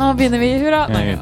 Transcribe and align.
Nå 0.00 0.06
begynner 0.16 0.38
vi. 0.40 0.48
Hurra! 0.62 0.86
Nei. 0.88 1.16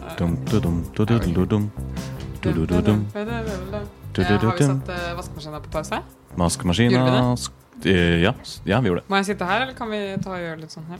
Har 4.19 4.57
vi 4.57 4.65
satt 4.65 4.89
eh, 4.95 5.15
vaskemaskina 5.19 5.61
på 5.65 5.71
pause? 5.73 5.99
Vaskemaskina 6.39 7.03
sk- 7.37 7.87
eh, 7.91 8.21
ja, 8.23 8.33
s- 8.43 8.61
ja, 8.65 8.79
vi 8.81 8.89
gjorde 8.89 9.03
det. 9.03 9.09
Må 9.11 9.17
jeg 9.21 9.27
sitte 9.33 9.45
her, 9.49 9.63
eller 9.67 9.75
kan 9.75 9.91
vi 9.91 9.99
ta 10.23 10.31
og 10.37 10.39
gjøre 10.43 10.61
litt 10.63 10.71
sånn 10.75 10.87
her? 10.89 10.99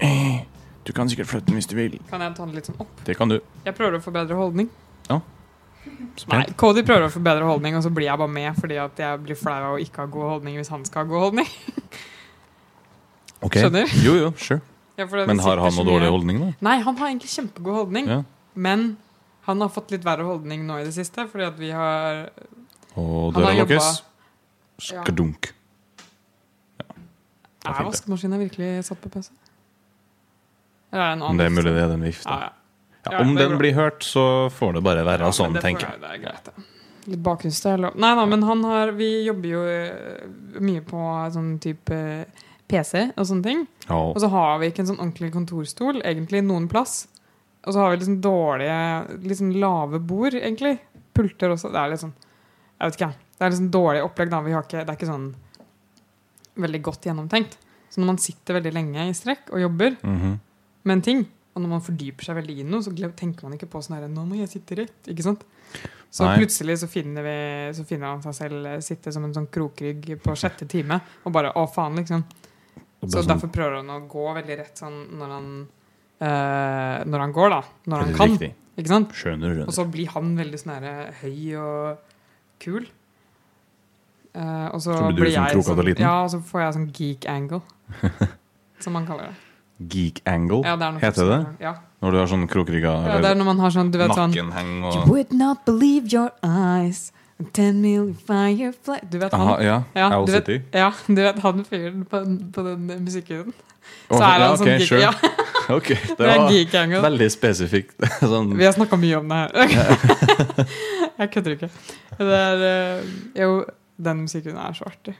Eh, 0.00 0.40
Du 0.86 0.92
kan 0.94 1.08
sikkert 1.10 1.26
flytte 1.26 1.46
den 1.50 1.56
hvis 1.58 1.66
du 1.66 1.74
vil. 1.74 1.98
Kan 2.10 2.20
jeg 2.22 2.34
ta 2.36 2.44
den 2.46 2.54
litt 2.54 2.66
sånn 2.68 2.76
opp? 2.80 2.90
Det 3.04 3.16
kan 3.18 3.28
du. 3.28 3.40
Jeg 3.66 3.74
prøver 3.74 3.98
å 3.98 4.02
få 4.04 4.12
bedre 4.14 4.36
holdning. 4.38 4.68
Nei, 5.10 5.20
Spent. 6.18 6.56
Cody 6.58 6.82
prøver 6.82 7.06
å 7.06 7.10
få 7.12 7.20
bedre 7.22 7.44
holdning, 7.46 7.74
og 7.76 7.82
så 7.84 7.90
blir 7.94 8.06
jeg 8.08 8.18
bare 8.18 8.28
med 8.32 8.54
fordi 8.58 8.76
at 8.82 8.96
jeg 8.98 9.18
blir 9.22 9.36
flau 9.38 9.52
av 9.54 9.74
å 9.76 9.80
ikke 9.82 9.96
ha 10.02 10.06
god 10.06 10.28
holdning 10.32 10.56
hvis 10.58 10.68
han 10.72 10.84
skal 10.84 11.04
ha 11.04 11.10
god 11.10 11.20
holdning. 11.28 11.46
Ok. 13.42 13.58
Skjønner? 13.60 13.86
Jo, 14.02 14.14
jo, 14.18 14.30
sure. 14.40 14.60
Ja, 14.96 15.04
for 15.06 15.20
det 15.20 15.26
Men 15.28 15.38
har 15.44 15.60
han 15.60 15.74
noe 15.76 15.84
dårlig 15.84 16.08
holdning, 16.10 16.38
da? 16.40 16.50
Nei, 16.64 16.76
han 16.84 16.96
har 16.96 17.10
egentlig 17.10 17.28
kjempegod 17.34 17.74
holdning. 17.82 18.06
Ja. 18.08 18.22
Men 18.54 18.96
han 19.46 19.60
har 19.60 19.68
fått 19.72 19.92
litt 19.92 20.04
verre 20.06 20.24
holdning 20.26 20.64
nå 20.66 20.78
i 20.80 20.86
det 20.88 20.94
siste, 20.96 21.26
fordi 21.30 21.44
at 21.46 21.58
vi 21.60 21.70
har 21.76 22.30
Og 22.96 23.34
døra 23.36 23.52
lukkes. 23.60 24.02
Skadunk. 24.80 25.52
Er 27.66 27.72
fint, 27.74 27.78
det. 27.78 27.86
vaskemaskinen 27.90 28.40
virkelig 28.46 28.70
satt 28.88 29.00
på 29.02 29.10
pause? 29.10 29.32
Eller 30.92 31.02
er 31.02 31.08
det 31.10 31.16
en 31.18 31.22
annen 31.26 31.40
det 31.40 31.46
er 31.48 31.54
mulig 31.56 31.72
det 31.74 31.82
er 31.82 31.92
den 31.92 32.04
vifta. 32.06 32.30
Ja, 32.30 32.46
ja. 32.46 32.52
Ja, 33.06 33.12
Ja, 33.12 33.20
om 33.22 33.34
det 33.36 33.44
er 33.44 33.48
den 33.52 33.58
blir 33.60 33.74
hørt, 33.76 34.02
så 34.02 34.22
får 34.50 34.72
det 34.78 34.82
bare 34.82 35.04
være 35.06 35.28
Ja, 35.28 35.30
sånn, 35.34 35.52
det 35.54 35.62
tenker 35.62 35.86
jeg. 35.92 36.00
Det 36.02 36.10
er 36.10 36.18
greit, 36.24 36.48
ja. 36.50 36.64
Litt 37.06 37.22
bakgrunnsstøy. 37.22 37.76
Nei 38.02 38.14
da, 38.18 38.24
men 38.26 38.42
han 38.42 38.64
har 38.66 38.90
Vi 38.98 39.10
jobber 39.28 39.48
jo 39.52 39.60
eh, 39.70 40.24
mye 40.58 40.82
på 40.82 41.02
sånn 41.30 41.52
type 41.62 41.98
PC 42.68 43.12
og 43.16 43.26
sånne 43.28 43.42
ting. 43.46 43.66
Oh. 43.88 44.10
Og 44.14 44.20
så 44.22 44.28
har 44.32 44.58
vi 44.58 44.70
ikke 44.70 44.82
en 44.84 44.90
sånn 44.92 44.98
ordentlig 45.02 45.32
kontorstol, 45.34 46.00
egentlig, 46.02 46.42
noen 46.46 46.66
plass. 46.68 47.06
Og 47.66 47.74
så 47.74 47.80
har 47.82 47.90
vi 47.92 48.00
liksom 48.00 48.20
dårlige, 48.22 49.36
sånn 49.38 49.54
lave 49.60 49.98
bord, 50.00 50.34
egentlig. 50.38 50.76
Pulter 51.14 51.54
også. 51.54 51.70
Det 51.72 51.80
er 51.82 51.90
litt 51.94 52.02
sånn 52.04 52.14
Jeg 52.76 52.90
vet 52.90 52.98
ikke. 53.00 53.12
Det 53.38 53.46
er 53.46 53.54
sånn 53.56 53.70
dårlig 53.72 54.02
opplegg, 54.04 54.30
da. 54.30 54.40
Vi 54.44 54.52
har 54.52 54.62
ikke, 54.66 54.82
det 54.84 54.90
er 54.92 54.98
ikke 54.98 55.08
sånn 55.08 55.30
veldig 56.60 56.82
godt 56.84 57.06
gjennomtenkt. 57.08 57.56
Så 57.90 58.00
når 58.02 58.10
man 58.10 58.20
sitter 58.20 58.58
veldig 58.58 58.72
lenge 58.76 59.06
i 59.08 59.14
strekk 59.16 59.50
og 59.52 59.60
jobber 59.62 59.96
Mhm. 60.02 60.38
med 60.84 60.92
en 60.96 61.02
ting, 61.02 61.26
og 61.54 61.62
når 61.62 61.68
man 61.68 61.80
fordyper 61.80 62.22
seg 62.24 62.36
veldig 62.36 62.58
i 62.60 62.62
noe, 62.64 62.82
så 62.82 62.92
tenker 63.16 63.42
man 63.44 63.54
ikke 63.56 63.68
på 63.70 63.80
sånn 63.82 63.96
her 63.98 64.08
Nå 64.08 64.26
må 64.26 64.36
jeg 64.36 64.48
sitte 64.48 64.76
rett. 64.76 65.02
Ikke 65.08 65.22
sant? 65.22 65.42
Så 66.10 66.24
Nei. 66.24 66.36
plutselig 66.38 66.78
så 66.78 66.88
finner, 66.88 67.22
vi, 67.22 67.72
så 67.74 67.84
finner 67.84 68.06
han 68.08 68.22
seg 68.22 68.34
selv 68.34 68.66
eh, 68.66 68.78
sitte 68.80 69.12
som 69.12 69.24
en 69.24 69.32
sånn 69.34 69.48
krokrygg 69.50 70.20
på 70.22 70.36
sjette 70.36 70.68
time 70.68 71.00
og 71.24 71.32
bare 71.32 71.52
Å, 71.52 71.66
faen, 71.72 71.96
liksom. 71.96 72.24
Og 73.06 73.10
Så 73.14 73.22
sånn- 73.22 73.30
derfor 73.32 73.48
prøver 73.54 73.76
han 73.80 73.90
å 73.94 74.00
gå 74.10 74.26
veldig 74.36 74.58
rett 74.58 74.76
sånn 74.82 74.98
når 75.18 75.32
han 75.36 75.48
eh, 76.20 77.04
Når 77.06 77.18
han 77.26 77.32
går, 77.32 77.50
da. 77.50 77.62
Når 77.86 78.04
han 78.04 78.14
kan. 78.14 78.30
riktig. 78.36 78.52
Ikke 78.76 78.88
sant? 78.92 79.12
Skjønner, 79.16 79.50
Og 79.64 79.72
skjønner. 79.72 79.72
så 79.78 79.84
blir 79.90 80.08
han 80.12 80.36
veldig 80.36 80.58
sånn 80.60 80.74
herre 80.76 81.12
høy 81.22 81.56
og 81.56 81.98
kul. 82.60 82.86
Eh, 84.36 84.66
og 84.74 84.80
så, 84.84 84.92
Så 84.92 85.06
blir 85.08 85.16
du 85.16 85.22
blir 85.22 85.32
sånn 85.32 85.48
jeg 85.48 85.64
sånn? 85.64 85.98
Ja, 86.04 86.14
og 86.24 86.30
så 86.34 86.40
får 86.44 86.60
jeg 86.60 86.74
sånn 86.76 86.88
geek 86.92 87.26
angle. 87.32 87.62
som 88.84 88.92
man 88.92 89.06
kaller 89.08 89.30
det. 89.30 89.36
Geek 89.92 90.20
angle, 90.28 90.62
Ja, 90.64 90.76
det 90.76 90.86
er 90.88 90.98
heter 91.00 91.28
det? 91.30 91.40
Ja. 91.60 91.74
Når 92.02 92.12
du 92.12 92.18
har 92.18 92.26
sånn 92.28 92.46
krokrygga 92.48 92.92
ja, 93.08 93.18
det 93.20 93.30
er 93.30 93.34
når 93.36 93.44
man 93.48 93.58
har 93.60 93.70
sånn, 93.72 93.90
du 93.92 93.98
vet 93.98 94.12
sånn 94.12 94.32
You 94.36 95.02
would 95.08 95.32
not 95.32 95.64
believe 95.64 96.12
your 96.12 96.30
eyes. 96.44 97.12
Ten 97.52 97.80
million 97.82 98.14
firefly 98.26 98.98
Du 99.10 99.18
vet 99.20 99.32
han? 99.32 99.40
Aha, 99.44 99.56
ja. 99.62 99.82
Ja, 99.94 100.06
Owl 100.16 100.26
du 100.26 100.32
vet- 100.32 100.46
City. 100.46 100.62
Ja, 100.72 100.92
du 101.06 101.18
vet 101.20 101.38
han 101.44 101.64
fyren 101.68 102.04
på, 102.08 102.20
på 102.54 102.62
den 102.64 102.86
musikken? 103.04 103.52
Så 104.08 104.16
er 104.22 104.40
ja, 104.40 104.46
han 104.46 104.54
ok, 104.54 104.58
sånn 104.62 104.70
geek. 104.72 104.88
sure. 104.88 105.00
Ja, 105.02 105.12
Ok, 105.76 105.88
det 106.08 106.16
det 106.18 106.30
var 106.30 106.50
geek 106.54 106.72
veldig 107.02 107.28
spesifikt. 107.34 107.96
sånn, 108.32 108.52
Vi 108.56 108.64
har 108.64 108.72
snakka 108.76 108.96
mye 109.02 109.18
om 109.20 109.28
det 109.28 109.38
her. 109.42 109.52
jeg 111.18 111.30
kødder 111.34 111.56
ikke. 111.56 111.70
Det 112.18 112.40
er 112.40 112.64
eh, 112.70 113.14
Jo, 113.42 113.50
den 113.98 114.24
musikken 114.24 114.56
er 114.62 114.76
så 114.78 114.86
artig. 114.88 115.16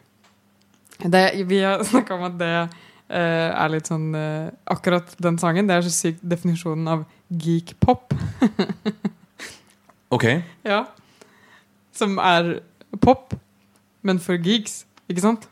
Det, 1.03 1.23
vi 1.51 1.59
har 1.67 1.83
snakka 1.85 2.15
om 2.19 2.29
at 2.33 2.39
det 2.43 2.53
Uh, 3.07 3.53
er 3.55 3.69
litt 3.71 3.87
sånn 3.87 4.09
uh, 4.19 4.49
Akkurat 4.67 5.13
den 5.23 5.37
sangen, 5.39 5.69
det 5.71 5.77
er 5.77 5.85
så 5.87 5.93
sykt 5.95 6.25
definisjonen 6.27 6.89
av 6.91 7.05
geek 7.31 7.77
pop. 7.79 8.11
ok, 10.11 10.25
Ja. 10.67 10.81
Som 11.97 12.19
er 12.23 12.61
pop, 13.03 13.35
men 14.07 14.19
for 14.23 14.37
geeks, 14.39 14.85
ikke 15.11 15.25
sant? 15.25 15.49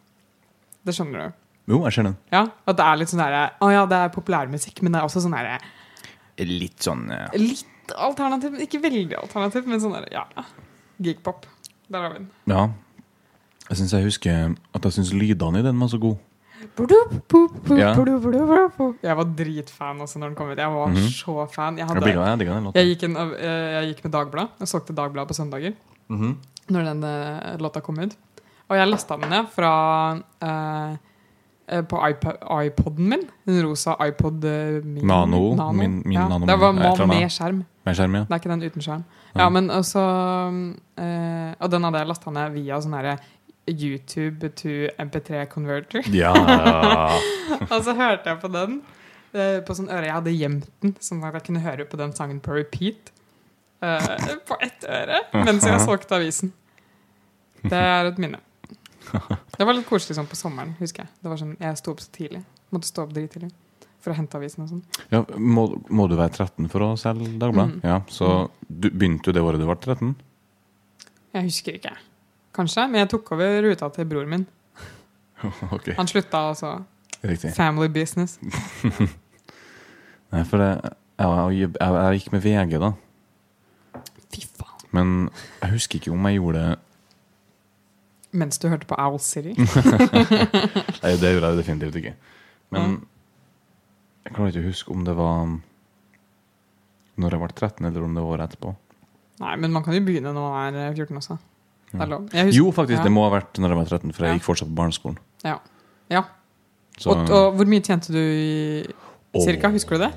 Det 0.84 0.92
skjønner 0.96 1.26
du. 1.30 1.38
jo, 1.72 1.78
jeg 1.86 1.96
skjønner. 1.96 2.16
Ja, 2.32 2.42
At 2.68 2.76
det 2.76 2.84
er 2.84 2.98
litt 3.00 3.08
sånn 3.08 3.22
derre 3.24 3.44
Å 3.64 3.70
ja, 3.72 3.84
det 3.88 3.96
er 3.96 4.10
populærmusikk, 4.12 4.82
men 4.84 4.92
det 4.92 5.00
er 5.00 5.06
også 5.08 5.22
sånn 5.24 5.32
derre 5.36 5.56
Litt 6.44 6.82
sånn 6.84 7.06
ja. 7.08 7.28
Litt 7.40 7.94
alternativ, 7.96 8.58
ikke 8.66 8.80
veldig 8.84 9.16
alternativ, 9.22 9.66
men 9.70 9.80
sånn 9.80 9.94
derre 9.96 10.12
Ja. 10.12 10.26
Geekpop. 11.00 11.46
Der 11.90 12.00
har 12.04 12.12
vi 12.12 12.18
den. 12.20 12.28
Ja. 12.52 12.66
Jeg 13.70 13.76
syns 13.80 13.92
jeg 13.96 14.04
husker 14.04 14.54
at 14.76 14.82
jeg 14.86 14.92
syns 14.98 15.12
lydene 15.16 15.58
i 15.60 15.64
den 15.64 15.80
var 15.80 15.88
så 15.88 15.98
gode. 16.00 16.18
Ja. 17.76 17.92
Jeg 19.04 19.16
var 19.18 19.26
dritfan 19.36 20.00
også 20.04 20.20
når 20.20 20.30
den 20.32 20.36
kom 20.38 20.50
ut. 20.52 20.58
Jeg 20.58 20.70
var 20.72 20.88
Mhm. 20.88 21.08
så 21.12 21.48
fan. 21.50 21.76
Jeg, 21.78 21.86
hadde, 21.86 22.06
jeg, 22.74 22.86
gikk, 22.96 23.02
en, 23.04 23.16
eh, 23.16 23.82
jeg 23.82 23.94
gikk 23.94 24.04
med 24.04 24.12
Dagbladet. 24.12 24.50
Jeg 24.60 24.68
solgte 24.68 24.94
Dagbladet 24.94 25.28
på 25.28 25.34
søndager 25.34 25.74
Mhm. 26.08 26.36
når 26.70 26.84
den 26.90 27.02
eh, 27.04 27.56
låta 27.60 27.80
kom 27.80 27.98
ut. 28.00 28.16
Og 28.70 28.76
jeg 28.76 28.88
lasta 28.88 29.16
den 29.20 29.28
ned 29.30 29.46
fra 29.52 29.70
eh, 30.42 30.96
eh, 31.68 31.82
på 31.84 32.00
iPod, 32.08 32.38
iPoden 32.64 33.08
min. 33.08 33.26
Den 33.46 33.62
rosa 33.66 33.96
iPod 34.06 34.44
eh, 34.44 34.80
min, 34.84 35.06
Nano. 35.06 35.42
Min- 35.72 36.02
min 36.04 36.12
ja. 36.16 36.28
Nano 36.28 36.46
Det 36.46 36.56
var 36.60 36.72
man 36.72 36.96
med, 36.96 37.08
med 37.08 37.30
skjerm. 37.32 37.64
Med 37.84 37.96
skjerm, 37.96 38.14
ja. 38.14 38.24
Det 38.24 38.32
er 38.32 38.40
ikke 38.40 38.52
den 38.54 38.62
uten 38.64 38.82
skjerm. 38.82 39.04
Ja. 39.34 39.40
Ja, 39.42 39.48
men 39.50 39.68
også 39.70 40.00
eh, 40.96 41.54
Og 41.60 41.70
den 41.70 41.84
hadde 41.84 41.98
jeg 42.02 42.08
lasta 42.08 42.30
ned 42.34 42.52
via 42.56 42.80
sånn 42.80 42.96
herre 42.96 43.16
YouTube 43.68 44.50
to 44.60 44.74
MP3 45.00 45.46
converter. 45.48 46.04
Ja. 46.12 46.32
og 47.72 47.78
så 47.84 47.94
hørte 47.96 48.28
jeg 48.32 48.40
på 48.42 48.50
den 48.52 48.80
eh, 49.32 49.60
på 49.64 49.76
sånn 49.76 49.88
øre. 49.88 50.04
Jeg 50.08 50.16
hadde 50.18 50.34
gjemt 50.36 50.66
den, 50.84 50.92
sånn 51.00 51.22
at 51.24 51.38
jeg 51.38 51.46
kunne 51.48 51.62
høre 51.64 51.86
på 51.88 51.96
den 52.00 52.12
sangen 52.16 52.40
på 52.44 52.56
repeat. 52.58 53.12
Eh, 53.82 54.34
på 54.46 54.58
ett 54.62 54.86
øre 54.88 55.20
mens 55.32 55.66
jeg 55.66 55.80
solgte 55.82 56.18
avisen. 56.18 56.52
Det 57.64 57.80
er 57.80 58.10
et 58.12 58.20
minne. 58.20 58.40
Det 59.56 59.64
var 59.64 59.76
litt 59.76 59.86
koselig 59.88 60.16
sånn 60.18 60.28
på 60.28 60.36
sommeren, 60.38 60.74
husker 60.80 61.04
jeg. 61.04 61.12
Det 61.22 61.30
var 61.30 61.40
sånn, 61.40 61.56
Jeg 61.60 61.78
sto 61.80 61.92
opp 61.94 62.02
så 62.02 62.10
tidlig. 62.12 62.42
Måtte 62.74 62.88
stå 62.90 63.04
opp 63.06 63.14
drittidlig 63.14 63.52
for 64.04 64.12
å 64.12 64.16
hente 64.18 64.36
avisen 64.36 64.64
og 64.66 64.72
sånn. 64.72 64.82
ja 65.08 65.22
må, 65.40 65.64
må 65.88 66.06
du 66.10 66.16
være 66.18 66.34
13 66.34 66.68
for 66.72 66.84
å 66.84 66.90
selge 67.00 67.30
Dagbladet? 67.40 67.78
Mm. 67.78 67.84
Ja, 67.88 68.00
så 68.12 68.50
du, 68.68 68.90
begynte 68.90 69.30
du 69.30 69.38
det 69.38 69.44
året 69.44 69.62
du 69.62 69.64
ble 69.68 69.76
13? 69.78 70.10
Jeg 71.34 71.48
husker 71.48 71.78
ikke. 71.78 71.94
Kanskje, 72.54 72.84
men 72.90 73.02
jeg 73.02 73.10
tok 73.14 73.32
over 73.34 73.56
ruta 73.64 73.88
til 73.94 74.10
bror 74.10 74.28
min. 74.30 74.46
Okay. 75.44 75.92
Han 75.98 76.08
slutta 76.08 76.38
altså. 76.50 76.68
riktig. 77.20 77.50
Family 77.52 77.90
business. 77.92 78.38
Nei, 80.32 80.40
for 80.48 80.62
det, 80.62 80.70
jeg, 81.20 81.58
jeg, 81.58 81.72
jeg, 81.74 81.96
jeg 81.98 82.20
gikk 82.22 82.30
med 82.32 82.44
VG, 82.46 82.78
da. 82.80 82.90
Men 84.94 85.14
jeg 85.62 85.70
husker 85.74 85.98
ikke 86.00 86.12
om 86.14 86.26
jeg 86.30 86.38
gjorde 86.40 86.60
det 86.62 86.78
Mens 88.34 88.58
du 88.58 88.66
hørte 88.70 88.86
på 88.90 88.96
Owl 88.98 89.20
City. 89.22 89.52
Nei, 91.04 91.12
det 91.22 91.28
gjorde 91.36 91.50
jeg 91.52 91.58
definitivt 91.60 91.98
ikke. 92.00 92.14
Men 92.74 92.96
jeg 94.24 94.34
klarer 94.34 94.50
ikke 94.50 94.62
å 94.64 94.70
huske 94.72 94.90
om 94.94 95.04
det 95.06 95.14
var 95.18 95.44
når 97.22 97.36
jeg 97.36 97.42
ble 97.44 97.50
13, 97.54 97.86
eller 97.86 98.02
om 98.08 98.16
det 98.16 98.24
var 98.24 98.32
året 98.34 98.48
etterpå. 98.50 98.72
Nei, 99.44 99.52
men 99.62 99.70
man 99.76 99.84
kan 99.86 99.94
jo 99.94 100.00
begynne 100.02 100.32
når 100.34 100.48
man 100.50 100.78
er 100.82 100.96
14 100.98 101.20
også. 101.20 101.36
Det 101.92 102.00
er 102.02 102.10
lov. 102.10 102.24
Husker- 102.32 102.56
Jo, 102.58 102.72
faktisk, 102.74 102.98
ja. 102.98 103.04
det 103.06 103.12
må 103.14 103.22
ha 103.22 103.30
vært 103.36 103.60
når 103.62 103.70
jeg 103.70 103.78
var 103.78 103.86
13, 103.92 104.12
for 104.16 104.26
jeg 104.26 104.38
gikk 104.40 104.46
fortsatt 104.48 104.70
på 104.72 104.78
barneskolen. 104.80 105.18
Ja. 105.46 105.54
ja. 106.10 106.24
Og, 107.06 107.30
og 107.30 107.54
hvor 107.60 107.70
mye 107.70 107.82
tjente 107.86 108.10
du 108.14 108.18
i 108.18 109.42
cirka? 109.46 109.70
Husker 109.74 109.94
du 109.94 110.02
det? 110.08 110.10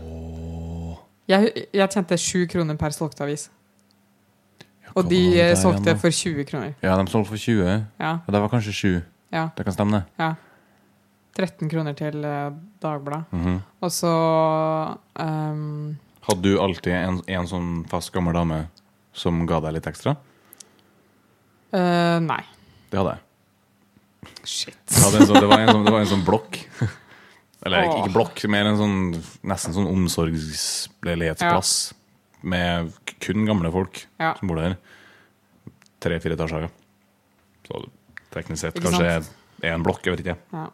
Jeg, 1.29 1.67
jeg 1.75 1.89
tjente 1.93 2.17
sju 2.17 2.47
kroner 2.49 2.77
per 2.81 2.95
solgte 2.97 3.21
avis. 3.27 3.49
Ja, 4.97 5.03
Og 5.03 5.09
de 5.11 5.19
eh, 5.35 5.51
der 5.51 5.55
solgte 5.61 5.91
igjen, 5.91 5.99
for 6.01 6.09
20 6.09 6.45
kroner. 6.49 6.71
Ja, 6.81 6.95
de 6.97 7.11
solgte 7.11 7.29
for 7.29 7.37
20. 7.37 7.85
Ja, 8.01 8.11
Og 8.25 8.33
det 8.33 8.41
var 8.41 8.49
kanskje 8.49 8.73
7. 8.73 9.01
ja, 9.31 9.49
Det 9.57 9.65
kan 9.65 9.73
stemme, 9.73 10.01
det. 10.01 10.03
ja. 10.19 10.33
13 11.37 11.69
kroner 11.69 11.93
til 11.93 12.25
Dagbladet. 12.81 13.25
Mm 13.31 13.45
-hmm. 13.45 13.59
Og 13.81 13.91
så 13.91 14.07
um, 15.19 15.97
Hadde 16.21 16.41
du 16.41 16.59
alltid 16.59 16.93
en, 16.93 17.21
en 17.27 17.47
sånn 17.47 17.85
fast 17.87 18.11
gammel 18.11 18.33
dame 18.33 18.67
som 19.13 19.45
ga 19.45 19.59
deg 19.59 19.73
litt 19.73 19.87
ekstra? 19.87 20.15
Uh, 21.73 22.19
Nei. 22.19 22.43
Det 22.91 22.99
hadde 22.99 23.15
jeg. 23.15 23.19
Shit. 24.43 24.99
hadde 25.03 25.25
sånn, 25.27 25.39
det, 25.39 25.47
var 25.47 25.59
en 25.59 25.71
sånn, 25.71 25.85
det 25.85 25.91
var 25.91 25.99
en 25.99 26.11
sånn 26.11 26.25
blokk. 26.27 26.59
Eller 27.65 27.87
ikke, 27.87 28.01
ikke 28.03 28.15
blokk, 28.15 28.43
mer 28.51 28.69
en 28.69 28.79
sånn 28.79 28.97
nesten 29.47 29.75
sånn 29.75 29.89
omsorgsleilighetsplass. 29.89 31.73
Med 32.47 32.91
kun 33.23 33.45
gamle 33.47 33.71
folk 33.73 34.03
Ja. 34.19 34.33
som 34.39 34.49
bor 34.49 34.59
der. 34.59 34.77
Tre-fire 36.03 36.37
etasjer. 36.37 36.69
Så 37.67 37.85
teknisk 38.31 38.61
sett 38.61 38.81
kanskje 38.81 39.23
én 39.65 39.83
blokk, 39.83 40.03
jeg 40.05 40.17
vet 40.17 40.25
ikke. 40.25 40.37
Ja. 40.53 40.67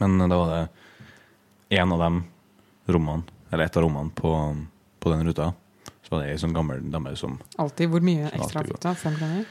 Men 0.00 0.18
da 0.28 0.38
var 0.38 0.54
det 0.54 1.78
én 1.78 1.92
av 1.92 1.98
dem 2.00 2.24
rommene, 2.88 3.24
eller 3.52 3.64
et 3.68 3.76
av 3.76 3.84
rommene 3.84 4.10
på, 4.16 4.30
på 5.00 5.12
den 5.12 5.26
ruta, 5.28 5.52
så 6.04 6.14
var 6.14 6.24
det 6.24 6.32
ei 6.32 6.40
sånn 6.40 6.54
gammel 6.56 6.80
dame 6.92 7.14
som 7.16 7.38
Alltid. 7.58 7.90
Hvor 7.92 8.02
mye 8.04 8.30
ekstra 8.32 8.64
fikk 8.64 8.80
du? 8.80 8.90
Fem 9.00 9.20
ganger? 9.20 9.44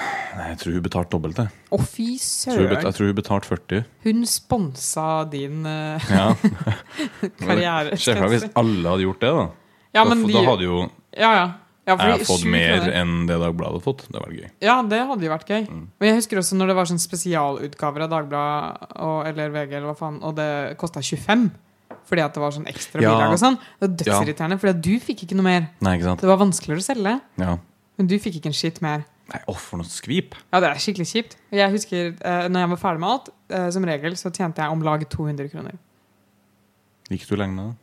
Nei, 0.00 0.44
jeg 0.52 0.58
tror 0.60 0.76
hun 0.76 0.84
betalte 0.84 1.12
dobbelt, 1.12 1.36
det. 1.40 1.48
Å, 1.74 1.78
fy 1.82 2.06
søren! 2.22 2.70
Jeg 2.70 2.94
tror 2.96 3.10
hun 3.10 3.16
betalte 3.18 3.50
40. 3.50 3.88
Hun 4.06 4.22
sponsa 4.30 5.06
din 5.28 5.66
uh, 5.66 6.06
Ja. 6.08 6.28
karriere. 7.42 7.98
Deg 7.98 8.22
hvis 8.32 8.46
alle 8.54 8.94
hadde 8.94 9.04
gjort 9.04 9.24
det, 9.24 9.32
da. 9.40 9.48
Ja, 9.98 10.04
men 10.06 10.22
da, 10.22 10.30
de, 10.30 10.36
da 10.38 10.44
hadde 10.46 10.68
jo 10.68 10.78
ja, 11.18 11.30
ja. 11.34 11.46
Ja 11.98 12.16
jeg 12.16 12.26
fått 12.26 12.44
mer 12.46 12.76
kroner- 12.78 12.94
enn 13.00 13.26
det 13.26 13.36
Dagbladet 13.40 13.72
hadde 13.72 13.82
fått. 13.84 14.04
Det 14.10 14.20
var 14.20 14.30
gøy. 14.30 14.50
Ja, 14.60 14.82
det 14.82 15.00
hadde 15.08 15.24
jo 15.26 15.30
vært 15.32 15.48
gøy. 15.50 15.66
Mm. 15.68 15.86
Men 15.98 16.08
jeg 16.08 16.16
husker 16.20 16.38
også 16.38 16.56
når 16.56 16.66
det 16.68 16.76
var 16.76 16.84
sånn 16.90 17.02
spesialutgaver 17.02 18.02
av 18.06 18.10
Dagbladet 18.10 18.92
og, 19.00 19.26
eller 19.26 19.50
VG, 19.50 19.72
eller 19.76 19.88
hva 19.90 19.96
faen, 19.98 20.22
og 20.22 20.34
det 20.36 20.76
kosta 20.78 21.00
25. 21.02 21.50
Fordi 22.10 22.22
at 22.24 22.34
det 22.34 22.40
var 22.42 22.50
sånn 22.50 22.66
ekstra 22.70 23.02
Ja. 23.02 23.14
bilag 23.14 23.32
og 23.34 23.38
sånn. 23.38 23.56
Det 23.78 23.86
var 23.88 23.96
dødsirriterende, 24.02 24.58
fordi 24.58 24.70
at 24.76 24.82
du 24.82 24.94
fikk 25.00 25.24
ikke 25.26 25.36
noe 25.38 25.46
mer. 25.46 25.68
Nei, 25.80 25.96
ikke 25.98 26.04
sant? 26.10 26.20
Det 26.20 26.28
var 26.30 26.38
vanskeligere 26.38 26.78
å 26.82 26.86
selge, 26.86 27.20
Ja. 27.38 27.56
men 27.98 28.06
du 28.06 28.18
fikk 28.18 28.36
ikke 28.40 28.46
en 28.46 28.52
skitt 28.52 28.80
mer. 28.82 29.04
Nei, 29.30 29.38
å, 29.46 29.54
for 29.54 29.76
noe 29.78 29.86
skvip. 29.86 30.34
Ja, 30.52 30.58
det 30.58 30.70
er 30.70 30.74
skikkelig 30.82 31.06
kjipt. 31.06 31.36
Jeg 31.52 31.70
husker 31.70 32.16
eh, 32.18 32.48
når 32.50 32.64
jeg 32.64 32.68
var 32.72 32.76
ferdig 32.82 32.98
med 33.00 33.10
alt, 33.10 33.28
eh, 33.50 33.70
som 33.70 33.84
regel 33.84 34.12
så 34.18 34.32
tjente 34.34 34.56
jeg 34.58 34.70
om 34.74 34.82
lag 34.82 35.04
200 35.08 35.48
kroner. 35.52 35.78
Gikk 37.10 37.28
du 37.28 37.36
lenge 37.36 37.54
med 37.54 37.64
Jeg 37.70 37.76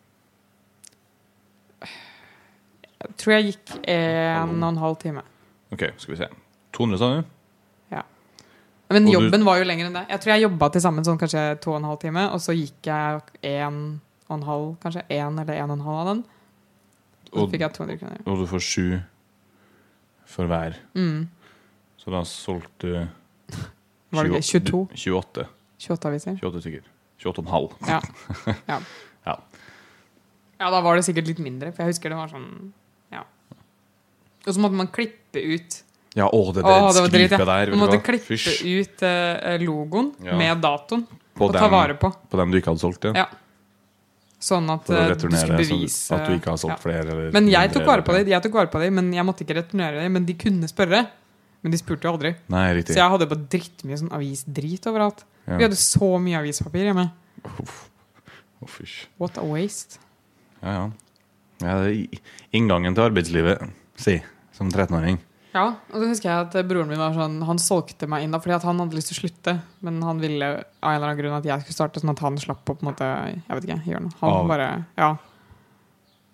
tror 3.17 3.33
jeg 3.37 3.53
gikk 3.53 3.77
en 3.87 4.63
og 4.63 4.69
en 4.73 4.77
halv 4.77 4.97
time. 4.99 5.21
Ok, 5.71 5.83
skal 5.97 6.13
vi 6.15 6.19
se. 6.23 6.27
200, 6.73 6.97
sa 6.99 7.09
du? 7.15 7.23
Men 8.89 9.03
Og 9.03 9.11
du- 9.11 9.19
jobben 9.19 9.43
var 9.43 9.57
jo 9.59 9.65
lenger 9.67 9.85
enn 9.89 9.93
det. 9.97 10.05
Jeg 10.07 10.19
tror 10.21 10.31
jeg 10.31 10.41
jobba 10.43 10.69
til 10.71 10.79
sammen 10.81 11.03
sånn 11.03 11.17
kanskje 11.19 11.59
to 11.59 11.71
og 11.73 11.75
en 11.81 11.83
halv 11.89 11.99
time, 11.99 12.21
og 12.31 12.39
så 12.39 12.53
gikk 12.55 12.87
jeg 12.87 13.21
en 13.43 13.99
og 14.29 14.37
en 14.37 14.43
halv, 14.47 14.77
kanskje 14.79 15.03
en 15.11 15.39
eller 15.39 15.53
en 15.55 15.71
og 15.71 15.77
en 15.77 15.83
halv 15.83 15.97
av 15.97 16.05
den. 16.07 16.23
Og 17.33 17.33
så 17.33 17.43
Og- 17.43 17.51
fikk 17.51 17.59
jeg 17.59 17.73
200 17.73 17.97
kroner. 17.99 18.17
Og 18.25 18.37
du 18.39 18.45
får 18.47 18.59
sju 18.63 19.01
for 20.25 20.45
hver. 20.47 20.77
Mm. 20.95 21.27
Så 21.97 22.11
da 22.11 22.21
solgte 22.23 22.79
du 22.79 23.07
Var 24.13 24.23
det 24.23 24.31
ikke 24.39 24.61
22? 24.61 24.87
28. 24.95 25.47
28 25.79 26.05
aviser? 26.07 26.39
28 26.41 26.61
stykker. 26.61 26.83
28,5. 27.19 27.89
Ja. 27.89 27.99
ja. 28.69 28.79
Ja. 29.25 29.35
Ja, 30.61 30.69
da 30.71 30.79
var 30.81 30.95
det 30.95 31.03
sikkert 31.03 31.27
litt 31.27 31.39
mindre, 31.39 31.73
for 31.73 31.83
jeg 31.83 31.91
husker 31.91 32.07
det 32.09 32.15
var 32.17 32.29
sånn 32.29 32.71
Ja. 32.71 32.86
Og 34.47 34.55
så 34.55 34.63
måtte 34.63 34.79
man 34.79 34.89
klippe 34.93 35.43
ut 35.43 35.81
Ja, 36.17 36.29
å, 36.31 36.39
det 36.55 36.63
Å, 36.63 36.69
det 36.95 37.03
var 37.03 37.11
dritt, 37.13 37.31
skvipet 37.33 37.49
der. 37.51 37.71
Man 37.75 37.83
måtte 37.83 37.99
klippe 38.05 38.31
Fysj. 38.31 38.63
ut 38.65 39.03
eh, 39.05 39.57
logoen 39.61 40.13
Ja. 40.25 40.37
med 40.39 40.63
datoen 40.63 41.03
På 41.37 41.49
og 41.49 41.53
ta 41.53 41.67
vare 41.69 41.97
på. 41.99 42.09
på 42.09 42.39
den 42.39 42.53
du 42.53 42.57
ikke 42.57 42.71
hadde 42.73 42.81
solgt, 42.81 43.05
ja. 43.11 43.25
Ja. 43.25 43.27
Sånn 44.37 44.69
at 44.69 44.89
å 44.89 44.95
eh, 44.97 45.13
du 45.17 45.27
skulle 45.33 45.59
bevise 45.59 46.13
at 46.15 46.27
du 46.29 46.35
ikke 46.37 46.53
har 46.53 46.59
solgt 46.61 46.83
flere. 46.83 47.09
Eller 47.09 47.31
Men 47.33 47.49
jeg 47.49 47.71
tok 47.73 47.87
vare 47.89 48.05
på 48.05 48.13
dem, 48.13 48.25
det, 48.25 48.35
jeg 48.35 48.45
tok 48.45 48.57
vare 48.59 48.69
på 48.73 48.81
det, 48.81 48.91
men 48.93 49.09
jeg 49.13 49.25
måtte 49.25 49.45
ikke 49.45 49.57
returnere 49.59 50.03
det. 50.03 50.11
Men 50.13 50.27
de 50.27 50.35
kunne 50.37 50.69
spørre. 50.69 51.03
Men 51.65 51.73
de 51.73 51.79
spurte 51.81 52.05
jo 52.05 52.13
aldri. 52.13 52.35
Nei, 52.53 52.67
riktig. 52.77 52.93
Så 52.93 53.01
jeg 53.01 53.13
hadde 53.15 53.27
bare 53.31 53.47
drittmye 53.49 53.97
sånn 53.97 54.13
avisdrit 54.13 54.85
overalt. 54.89 55.23
Ja. 55.47 55.57
Vi 55.57 55.65
hadde 55.65 55.79
så 55.81 56.11
mye 56.21 56.37
avispapir 56.43 56.85
hjemme. 56.85 57.07
Uff. 57.63 57.79
Å. 58.61 58.69
What 59.21 59.37
a 59.41 59.45
waste. 59.45 59.99
Ja, 60.61 60.73
ja. 60.73 60.85
ja 61.65 61.75
det 61.85 62.21
inngangen 62.57 62.97
til 62.97 63.05
arbeidslivet, 63.05 63.65
si, 64.01 64.17
som 64.57 64.69
13-åring. 64.73 65.19
Ja, 65.55 65.63
og 65.89 65.95
så 66.03 66.07
husker 66.11 66.27
jeg 66.29 66.43
at 66.43 66.55
broren 66.69 66.89
min 66.91 66.99
var 66.99 67.15
sånn 67.15 67.37
Han 67.47 67.57
solgte 67.57 68.05
meg 68.11 68.25
inn 68.25 68.33
da 68.35 68.37
fordi 68.43 68.53
at 68.57 68.65
han 68.67 68.77
hadde 68.83 68.97
lyst 68.97 69.09
til 69.09 69.15
å 69.15 69.21
slutte. 69.23 69.53
Men 69.85 70.01
han 70.05 70.19
ville 70.21 70.49
av 70.51 70.91
en 70.91 70.97
eller 70.99 71.07
annen 71.07 71.17
grunn 71.21 71.37
at 71.39 71.47
jeg 71.47 71.63
skulle 71.63 71.77
starte, 71.79 72.01
sånn 72.03 72.11
at 72.13 72.21
han 72.25 72.37
slapp 72.41 72.67
å 72.67 72.75
på 72.75 72.83
en 72.85 72.89
måte 72.91 73.07
Jeg 73.07 73.55
vet 73.55 73.65
ikke, 73.69 73.79
gjøre 73.87 74.03
noe. 74.05 74.17
Han 74.19 74.35
Av- 74.35 74.51
bare 74.51 74.67
Ja. 74.99 75.09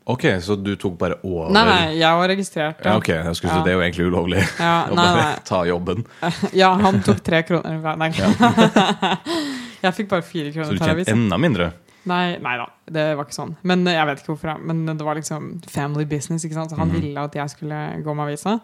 Ok, 0.06 0.26
så 0.44 0.58
du 0.60 0.74
tok 0.76 0.98
bare 1.00 1.16
over 1.24 1.54
Nei, 1.56 1.62
nei, 1.64 1.94
jeg 1.96 2.18
var 2.20 2.28
registrert. 2.28 2.82
Ja, 2.84 2.98
ok, 3.00 3.08
jeg 3.14 3.36
skulle 3.40 3.54
si 3.54 3.60
Ja. 3.60 3.64
Det 3.64 3.72
er 3.72 3.78
jo 3.78 3.84
egentlig 3.86 4.08
ulovlig 4.10 4.42
Ja, 4.60 4.74
å 4.92 4.98
nei, 4.98 5.06
bare 5.06 5.22
nei. 5.30 5.38
ta 5.48 5.62
jobben. 5.70 6.04
Ja, 6.64 6.74
han 6.82 7.00
tok 7.06 7.22
tre 7.24 7.40
kroner 7.48 7.78
hver. 7.80 8.02
Nei. 8.02 8.10
jeg 9.86 9.94
fikk 10.02 10.10
bare 10.12 10.26
fire 10.28 10.52
kroner. 10.52 10.74
Så 10.74 10.76
du 10.76 10.84
tjente 10.84 11.12
enda 11.16 11.40
mindre. 11.40 11.70
Nei, 12.10 12.38
nei 12.44 12.54
da, 12.60 12.66
det 12.92 13.04
var 13.16 13.28
ikke 13.28 13.38
sånn. 13.38 13.54
Men 13.64 13.86
eh, 13.88 13.96
jeg 13.96 14.08
vet 14.10 14.22
ikke 14.22 14.34
hvorfor. 14.34 14.64
Men 14.70 14.84
det 14.90 15.06
var 15.08 15.16
liksom 15.20 15.50
family 15.72 16.06
business. 16.10 16.44
ikke 16.44 16.58
sant? 16.58 16.74
Så 16.74 16.80
Han 16.80 16.92
mm. 16.92 16.96
ville 16.98 17.26
at 17.30 17.38
jeg 17.40 17.54
skulle 17.54 17.80
gå 18.04 18.16
med 18.18 18.26
avisa. 18.28 18.58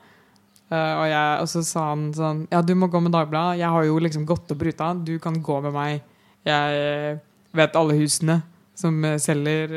Uh, 0.70 0.76
og, 0.76 1.06
jeg, 1.10 1.30
og 1.42 1.48
så 1.50 1.64
sa 1.66 1.84
han 1.90 2.02
sånn 2.14 2.44
Ja, 2.52 2.60
du 2.62 2.76
må 2.78 2.92
gå 2.94 3.00
med 3.02 3.16
Dagbladet. 3.16 3.58
Jeg 3.62 3.74
har 3.74 3.88
jo 3.88 3.98
liksom 4.04 4.28
gått 4.30 4.52
opp 4.54 4.66
ruta. 4.68 4.92
Du 4.94 5.16
kan 5.24 5.40
gå 5.42 5.60
med 5.66 5.74
meg. 5.74 6.04
Jeg 6.48 6.84
eh, 6.84 7.22
vet 7.58 7.76
alle 7.76 7.98
husene 7.98 8.42
som 8.80 8.96
selger 9.20 9.74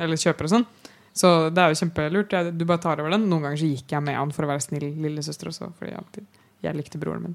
eller 0.00 0.16
kjøper 0.16 0.46
og 0.48 0.52
sånn. 0.54 0.64
Så 1.12 1.50
det 1.52 1.60
er 1.60 1.72
jo 1.72 1.80
kjempelurt. 1.82 2.32
Jeg, 2.32 2.54
du 2.56 2.64
bare 2.64 2.80
tar 2.80 3.00
over 3.02 3.12
den. 3.12 3.26
Noen 3.28 3.44
ganger 3.44 3.60
så 3.60 3.68
gikk 3.68 3.92
jeg 3.92 4.04
med 4.04 4.16
han 4.16 4.32
for 4.32 4.46
å 4.46 4.52
være 4.54 4.64
snill 4.64 4.86
lillesøster 5.04 5.50
også, 5.50 5.68
fordi 5.76 5.92
jeg, 5.92 6.24
jeg 6.64 6.78
likte 6.78 7.00
broren 7.02 7.26
min. 7.26 7.34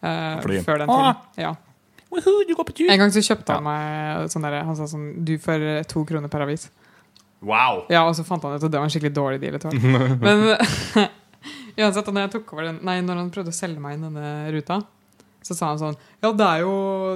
Uh, 0.00 0.38
Fordi- 0.40 0.62
før 0.64 0.78
den 0.84 0.90
Ah! 0.94 1.12
tiden. 1.12 1.44
Ja. 1.44 1.52
Woohoo, 2.08 2.44
du 2.48 2.54
går 2.56 2.64
på 2.70 2.74
tur! 2.78 2.90
En 2.90 3.00
gang 3.02 3.12
så 3.12 3.20
kjøpte 3.24 3.52
han 3.58 3.64
meg 3.66 4.28
sånn 4.32 4.44
derre. 4.46 4.62
Han 4.64 4.76
sa 4.78 4.86
sånn 4.88 5.08
Du 5.28 5.34
får 5.42 5.64
eh, 5.74 5.80
to 5.88 6.04
kroner 6.08 6.30
per 6.32 6.44
avis. 6.46 6.68
Wow! 7.44 7.84
Ja, 7.92 8.02
og 8.08 8.14
så 8.18 8.24
fant 8.26 8.42
han 8.46 8.56
ut 8.56 8.64
at 8.64 8.72
det 8.72 8.80
var 8.80 8.88
en 8.88 8.92
skikkelig 8.94 9.14
dårlig 9.14 9.40
deal. 9.42 9.58
etter. 9.58 9.74
Men 10.24 10.46
uansett, 11.84 12.08
når 12.10 12.24
jeg 12.24 12.32
tok 12.38 12.54
over 12.56 12.66
den 12.70 12.78
Nei, 12.86 12.96
når 13.06 13.20
han 13.22 13.28
prøvde 13.34 13.52
å 13.52 13.58
selge 13.58 13.82
meg 13.82 13.98
inn 13.98 14.06
denne 14.08 14.30
ruta, 14.54 14.80
så 15.44 15.54
sa 15.54 15.68
han 15.74 15.78
sånn 15.82 15.98
Ja, 16.24 16.32
det 16.34 16.48
er 16.48 16.64
jo, 16.64 16.72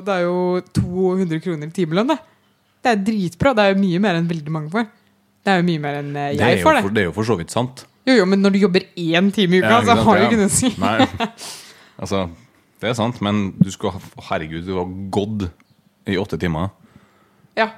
det 0.07 0.19
er 0.21 0.27
jo 0.29 0.37
200 0.79 1.41
kroner 1.43 1.73
i 1.73 1.75
timelønn, 1.79 2.13
det. 2.13 2.19
Det 2.83 2.93
er 2.93 3.01
dritbra. 3.07 3.53
Det 3.57 3.65
er 3.65 3.73
jo 3.75 3.81
mye 3.83 4.03
mer 4.03 4.19
enn 4.19 4.29
veldig 4.31 4.53
mange 4.55 4.71
får. 4.75 4.87
Det 5.43 5.51
er 5.53 5.59
jo 5.61 5.67
mye 5.67 5.83
mer 5.83 5.99
enn 6.03 6.13
jeg 6.21 6.39
Det 6.39 6.53
får, 6.63 6.79
for, 6.85 6.93
det. 6.93 6.95
det 6.95 7.03
er 7.03 7.09
jo 7.09 7.17
for 7.17 7.29
så 7.33 7.37
vidt 7.41 7.55
sant. 7.55 7.83
Jo, 8.07 8.17
jo, 8.21 8.25
men 8.27 8.41
når 8.43 8.55
du 8.55 8.63
jobber 8.65 8.87
én 8.99 9.29
time 9.35 9.59
i 9.59 9.63
uka, 9.63 9.75
Ja, 9.75 9.83
så 9.87 9.95
har 10.07 10.19
du 10.19 10.25
ikke 10.27 10.39
noe 10.41 10.51
å 10.51 10.55
si. 10.55 10.71
Nei, 10.83 11.07
altså 12.03 12.25
Det 12.83 12.91
er 12.91 12.97
sant, 12.99 13.21
men 13.23 13.53
du 13.63 13.71
skulle 13.71 13.95
Herregud, 14.29 14.65
du 14.67 14.73
har 14.81 14.89
gått 15.15 15.45
i 16.11 16.17
åtte 16.19 16.39
timer 16.43 16.71
Ja. 17.57 17.69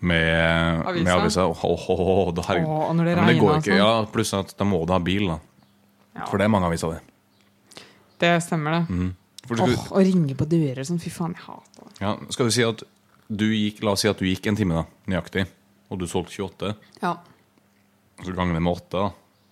med 0.00 0.86
Avisa. 0.88 1.04
med 1.04 1.12
avisa. 1.18 1.44
Åh, 1.50 1.64
åh, 1.68 1.84
åh, 1.90 2.32
da, 2.32 2.42
herregud. 2.46 2.68
Åh, 2.70 2.84
og 2.88 2.96
når 2.96 3.04
det 3.04 3.12
Ja, 3.12 3.20
det 3.20 3.28
regner 3.28 3.50
og 3.50 3.56
ikke. 3.58 3.70
sånn. 3.72 3.76
Ja, 3.82 4.04
pluss 4.14 4.32
at 4.38 4.54
da 4.56 4.64
må 4.64 4.80
du 4.86 4.92
ha 4.94 4.98
bil, 5.04 5.26
da. 5.28 5.38
Ja. 6.16 6.26
For 6.30 6.38
det 6.38 6.44
er 6.46 6.52
mange 6.54 6.66
aviser, 6.70 6.96
det. 6.96 7.82
Det 8.18 8.30
stemmer, 8.42 8.70
det. 8.80 8.88
Mm. 8.88 9.14
Du 9.48 9.62
Åh, 9.62 9.88
Å 9.96 10.00
ringe 10.04 10.34
på 10.36 10.46
dører 10.48 10.84
sånn, 10.84 11.00
fy 11.00 11.10
faen, 11.10 11.34
jeg 11.34 11.44
hater 11.44 11.84
det. 11.84 12.00
ja, 12.00 12.16
skal 12.30 12.46
vi 12.46 12.50
si 12.52 12.62
at 12.62 12.82
du 13.30 13.44
gikk 13.52 13.82
La 13.82 13.92
oss 13.92 14.00
si 14.00 14.08
at 14.08 14.18
du 14.18 14.24
gikk 14.24 14.46
en 14.48 14.56
time, 14.56 14.74
da, 14.74 14.84
nøyaktig, 15.12 15.46
og 15.90 15.98
du 15.98 16.06
solgte 16.06 16.32
28. 16.36 16.74
Ja. 17.02 17.14
Så 18.24 18.34
ganger 18.34 18.54
det 18.54 18.62
med 18.62 18.72
åtte, 18.72 18.90
da. 18.92 19.10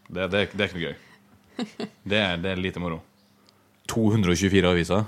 Det, 0.08 0.30
det, 0.30 0.42
det 0.56 0.60
er 0.60 0.68
ikke 0.68 0.80
noe 0.80 0.88
gøy. 0.88 0.96
Det 2.06 2.18
er, 2.20 2.36
det 2.36 2.50
er 2.52 2.56
lite 2.60 2.80
moro. 2.80 3.00
224 3.88 4.70
aviser. 4.70 5.04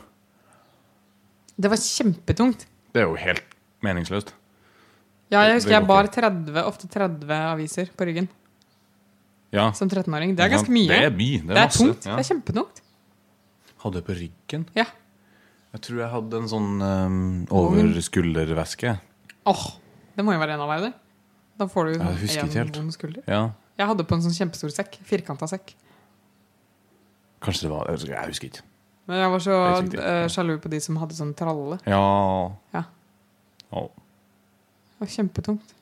Det 1.58 1.70
var 1.72 1.80
kjempetungt. 1.82 2.66
Det 2.94 3.02
er 3.02 3.08
jo 3.08 3.16
helt 3.18 3.56
meningsløst. 3.84 4.32
Ja, 5.28 5.42
jeg 5.44 5.58
husker 5.58 5.74
jeg 5.76 5.86
bar 5.88 6.06
30, 6.08 6.56
ofte 6.64 6.88
30 6.88 7.32
aviser 7.52 7.90
på 7.96 8.06
ryggen 8.08 8.28
Ja. 9.52 9.70
som 9.72 9.88
13-åring. 9.88 10.36
Det 10.36 10.44
er 10.44 10.52
ganske 10.54 10.72
mye. 10.72 10.88
Det 10.88 11.02
er 11.04 11.10
mye. 11.10 11.42
Det 11.42 11.50
er, 11.50 11.54
Det 11.54 11.64
er 11.64 11.74
tungt. 11.74 12.06
Ja. 12.06 12.16
Det 12.16 12.24
er 12.24 12.28
kjempetungt. 12.30 12.80
Hadde 13.82 14.00
jeg 14.00 14.04
på 14.06 14.16
ryggen? 14.18 14.64
Ja. 14.76 14.86
Jeg 15.74 15.82
tror 15.84 16.00
jeg 16.00 16.10
hadde 16.14 16.40
en 16.40 16.48
sånn 16.48 16.70
um, 16.80 17.18
overskulderveske. 17.52 18.94
Åh, 19.48 19.64
det 20.16 20.24
må 20.24 20.32
jo 20.34 20.40
være 20.40 20.56
en 20.56 20.64
av 20.64 20.72
deg, 20.72 20.88
det. 20.88 20.94
Da 21.60 21.66
får 21.68 21.90
du 21.90 21.92
én 21.98 22.72
vond 22.76 22.94
skulder. 22.94 23.22
Ja. 23.28 23.42
Jeg 23.78 23.90
hadde 23.90 24.06
på 24.08 24.16
en 24.16 24.24
sånn 24.24 24.34
kjempestor 24.34 24.72
sekk. 24.74 24.96
Firkanta 25.06 25.46
sekk. 25.50 25.74
Kanskje 27.40 27.68
det 27.68 27.70
var 27.70 27.86
Jeg 27.88 28.28
husker- 28.28 28.48
ikke. 28.50 28.62
Men 29.08 29.16
jeg 29.22 29.30
var 29.32 29.38
så 29.40 29.56
eh, 29.98 30.28
sjalu 30.28 30.58
på 30.60 30.68
de 30.68 30.80
som 30.84 30.96
hadde 31.00 31.14
sånn 31.16 31.34
tralle. 31.34 31.78
Ja. 31.86 32.52
Ja. 32.74 32.82
Oh. 33.72 33.88
Det 34.98 35.00
var 35.00 35.06
kjempetungt. 35.14 35.74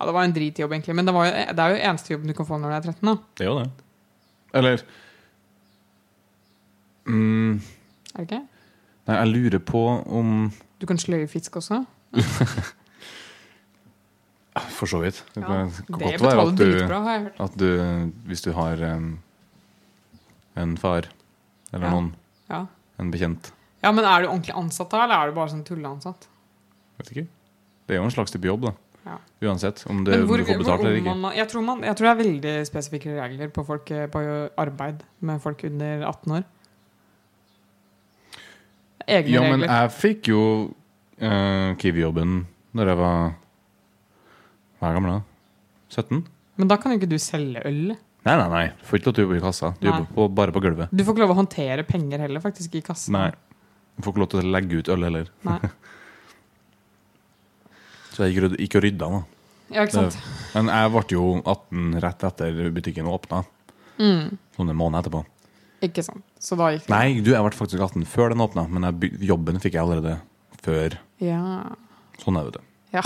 Ja, 0.00 0.06
det 0.06 0.14
var 0.14 0.24
en 0.24 0.32
dritjobb, 0.34 0.72
egentlig. 0.72 0.94
Men 0.94 1.06
det, 1.06 1.14
var 1.14 1.26
jo, 1.28 1.32
det 1.32 1.58
er 1.62 1.68
jo 1.74 1.82
eneste 1.90 2.12
jobben 2.12 2.28
du 2.28 2.34
kan 2.36 2.46
få 2.48 2.58
når 2.60 2.68
du 2.68 2.76
er 2.76 2.80
13. 2.92 3.06
da 3.06 3.14
Det 3.36 3.46
er 3.46 3.50
jo 3.50 3.58
det. 3.60 3.70
Eller 4.56 4.82
mm, 7.06 7.54
Er 8.14 8.18
det 8.18 8.26
ikke? 8.26 8.42
Nei, 9.06 9.16
jeg 9.16 9.28
lurer 9.28 9.58
på 9.62 9.82
om 10.06 10.32
Du 10.80 10.86
kan 10.90 10.98
sløye 10.98 11.28
fisk 11.30 11.56
også. 11.60 11.84
For 14.76 14.86
så 14.88 14.98
vidt. 15.02 15.22
Det 15.34 15.42
Ja, 15.42 15.46
kan, 15.46 15.68
det 15.68 15.86
kan 15.86 15.98
godt 16.00 16.22
være 16.22 16.46
at 16.48 16.58
du, 16.58 17.44
at 17.44 17.58
du 17.60 18.12
Hvis 18.26 18.42
du 18.42 18.52
har 18.56 18.80
um, 18.96 19.18
en 20.56 20.76
far 20.80 21.08
eller 21.72 21.86
Ja. 21.86 21.90
noen, 21.92 22.14
Ja. 22.50 22.66
en 22.98 23.10
bekjent 23.12 23.52
ja, 23.82 23.92
Men 23.92 24.04
er 24.04 24.22
du 24.22 24.28
ordentlig 24.28 24.54
ansatt 24.56 24.90
da, 24.90 25.04
eller 25.04 25.14
er 25.14 25.30
du 25.30 25.34
bare 25.36 25.50
sånn 25.52 25.62
tulleansatt? 25.64 26.26
Vet 26.98 27.10
ikke. 27.12 27.26
Det 27.86 27.94
er 27.94 28.00
jo 28.00 28.04
en 28.08 28.10
slags 28.10 28.32
type 28.32 28.48
jobb, 28.48 28.62
da. 28.64 28.72
Ja. 29.06 29.18
Uansett 29.46 29.84
om, 29.86 30.00
det, 30.02 30.16
hvor, 30.26 30.40
om 30.40 30.42
du 30.42 30.48
får 30.48 30.58
betalt 30.58 30.80
eller 30.80 30.96
ikke. 30.98 31.14
man, 31.14 31.34
jeg, 31.36 31.46
tror 31.52 31.62
man, 31.62 31.82
jeg 31.86 31.94
tror 31.94 32.08
det 32.08 32.14
er 32.14 32.22
veldig 32.24 32.54
spesifikke 32.66 33.12
regler 33.20 33.52
på, 33.54 33.62
folk, 33.68 33.90
eh, 33.94 34.08
på 34.10 34.22
arbeid 34.58 35.04
med 35.20 35.40
folk 35.44 35.62
under 35.68 36.02
18 36.08 36.32
år. 36.40 36.44
Egne 39.06 39.30
Ja, 39.36 39.42
men 39.46 39.62
jeg 39.68 39.92
fikk 39.94 40.30
jo 40.32 40.40
uh, 41.22 41.76
Kiwi-jobben 41.78 42.40
når 42.76 42.90
jeg 42.90 42.98
var 42.98 43.20
Hva 44.80 44.88
er 44.90 44.96
gammel 44.98 45.12
da? 45.14 45.20
17? 45.94 46.24
Men 46.58 46.72
da 46.72 46.76
kan 46.80 46.92
jo 46.92 46.98
ikke 46.98 47.12
du 47.12 47.18
selge 47.22 47.62
øl. 47.68 47.94
Nei, 48.26 48.34
nei, 48.40 48.46
nei. 48.50 48.64
Du 48.80 48.84
får 48.88 48.98
ikke 48.98 49.06
lov 49.10 49.14
til 49.16 49.22
å 49.22 49.26
jobbe 49.28 49.36
i 49.38 49.42
kassa. 49.44 49.68
Du 49.78 49.84
Nei. 49.86 49.92
jobber 50.00 50.14
på, 50.16 50.24
bare 50.34 50.54
på 50.56 50.62
gulvet. 50.64 50.90
Du 50.90 51.02
får 51.06 51.14
ikke 51.14 51.22
lov 51.22 51.34
å 51.36 51.38
håndtere 51.38 51.84
penger 51.86 52.24
heller, 52.24 52.42
faktisk, 52.42 52.74
i 52.74 52.82
kassen. 52.82 53.14
Nei. 53.14 53.28
Du 53.96 54.02
får 54.02 54.12
ikke 54.16 54.22
lov 54.24 54.30
til 54.32 54.40
å 54.42 54.50
legge 54.56 54.80
ut 54.82 54.90
øl 54.96 55.06
heller. 55.06 55.28
Nei. 55.46 55.60
Så 58.16 58.24
jeg 58.24 58.34
gikk, 58.34 58.42
ryd- 58.46 58.58
gikk 58.64 58.76
og 58.78 58.84
rydda, 58.86 59.08
da. 59.12 59.22
Ja, 59.76 59.82
ikke 59.84 59.96
sant? 59.98 60.16
Men 60.54 60.70
jeg 60.70 60.90
ble 60.94 61.02
jo 61.16 61.24
18 61.42 61.96
rett 62.04 62.26
etter 62.28 62.60
butikken 62.74 63.08
åpna. 63.10 63.40
Mm. 63.98 64.36
Sånn 64.56 64.70
en 64.72 64.78
måned 64.78 65.00
etterpå. 65.02 65.22
Ikke 65.84 66.04
sant. 66.06 66.22
Så 66.40 66.56
da 66.58 66.70
gikk 66.72 66.86
det. 66.86 66.92
Nei, 66.94 67.18
du, 67.20 67.32
jeg 67.34 67.44
ble 67.44 67.58
faktisk 67.58 67.82
18 67.82 68.06
før 68.08 68.32
den 68.32 68.44
åpna, 68.44 68.64
men 68.72 68.86
jeg, 68.88 68.98
by- 69.02 69.26
jobben 69.32 69.60
fikk 69.62 69.76
jeg 69.76 69.82
allerede 69.84 70.16
før. 70.64 70.96
Ja. 71.22 71.42
Sånn 72.22 72.38
er 72.40 72.48
det. 72.48 72.54
vet 72.54 72.62
du. 72.62 72.96
Ja. 72.96 73.04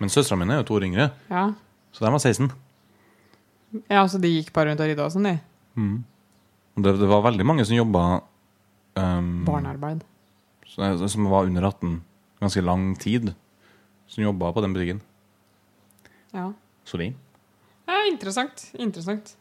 Men 0.00 0.12
søstera 0.14 0.38
mine 0.40 0.56
er 0.56 0.62
jo 0.62 0.68
to 0.70 0.78
år 0.78 0.86
yngre, 0.88 1.10
ja. 1.28 1.42
så 1.92 2.06
de 2.06 2.12
var 2.14 2.22
16. 2.22 2.46
Ja, 3.90 4.02
så 4.08 4.18
de 4.22 4.30
gikk 4.32 4.52
bare 4.54 4.70
rundt 4.70 4.82
og 4.82 4.90
rydda 4.90 5.06
og 5.06 5.14
sånn, 5.14 5.28
de. 5.28 5.36
Mm. 5.78 5.98
Det, 6.80 6.94
det 7.00 7.08
var 7.10 7.26
veldig 7.26 7.46
mange 7.46 7.66
som 7.66 7.76
jobba 7.76 8.04
um, 8.98 9.30
Barnearbeid. 9.46 10.02
som 10.66 11.08
som 11.08 11.28
var 11.30 11.48
under 11.50 11.66
18 11.68 12.00
ganske 12.40 12.62
lang 12.64 12.94
tid, 12.98 13.34
som 14.08 14.24
jobba 14.24 14.52
på 14.52 14.64
den 14.64 14.74
butikken. 14.74 15.02
Ja. 16.32 16.52
Så 16.84 16.98
ja. 17.02 17.12
Interessant. 18.10 18.70
Interessant. 18.78 19.34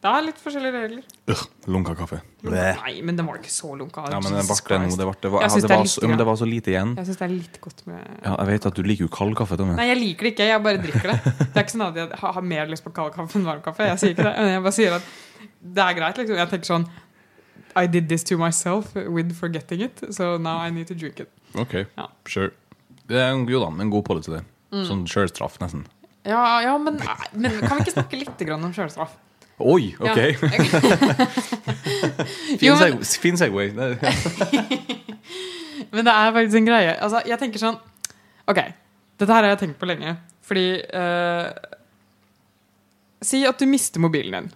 Det 0.00 0.08
er 0.08 0.22
litt 0.24 0.38
forskjellige 0.40 0.72
regler. 0.72 1.02
øh, 1.28 1.40
Lunka 1.68 1.92
kaffe. 1.98 2.22
Nei, 2.46 2.92
men 3.04 3.18
den 3.18 3.26
var 3.28 3.36
ikke 3.36 3.52
så 3.52 3.74
lunka. 3.76 4.06
Ja, 4.08 4.16
men 4.24 4.32
det 4.32 4.40
Jesus 4.46 4.62
ble 4.64 4.78
det 4.80 4.94
Det, 4.96 5.04
ble, 5.04 5.16
det, 5.20 5.30
var, 5.34 5.42
ja, 5.44 5.48
det, 5.52 5.60
det 5.66 5.76
var 5.76 5.90
så, 5.92 6.08
men 6.08 6.16
det 6.22 6.26
var 6.30 6.38
så 6.40 6.48
lite 6.48 6.72
igjen. 6.72 6.94
Jeg 6.96 7.08
syns 7.10 7.18
det 7.20 7.26
er 7.26 7.34
litt 7.34 7.58
godt 7.60 7.82
med 7.90 8.00
Ja, 8.24 8.32
jeg 8.38 8.46
vet 8.48 8.68
at 8.70 8.78
du 8.80 8.82
liker 8.88 9.04
jo 9.04 9.10
kald 9.12 9.36
kaffe. 9.36 9.58
Tommy. 9.60 9.76
Nei, 9.76 9.90
jeg 9.90 9.98
liker 10.00 10.24
det 10.28 10.32
ikke. 10.32 10.46
Jeg 10.48 10.64
bare 10.64 10.80
drikker 10.86 11.12
det. 11.12 11.18
Det 11.42 11.50
er 11.52 11.66
ikke 11.66 11.74
sånn 11.76 11.84
at 11.90 12.00
jeg 12.00 12.20
har 12.24 12.40
mer 12.54 12.72
lyst 12.72 12.86
på 12.88 12.94
kald 12.96 13.12
kaffe 13.18 13.36
enn 13.38 13.44
varm 13.50 13.60
kaffe. 13.68 13.90
Jeg 13.92 14.00
sier 14.00 14.16
ikke 14.16 14.24
det. 14.30 14.34
Men 14.40 14.52
jeg 14.54 14.64
bare 14.70 14.76
sier 14.80 14.96
at 14.96 15.12
det 15.60 15.84
er 15.84 16.00
greit. 16.00 16.22
Liksom. 16.24 16.40
Jeg 16.40 16.52
tenker 16.54 16.72
sånn 16.72 16.88
I 17.76 17.86
did 17.86 18.08
this 18.08 18.24
to 18.32 18.40
myself 18.40 18.94
with 18.96 19.36
forgetting 19.36 19.84
it, 19.84 20.00
so 20.16 20.36
now 20.38 20.58
I 20.64 20.70
need 20.74 20.88
to 20.88 20.94
drink 20.96 21.20
it. 21.20 21.28
Ok, 21.54 21.84
Ja. 21.98 22.08
sure. 22.26 22.50
Det 23.06 23.18
er 23.20 23.34
en, 23.34 23.44
jo 23.50 23.60
da, 23.60 23.68
en 23.82 23.90
god 23.92 24.04
policy, 24.06 24.30
det. 24.32 24.44
Mm. 24.72 24.84
Sånn 24.88 25.04
sjølstraff, 25.10 25.58
nesten. 25.60 25.84
Ja, 26.24 26.60
ja 26.64 26.76
men, 26.78 26.98
men 27.34 27.60
kan 27.60 27.78
vi 27.78 27.84
ikke 27.84 27.94
snakke 28.00 28.18
litt 28.24 28.42
grann 28.48 28.64
om 28.64 28.72
sjølstraff? 28.74 29.16
Oi, 29.60 29.90
ok! 30.00 30.18
Fin, 32.60 32.76
seg, 32.80 32.94
fin 33.20 33.36
segway. 33.36 33.68
Det. 33.76 33.98
Men 35.92 36.04
det 36.06 36.12
er 36.14 36.32
faktisk 36.36 36.58
en 36.60 36.68
greie. 36.68 36.94
Altså, 37.02 37.22
jeg 37.28 37.38
tenker 37.40 37.62
sånn 37.62 37.78
Ok, 38.50 38.60
dette 39.20 39.32
her 39.34 39.44
har 39.44 39.52
jeg 39.54 39.60
tenkt 39.64 39.78
på 39.80 39.88
lenge. 39.90 40.16
Fordi 40.46 40.66
eh, 40.80 41.46
Si 43.22 43.42
at 43.46 43.58
du 43.60 43.66
mister 43.70 44.00
mobilen 44.02 44.48
din 44.48 44.52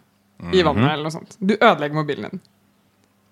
i 0.53 0.61
Mhm. 0.61 0.65
vannet. 0.67 0.91
eller 0.93 1.05
noe 1.07 1.15
sånt 1.15 1.37
Du 1.41 1.55
ødelegger 1.55 1.95
mobilen 1.95 2.31
din. 2.31 2.41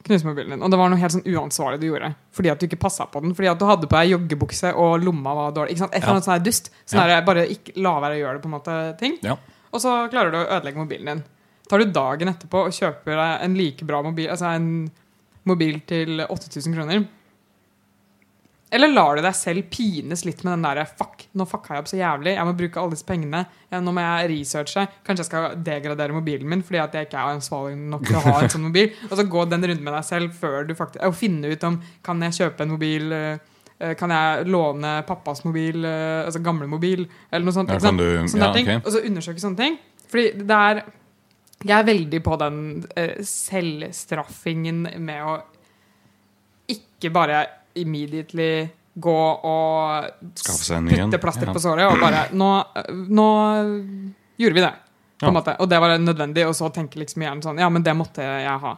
Knuser 0.06 0.26
mobilen 0.28 0.50
din. 0.56 0.62
Og 0.62 0.70
det 0.70 0.78
var 0.78 0.88
noe 0.90 0.98
helt 1.00 1.12
sånn 1.14 1.26
uansvarlig 1.28 1.80
du 1.82 1.86
gjorde. 1.90 2.12
Fordi 2.34 2.50
at 2.52 2.60
du 2.60 2.66
ikke 2.66 2.80
passa 2.80 3.06
på 3.06 3.20
den. 3.22 3.34
Fordi 3.34 3.50
at 3.50 3.58
du 3.60 3.66
hadde 3.68 3.86
på 3.90 3.96
deg 4.00 4.10
joggebukse, 4.16 4.72
og 4.74 5.02
lomma 5.04 5.34
var 5.34 5.52
dårlig. 5.54 5.70
Ikke 5.76 5.84
sant? 5.84 5.94
Et 5.94 6.02
eller 6.02 6.14
annet 6.16 6.26
her 6.32 6.38
dust. 6.42 6.70
Sånn 6.86 7.08
Ja. 7.08 7.20
bare 7.20 7.46
ikke 7.48 7.72
la 7.76 8.00
være 8.00 8.16
å 8.16 8.20
gjøre 8.22 8.34
det, 8.34 8.42
på 8.42 8.48
en 8.50 8.56
måte, 8.56 8.98
ting. 8.98 9.18
Ja. 9.22 9.36
Og 9.72 9.80
så 9.80 10.08
klarer 10.10 10.30
du 10.32 10.38
å 10.38 10.48
ødelegge 10.58 10.76
mobilen 10.82 11.06
din. 11.06 11.22
Tar 11.72 11.80
du 11.80 11.88
dagen 11.88 12.28
etterpå 12.28 12.66
og 12.66 12.74
kjøper 12.76 13.16
deg 13.16 13.44
en 13.46 13.54
like 13.56 13.86
bra 13.88 14.02
mobil, 14.04 14.26
altså 14.28 14.50
en 14.52 14.66
mobil 15.48 15.78
til 15.88 16.20
8000 16.26 16.74
kroner? 16.76 17.06
Eller 18.72 18.88
lar 18.88 19.16
du 19.16 19.20
deg 19.24 19.34
selv 19.36 19.66
pines 19.72 20.22
litt 20.24 20.38
med 20.44 20.54
den 20.54 20.62
derre 20.64 20.84
Fuck, 20.88 21.26
nå 21.36 21.44
fucka 21.48 21.74
jeg 21.74 21.82
opp 21.82 21.88
så 21.90 21.98
jævlig. 21.98 22.32
Jeg 22.38 22.48
må 22.48 22.54
bruke 22.56 22.80
alle 22.80 22.94
disse 22.94 23.04
pengene. 23.08 23.42
Nå 23.72 23.92
må 23.92 24.04
jeg 24.04 24.30
researche. 24.32 24.84
Kanskje 25.04 25.24
jeg 25.26 25.28
skal 25.28 25.58
degradere 25.66 26.16
mobilen 26.16 26.48
min 26.48 26.62
fordi 26.64 26.80
at 26.80 26.96
jeg 26.96 27.08
ikke 27.08 27.20
er 27.20 27.34
ansvarlig 27.38 27.76
nok 27.92 28.06
til 28.08 28.16
å 28.16 28.22
ha 28.24 28.34
en 28.40 28.52
sånn 28.54 28.64
mobil. 28.64 28.94
Og 29.10 29.16
så 29.20 29.26
gå 29.34 29.44
den 29.50 29.66
runden 29.68 29.84
med 29.84 29.96
deg 29.98 30.06
selv 30.08 30.38
før 30.40 30.64
du 30.68 30.72
faktisk 30.78 31.04
Og 31.08 31.16
finne 31.20 31.52
ut 31.52 31.66
om 31.68 31.76
Kan 32.04 32.24
jeg 32.24 32.38
kjøpe 32.38 32.64
en 32.64 32.72
mobil 32.72 33.12
eh, 33.16 33.44
eh, 33.76 33.92
Kan 34.00 34.12
jeg 34.16 34.48
låne 34.48 34.94
pappas 35.08 35.44
mobil, 35.44 35.84
eh, 35.84 36.22
altså 36.24 36.40
gamle 36.44 36.68
mobil, 36.70 37.04
eller 37.28 37.48
noe 37.48 37.56
sånt. 37.58 37.72
Ja, 37.76 37.92
du- 37.92 38.40
ja, 38.40 38.52
ting. 38.56 38.72
ok. 38.72 38.86
Og 38.86 38.92
så 38.92 39.04
undersøke 39.04 39.44
sånne 39.44 39.60
ting. 39.60 39.78
Fordi 40.08 40.32
det 40.48 40.62
er 40.64 40.84
Jeg 41.64 41.78
er 41.78 41.84
veldig 41.86 42.22
på 42.24 42.36
den 42.40 42.56
uh, 42.98 43.22
selvstraffingen 43.22 44.82
med 44.98 45.22
å 45.22 45.34
ikke 46.72 47.10
bare 47.14 47.42
immediately 47.78 48.68
gå 49.02 49.18
og 49.48 50.08
putte 50.20 51.18
plaster 51.20 51.46
Ja. 51.48 51.52
på 51.54 51.60
såret 51.62 51.88
og 51.88 52.00
bare 52.00 52.26
nå, 52.36 52.48
nå 53.08 53.28
gjorde 54.38 54.54
vi 54.58 54.60
det. 54.60 54.72
På 55.22 55.28
en 55.28 55.34
Ja. 55.34 55.40
måte. 55.40 55.56
Og 55.60 55.68
det 55.70 55.78
var 55.80 55.96
nødvendig. 55.98 56.46
Og 56.48 56.54
så 56.54 56.68
tenke 56.72 56.98
liksom 56.98 57.22
igjen 57.22 57.42
sånn 57.42 57.58
Ja, 57.58 57.68
men 57.68 57.82
det 57.82 57.94
måtte 57.96 58.18
jeg 58.22 58.58
ha. 58.60 58.76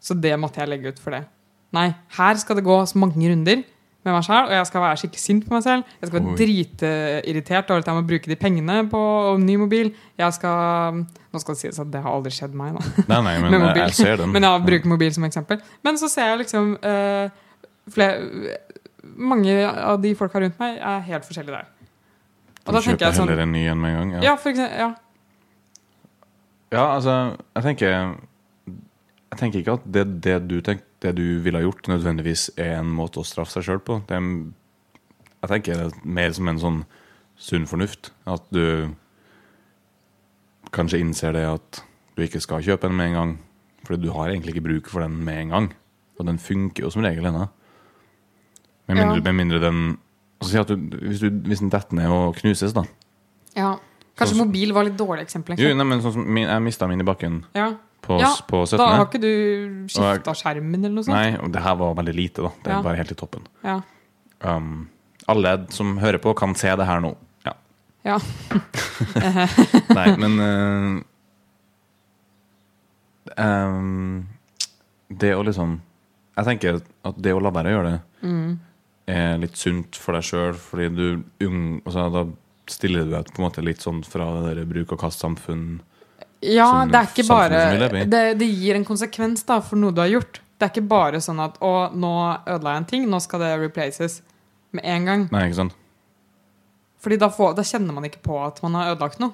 Så 0.00 0.14
det 0.18 0.38
måtte 0.38 0.60
jeg 0.62 0.68
legge 0.68 0.88
ut 0.88 0.98
for 0.98 1.10
det. 1.10 1.26
Nei, 1.72 1.94
her 2.16 2.34
skal 2.36 2.56
det 2.56 2.64
gå 2.64 2.80
så 2.86 2.96
mange 2.98 3.28
runder 3.30 3.64
med 4.06 4.14
meg 4.14 4.24
selv, 4.24 4.48
og 4.48 4.54
jeg 4.54 4.66
skal 4.70 4.82
være 4.84 4.98
skikkelig 5.02 5.22
sint 5.22 5.46
på 5.46 5.52
meg 5.52 5.64
selv. 5.64 5.88
Jeg 6.00 6.08
skal 6.08 6.16
være 6.20 6.36
dritirritert 6.38 7.72
over 7.72 7.82
at 7.82 7.90
jeg 7.90 7.98
må 7.98 8.04
bruke 8.08 8.30
de 8.30 8.36
pengene 8.40 8.76
på 8.92 9.00
ny 9.42 9.56
mobil. 9.60 9.90
Jeg 10.20 10.36
skal 10.38 11.02
Nå 11.30 11.38
skal 11.38 11.54
det 11.54 11.60
sies 11.60 11.76
at 11.78 11.90
det 11.92 12.00
har 12.02 12.10
aldri 12.10 12.32
skjedd 12.34 12.56
meg, 12.58 12.74
da. 12.74 13.04
Nei, 13.06 13.18
nei, 13.28 13.34
men 13.44 13.66
jeg, 13.78 13.92
ser 13.94 14.16
den. 14.18 14.32
Men 14.34 14.42
jeg 14.48 14.64
bruker 14.66 14.90
mobil 14.90 15.12
som 15.14 15.26
eksempel. 15.28 15.60
Men 15.86 16.00
så 16.00 16.08
ser 16.10 16.32
jeg 16.32 16.40
liksom 16.40 16.72
uh, 16.80 17.28
flere, 17.94 18.56
Mange 19.20 19.54
av 19.68 20.00
de 20.02 20.10
folka 20.18 20.42
rundt 20.42 20.58
meg 20.60 20.80
er 20.80 21.04
helt 21.06 21.28
forskjellige 21.28 21.60
der. 21.60 21.70
Og 22.64 22.72
Du 22.72 22.76
da 22.76 22.82
kjøper 22.84 23.06
jeg 23.06 23.18
sånn 23.20 23.30
heller 23.30 23.44
en 23.44 23.54
ny 23.54 23.62
enn 23.70 23.80
med 23.80 23.94
en 24.00 24.12
gang. 24.16 24.24
Ja, 24.26 24.34
for 24.40 24.52
eksempel. 24.52 24.80
Ja. 24.80 24.90
Ja, 26.70 26.84
altså, 26.94 27.14
jeg 27.56 27.62
tenker 27.66 27.88
Jeg 27.90 29.38
tenker 29.38 29.62
ikke 29.62 29.74
at 29.78 29.86
det, 29.86 30.04
det, 30.24 30.36
du 30.50 30.60
tenk, 30.64 30.84
det 31.00 31.14
du 31.16 31.40
ville 31.40 31.58
ha 31.60 31.64
gjort, 31.64 31.88
nødvendigvis 31.88 32.50
er 32.60 32.78
en 32.78 32.90
måte 32.92 33.22
å 33.22 33.26
straffe 33.26 33.54
seg 33.56 33.66
sjøl 33.68 33.80
på. 33.84 34.00
Det 34.08 34.16
er, 34.18 34.26
jeg 35.40 35.52
tenker 35.54 35.78
det 35.80 35.86
er 35.88 36.08
mer 36.20 36.34
som 36.36 36.50
en 36.52 36.60
sånn 36.60 36.80
sunn 37.40 37.66
fornuft. 37.70 38.10
At 38.28 38.44
du 38.52 38.90
kanskje 40.76 41.00
innser 41.02 41.32
det 41.36 41.46
at 41.48 41.80
du 42.16 42.24
ikke 42.26 42.42
skal 42.42 42.64
kjøpe 42.64 42.88
den 42.88 42.98
med 42.98 43.10
en 43.10 43.16
gang. 43.18 43.32
Fordi 43.86 44.02
du 44.04 44.10
har 44.12 44.28
egentlig 44.30 44.54
ikke 44.56 44.66
bruk 44.68 44.90
for 44.92 45.00
den 45.04 45.16
med 45.24 45.46
en 45.46 45.54
gang. 45.54 45.68
Og 46.20 46.26
den 46.28 46.38
funker 46.42 46.84
jo 46.84 46.92
som 46.92 47.02
regel 47.04 47.26
ennå. 47.30 47.46
Med 48.90 48.98
mindre, 48.98 49.16
Ja. 49.16 49.22
med 49.22 49.34
mindre 49.38 49.60
den 49.62 49.98
altså, 50.40 50.64
du, 50.74 50.98
hvis, 51.06 51.20
du, 51.20 51.30
hvis 51.30 51.62
den 51.62 51.70
detter 51.70 51.94
ned 51.96 52.10
og 52.10 52.34
knuses, 52.40 52.74
da. 52.76 52.84
ja. 53.56 53.76
Kanskje 54.20 54.36
så, 54.36 54.44
mobil 54.44 54.72
var 54.76 54.84
litt 54.84 54.98
dårlig 54.98 55.22
eksempel. 55.24 55.56
Jo, 55.56 55.70
nei, 55.72 55.84
men 55.86 56.02
sånn 56.04 56.12
som 56.12 56.24
min, 56.26 56.44
jeg 56.44 56.60
mista 56.60 56.84
min 56.90 57.00
i 57.00 57.06
bakken 57.08 57.38
Ja. 57.56 57.70
På, 58.02 58.18
Ja, 58.20 58.30
på 58.48 58.62
17. 58.66 58.78
Da 58.80 58.86
har 58.96 59.06
ikke 59.06 59.20
du 59.22 59.86
skifta 59.92 60.32
skjermen 60.34 60.80
eller 60.84 60.94
noe 60.96 61.04
sånt? 61.06 61.14
Nei, 61.16 61.36
og 61.38 61.52
det 61.52 61.62
her 61.62 61.74
var 61.80 61.94
veldig 61.98 62.14
lite, 62.16 62.42
da. 62.42 62.50
Det 62.64 62.72
Ja. 62.72 62.80
var 62.82 62.94
helt 62.96 63.12
i 63.12 63.14
toppen. 63.14 63.46
Ja. 63.64 63.80
Um, 64.42 64.88
alle 65.28 65.66
som 65.70 65.98
hører 65.98 66.18
på, 66.18 66.34
kan 66.36 66.54
se 66.54 66.72
det 66.76 66.86
her 66.86 67.00
nå. 67.04 67.14
Ja. 67.46 67.52
ja. 68.04 68.18
Nei, 69.98 70.16
men 70.16 70.40
uh, 70.40 71.02
um, 73.36 74.26
Det 75.10 75.32
å 75.36 75.42
liksom 75.46 75.78
Jeg 76.38 76.46
tenker 76.48 76.80
at 77.04 77.20
det 77.20 77.34
å 77.36 77.40
la 77.42 77.50
være 77.52 77.72
å 77.72 77.76
gjøre 77.78 77.90
det, 77.92 78.00
Mm. 78.22 78.58
er 79.08 79.38
litt 79.40 79.56
sunt 79.56 79.96
for 79.96 80.12
deg 80.12 80.22
sjøl, 80.22 80.52
fordi 80.54 80.88
du 80.94 81.24
ung, 81.46 81.80
altså, 81.86 82.10
Da 82.12 82.24
stiller 82.68 83.04
du 83.04 83.10
deg 83.14 83.24
på 83.32 83.40
en 83.42 83.46
måte 83.50 83.64
litt 83.64 83.80
sånn 83.80 84.02
fra 84.04 84.26
det 84.44 84.56
der 84.58 84.64
bruk 84.68 84.92
og 84.92 85.00
kast-samfunn. 85.00 85.80
Ja, 86.40 86.70
Som 86.70 86.92
det 86.92 87.00
er 87.00 87.08
ikke 87.10 87.26
bare 87.28 88.04
det, 88.08 88.22
det 88.40 88.46
gir 88.48 88.78
en 88.78 88.86
konsekvens 88.88 89.44
da 89.44 89.58
for 89.60 89.76
noe 89.76 89.92
du 89.92 90.00
har 90.00 90.08
gjort. 90.08 90.40
Det 90.56 90.66
er 90.66 90.72
ikke 90.72 90.88
bare 90.88 91.20
sånn 91.20 91.40
at 91.40 91.58
'Å, 91.60 91.92
nå 91.92 92.12
ødela 92.46 92.74
jeg 92.74 92.80
en 92.82 92.88
ting, 92.88 93.04
nå 93.08 93.20
skal 93.20 93.40
det 93.40 93.52
replaces'. 93.60 94.20
Med 94.72 94.84
en 94.84 95.04
gang. 95.04 95.28
Nei, 95.32 95.48
ikke 95.48 95.56
sant? 95.56 95.74
Fordi 97.00 97.16
da, 97.18 97.28
får, 97.32 97.54
da 97.56 97.62
kjenner 97.66 97.96
man 97.96 98.04
ikke 98.06 98.20
på 98.22 98.36
at 98.44 98.62
man 98.62 98.76
har 98.78 98.92
ødelagt 98.94 99.18
noe. 99.18 99.32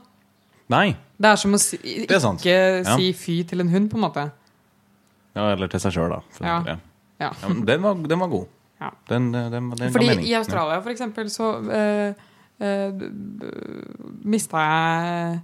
Nei! 0.72 0.96
Det 1.18 1.30
er 1.30 1.36
som 1.36 1.52
å 1.52 1.60
si, 1.60 1.76
ikke 1.76 2.54
Ja. 2.84 2.96
si 2.96 3.12
fy 3.12 3.42
til 3.44 3.60
en 3.60 3.68
hund, 3.68 3.90
på 3.90 3.98
en 3.98 4.04
måte. 4.06 4.30
Ja, 5.34 5.52
eller 5.52 5.68
til 5.68 5.80
seg 5.80 5.92
sjøl, 5.92 6.14
da. 6.14 6.20
Ja. 6.40 6.62
ja. 6.66 6.76
Ja. 7.20 7.30
Den, 7.48 7.82
var, 7.82 7.94
den 7.94 8.18
var 8.18 8.28
god. 8.28 8.46
Ja. 8.80 8.90
Den, 9.08 9.32
den, 9.32 9.70
den, 9.70 9.92
Fordi 9.92 10.28
i 10.28 10.34
Australia, 10.34 10.80
for 10.80 10.90
eksempel, 10.90 11.30
så 11.32 11.52
uh, 11.64 12.14
mista 14.24 14.64
jeg 14.64 15.40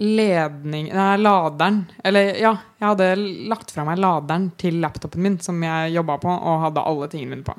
ledning 0.00 0.88
Nei, 0.94 1.16
laderen. 1.20 1.84
Eller 2.04 2.34
ja, 2.40 2.54
jeg 2.80 2.88
hadde 2.88 3.08
lagt 3.50 3.70
fra 3.74 3.84
meg 3.86 4.00
laderen 4.02 4.48
til 4.60 4.80
laptopen 4.82 5.22
min, 5.22 5.38
som 5.42 5.60
jeg 5.62 5.94
jobba 5.94 6.18
på, 6.22 6.30
og 6.32 6.64
hadde 6.66 6.84
alle 6.90 7.08
tingene 7.12 7.36
mine 7.36 7.46
på. 7.46 7.54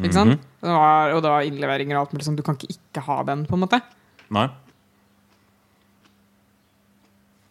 Ikke 0.00 0.16
sant? 0.16 0.36
Mhm. 0.36 0.48
Det 0.60 0.74
var, 0.76 1.12
og 1.14 1.22
det 1.24 1.30
var 1.32 1.46
innleveringer 1.48 1.96
og 1.96 2.02
alt 2.02 2.12
mulig 2.14 2.26
sånn. 2.26 2.36
Du 2.36 2.44
kan 2.44 2.58
ikke 2.58 2.74
ikke 2.76 3.04
ha 3.06 3.22
den, 3.28 3.46
på 3.48 3.56
en 3.56 3.64
måte. 3.64 3.80
Nei. 4.36 4.48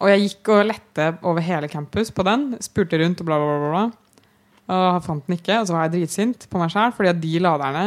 Og 0.00 0.08
jeg 0.08 0.22
gikk 0.24 0.52
og 0.54 0.62
lette 0.70 1.08
over 1.28 1.44
hele 1.44 1.68
campus 1.68 2.12
på 2.14 2.24
den. 2.24 2.54
Spurte 2.64 3.00
rundt 3.02 3.20
og 3.20 3.28
bla, 3.28 3.36
bla, 3.42 3.56
bla. 3.60 3.72
bla. 3.74 3.82
Og 4.70 5.02
fant 5.04 5.26
den 5.26 5.36
ikke. 5.36 5.58
Og 5.60 5.66
så 5.68 5.74
var 5.74 5.88
jeg 5.88 5.98
dritsint 5.98 6.46
på 6.48 6.62
meg 6.62 6.70
sjæl, 6.72 6.94
fordi 6.96 7.10
at 7.12 7.20
de 7.20 7.42
laderne 7.42 7.84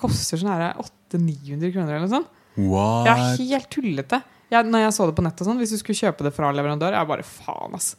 koster 0.00 0.40
sånn 0.40 0.50
her 0.50 0.80
800-900 1.12 1.70
kroner 1.74 1.92
eller 1.94 2.06
noe 2.08 2.14
sånt. 2.16 2.40
What? 2.58 3.06
Jeg 3.06 3.14
er 3.14 3.52
helt 3.52 3.70
tullete. 3.70 4.20
Jeg, 4.54 4.70
når 4.70 4.84
jeg 4.86 4.94
så 4.96 5.06
det 5.10 5.14
på 5.18 5.24
nettet 5.26 5.46
sånn, 5.48 5.58
hvis 5.60 5.72
du 5.74 5.78
skulle 5.80 5.98
kjøpe 5.98 6.26
det 6.26 6.32
fra 6.36 6.50
leverandør, 6.54 6.94
jeg 6.96 7.10
bare 7.10 7.26
faen, 7.26 7.74
ass. 7.78 7.92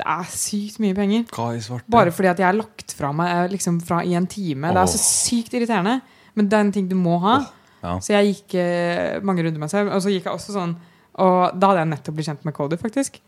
Det 0.00 0.06
er 0.08 0.28
sykt 0.32 0.78
mye 0.82 0.96
penger. 0.96 1.26
I 1.28 1.60
svarte? 1.62 1.86
Bare 1.92 2.10
fordi 2.14 2.30
at 2.32 2.40
jeg 2.40 2.48
har 2.48 2.56
lagt 2.58 2.94
fra 2.96 3.10
meg 3.14 3.28
eh, 3.32 3.50
liksom 3.52 3.76
fra 3.84 4.00
i 4.08 4.14
en 4.18 4.26
time. 4.26 4.70
Det 4.72 4.80
er 4.82 4.90
så 4.90 5.00
sykt 5.02 5.52
irriterende. 5.58 5.98
Men 6.34 6.48
det 6.48 6.56
er 6.56 6.64
en 6.64 6.72
ting 6.74 6.86
du 6.88 6.96
må 6.96 7.18
ha. 7.22 7.34
Ja. 7.82 7.98
Så 8.00 8.14
jeg 8.14 8.30
gikk 8.32 8.54
eh, 8.62 9.20
mange 9.26 9.44
runder 9.44 9.60
med 9.60 9.66
meg 9.66 9.72
selv. 9.74 9.92
Og 9.92 10.00
så 10.04 10.10
gikk 10.14 10.26
jeg 10.30 10.32
også 10.38 10.54
sånn 10.54 10.72
Og 11.20 11.58
da 11.60 11.68
hadde 11.72 11.82
jeg 11.82 11.90
nettopp 11.92 12.14
blitt 12.16 12.28
kjent 12.30 12.44
med 12.48 12.54
Cody, 12.56 12.78
faktisk. 12.80 13.18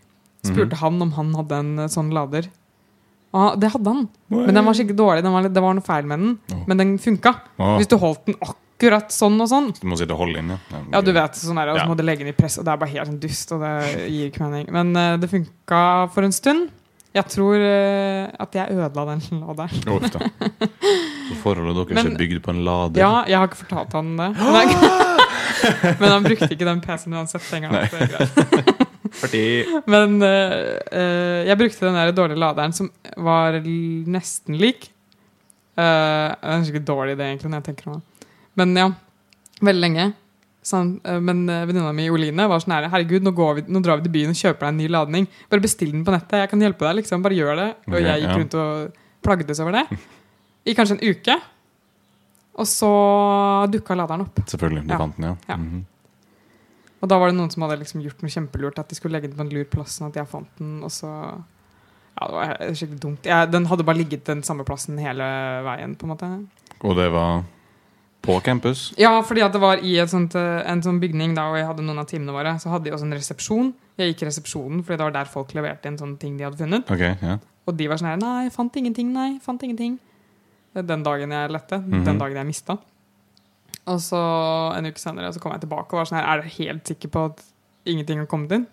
Spurte 0.44 0.76
han 0.80 0.96
om 1.04 1.12
han 1.18 1.34
hadde 1.36 1.58
en 1.60 1.72
eh, 1.84 1.90
sånn 1.92 2.10
lader. 2.16 2.48
Og 3.34 3.56
det 3.60 3.72
hadde 3.74 3.90
han. 3.92 4.04
Men 4.32 4.54
den 4.54 4.64
var 4.64 4.76
skikkelig 4.78 4.96
dårlig. 4.98 5.22
Den 5.26 5.34
var, 5.34 5.42
litt- 5.44 5.54
det 5.56 5.62
var 5.64 5.74
noe 5.76 5.84
feil 5.84 6.06
med 6.08 6.20
den. 6.22 6.34
Oh. 6.54 6.64
Men 6.70 6.80
den 6.80 6.92
funka. 7.02 7.32
Hvis 7.76 7.90
du 7.92 7.96
holdt 8.00 8.24
den 8.30 8.36
akkurat 8.40 8.60
sånn 8.80 9.40
og 9.40 9.48
sånn. 9.48 9.72
Du 9.80 9.86
må 9.88 9.96
sitte 9.96 10.14
og 10.14 10.24
holde 10.24 10.40
inn, 10.40 10.50
ja. 10.50 10.58
Ja, 10.92 11.00
du 11.04 11.12
vet, 11.14 11.36
sånn 11.38 11.58
er 11.58 11.66
det, 11.66 11.74
og 11.74 11.80
så 11.80 11.90
må 11.90 11.96
du 11.96 12.04
legge 12.04 12.24
den 12.24 12.34
i 12.34 12.36
press, 12.36 12.58
og 12.58 12.64
det 12.66 12.72
er 12.72 12.80
bare 12.80 12.90
helt 12.90 13.10
sånn 13.10 13.20
dust, 13.22 13.52
og 13.54 13.62
det 13.62 13.74
gir 14.10 14.30
ikke 14.30 14.42
mening. 14.44 14.66
Men 14.74 14.94
uh, 14.96 15.16
det 15.20 15.30
funka 15.30 15.82
for 16.14 16.26
en 16.26 16.34
stund. 16.34 16.70
Jeg 17.14 17.30
tror 17.30 17.62
uh, 17.62 18.26
at 18.42 18.56
jeg 18.58 18.74
ødela 18.74 19.04
den 19.12 19.20
laderen. 19.38 20.08
Da. 20.10 20.30
Så 21.28 21.36
forholdet 21.44 21.76
deres 21.78 22.00
Men- 22.00 22.14
er 22.14 22.18
bygd 22.18 22.42
på 22.42 22.50
en 22.50 22.64
lader. 22.66 23.00
Ja, 23.00 23.12
jeg 23.30 23.38
har 23.38 23.46
ikke 23.46 23.62
fortalt 23.62 23.94
han 23.94 24.16
det. 24.18 24.32
Men, 26.00 26.08
han 26.10 26.26
brukte 26.28 26.50
ikke 26.50 26.66
den 26.66 26.82
PC-en 26.82 27.14
uansett. 27.14 27.46
Den 27.52 27.68
gangen, 27.68 27.86
det 29.22 29.84
Men 29.94 30.18
uh, 30.22 30.80
uh, 30.90 31.40
jeg 31.46 31.58
brukte 31.60 31.86
den 31.86 32.00
der 32.00 32.10
dårlige 32.16 32.42
laderen 32.42 32.74
som 32.74 32.90
var 33.16 33.60
nesten 33.62 34.58
lik. 34.58 34.90
Uh, 35.78 36.34
det 36.34 36.50
er 36.50 36.66
skikkelig 36.66 36.86
dårlig 36.86 37.14
idé, 37.16 37.30
egentlig, 37.30 37.50
når 37.50 37.62
jeg 37.62 37.68
tenker 37.70 37.90
meg 37.90 37.96
om. 38.00 38.04
Men 38.56 38.76
ja, 38.78 38.88
veldig 39.64 39.82
lenge. 39.82 40.12
Sånn, 40.64 40.94
eh, 41.04 41.18
men 41.20 41.42
uh, 41.50 41.66
venninna 41.68 41.92
mi 41.92 42.06
Oline 42.08 42.46
var 42.48 42.62
sånn 42.62 42.72
her 42.72 42.86
Herregud, 42.88 43.20
nå, 43.26 43.34
går 43.36 43.54
vi, 43.58 43.64
nå 43.68 43.82
drar 43.84 43.98
vi 44.00 44.06
til 44.06 44.14
byen 44.14 44.30
og 44.32 44.38
kjøper 44.38 44.64
deg 44.64 44.68
en 44.72 44.78
ny 44.80 44.86
ladning. 44.88 45.26
Bare 45.52 45.60
bestill 45.64 45.90
den 45.92 46.04
på 46.06 46.14
nettet. 46.14 46.38
Jeg 46.40 46.50
kan 46.54 46.62
hjelpe 46.64 46.86
deg. 46.86 46.96
liksom, 47.02 47.22
Bare 47.24 47.36
gjør 47.36 47.58
det. 47.60 47.66
Og 47.90 47.98
jeg 48.00 48.22
gikk 48.22 48.38
rundt 48.38 48.54
og 48.62 49.00
plagdes 49.24 49.60
over 49.60 49.76
det. 49.76 49.98
I 50.64 50.74
kanskje 50.78 50.96
en 50.96 51.04
uke. 51.10 51.36
Og 52.54 52.68
så 52.70 52.88
dukka 53.74 53.96
laderen 53.98 54.24
opp. 54.24 54.40
Selvfølgelig, 54.46 54.86
du 54.86 54.92
Ja. 54.94 54.98
fant 54.98 55.16
den, 55.18 55.24
ja. 55.28 55.34
Ja. 55.48 55.56
Mhm. 55.56 55.84
Og 57.02 57.08
da 57.10 57.18
var 57.18 57.28
det 57.28 57.36
noen 57.36 57.50
som 57.52 57.62
hadde 57.66 57.80
liksom 57.82 58.00
gjort 58.00 58.22
noe 58.22 58.30
kjempelurt. 58.32 58.78
At 58.78 58.88
de 58.88 58.94
skulle 58.96 59.12
legge 59.18 59.28
den 59.28 59.36
på 59.36 59.44
en 59.44 59.50
lur 59.52 59.64
plass, 59.68 59.98
sånn 59.98 60.08
at 60.08 60.14
jeg 60.14 60.26
fant 60.30 60.48
den. 60.56 60.82
Og 60.82 60.88
så 60.90 61.10
Ja, 62.14 62.26
det 62.28 62.34
var 62.34 62.56
skikkelig 62.72 63.00
dumt. 63.02 63.24
Jeg, 63.26 63.50
den 63.50 63.66
hadde 63.66 63.84
bare 63.84 63.98
ligget 63.98 64.24
den 64.24 64.40
samme 64.46 64.64
plassen 64.64 64.96
hele 65.02 65.26
veien, 65.66 65.96
på 65.98 66.04
en 66.06 66.12
måte. 66.14 66.28
Og 66.80 66.94
det 66.96 67.10
var 67.12 67.42
på 68.24 68.38
campus? 68.44 68.86
Ja, 69.00 69.12
fordi 69.26 69.44
det 69.52 69.60
var 69.62 69.82
i 69.84 69.94
sånt, 70.10 70.34
eh, 70.34 70.62
en 70.70 70.82
sånn 70.82 71.00
bygning 71.00 71.34
da, 71.36 71.48
og 71.50 71.58
jeg 71.58 71.66
hadde 71.68 71.84
noen 71.84 72.00
av 72.02 72.08
timene 72.10 72.32
våre, 72.34 72.56
så 72.60 72.72
hadde 72.72 72.88
de 72.88 72.94
også 72.96 73.06
en 73.08 73.16
resepsjon. 73.16 73.72
Jeg 74.00 74.12
gikk 74.14 74.24
i 74.24 74.28
resepsjonen, 74.30 74.82
fordi 74.82 74.96
det 74.98 75.06
var 75.06 75.16
der 75.18 75.30
folk 75.30 75.52
leverte 75.54 75.86
inn 75.86 75.98
sånne 76.00 76.18
ting 76.18 76.38
de 76.38 76.44
hadde 76.48 76.58
funnet. 76.58 76.90
Ok, 76.90 77.04
ja. 77.22 77.38
Og 77.66 77.76
de 77.76 77.88
var 77.88 78.00
sånn 78.00 78.10
her 78.12 78.20
Nei, 78.20 78.48
fant 78.52 78.74
ingenting, 78.76 79.12
nei, 79.12 79.38
fant 79.44 79.62
ingenting. 79.62 79.98
Den 80.74 81.04
dagen 81.06 81.30
jeg 81.30 81.52
lette. 81.54 81.78
Mhm. 81.78 82.04
Den 82.04 82.18
dagen 82.18 82.36
jeg 82.36 82.46
mista. 82.46 82.78
Og 83.86 84.00
så 84.00 84.18
en 84.76 84.86
uke 84.88 84.98
senere 84.98 85.32
så 85.32 85.40
kom 85.40 85.52
jeg 85.52 85.60
tilbake 85.66 85.92
og 85.92 86.00
var 86.00 86.08
sånn 86.08 86.18
her 86.18 86.26
Er 86.26 86.42
dere 86.42 86.54
helt 86.56 86.84
sikre 86.88 87.10
på 87.10 87.24
at 87.30 87.42
ingenting 87.86 88.18
har 88.18 88.26
kommet 88.26 88.52
inn? 88.52 88.66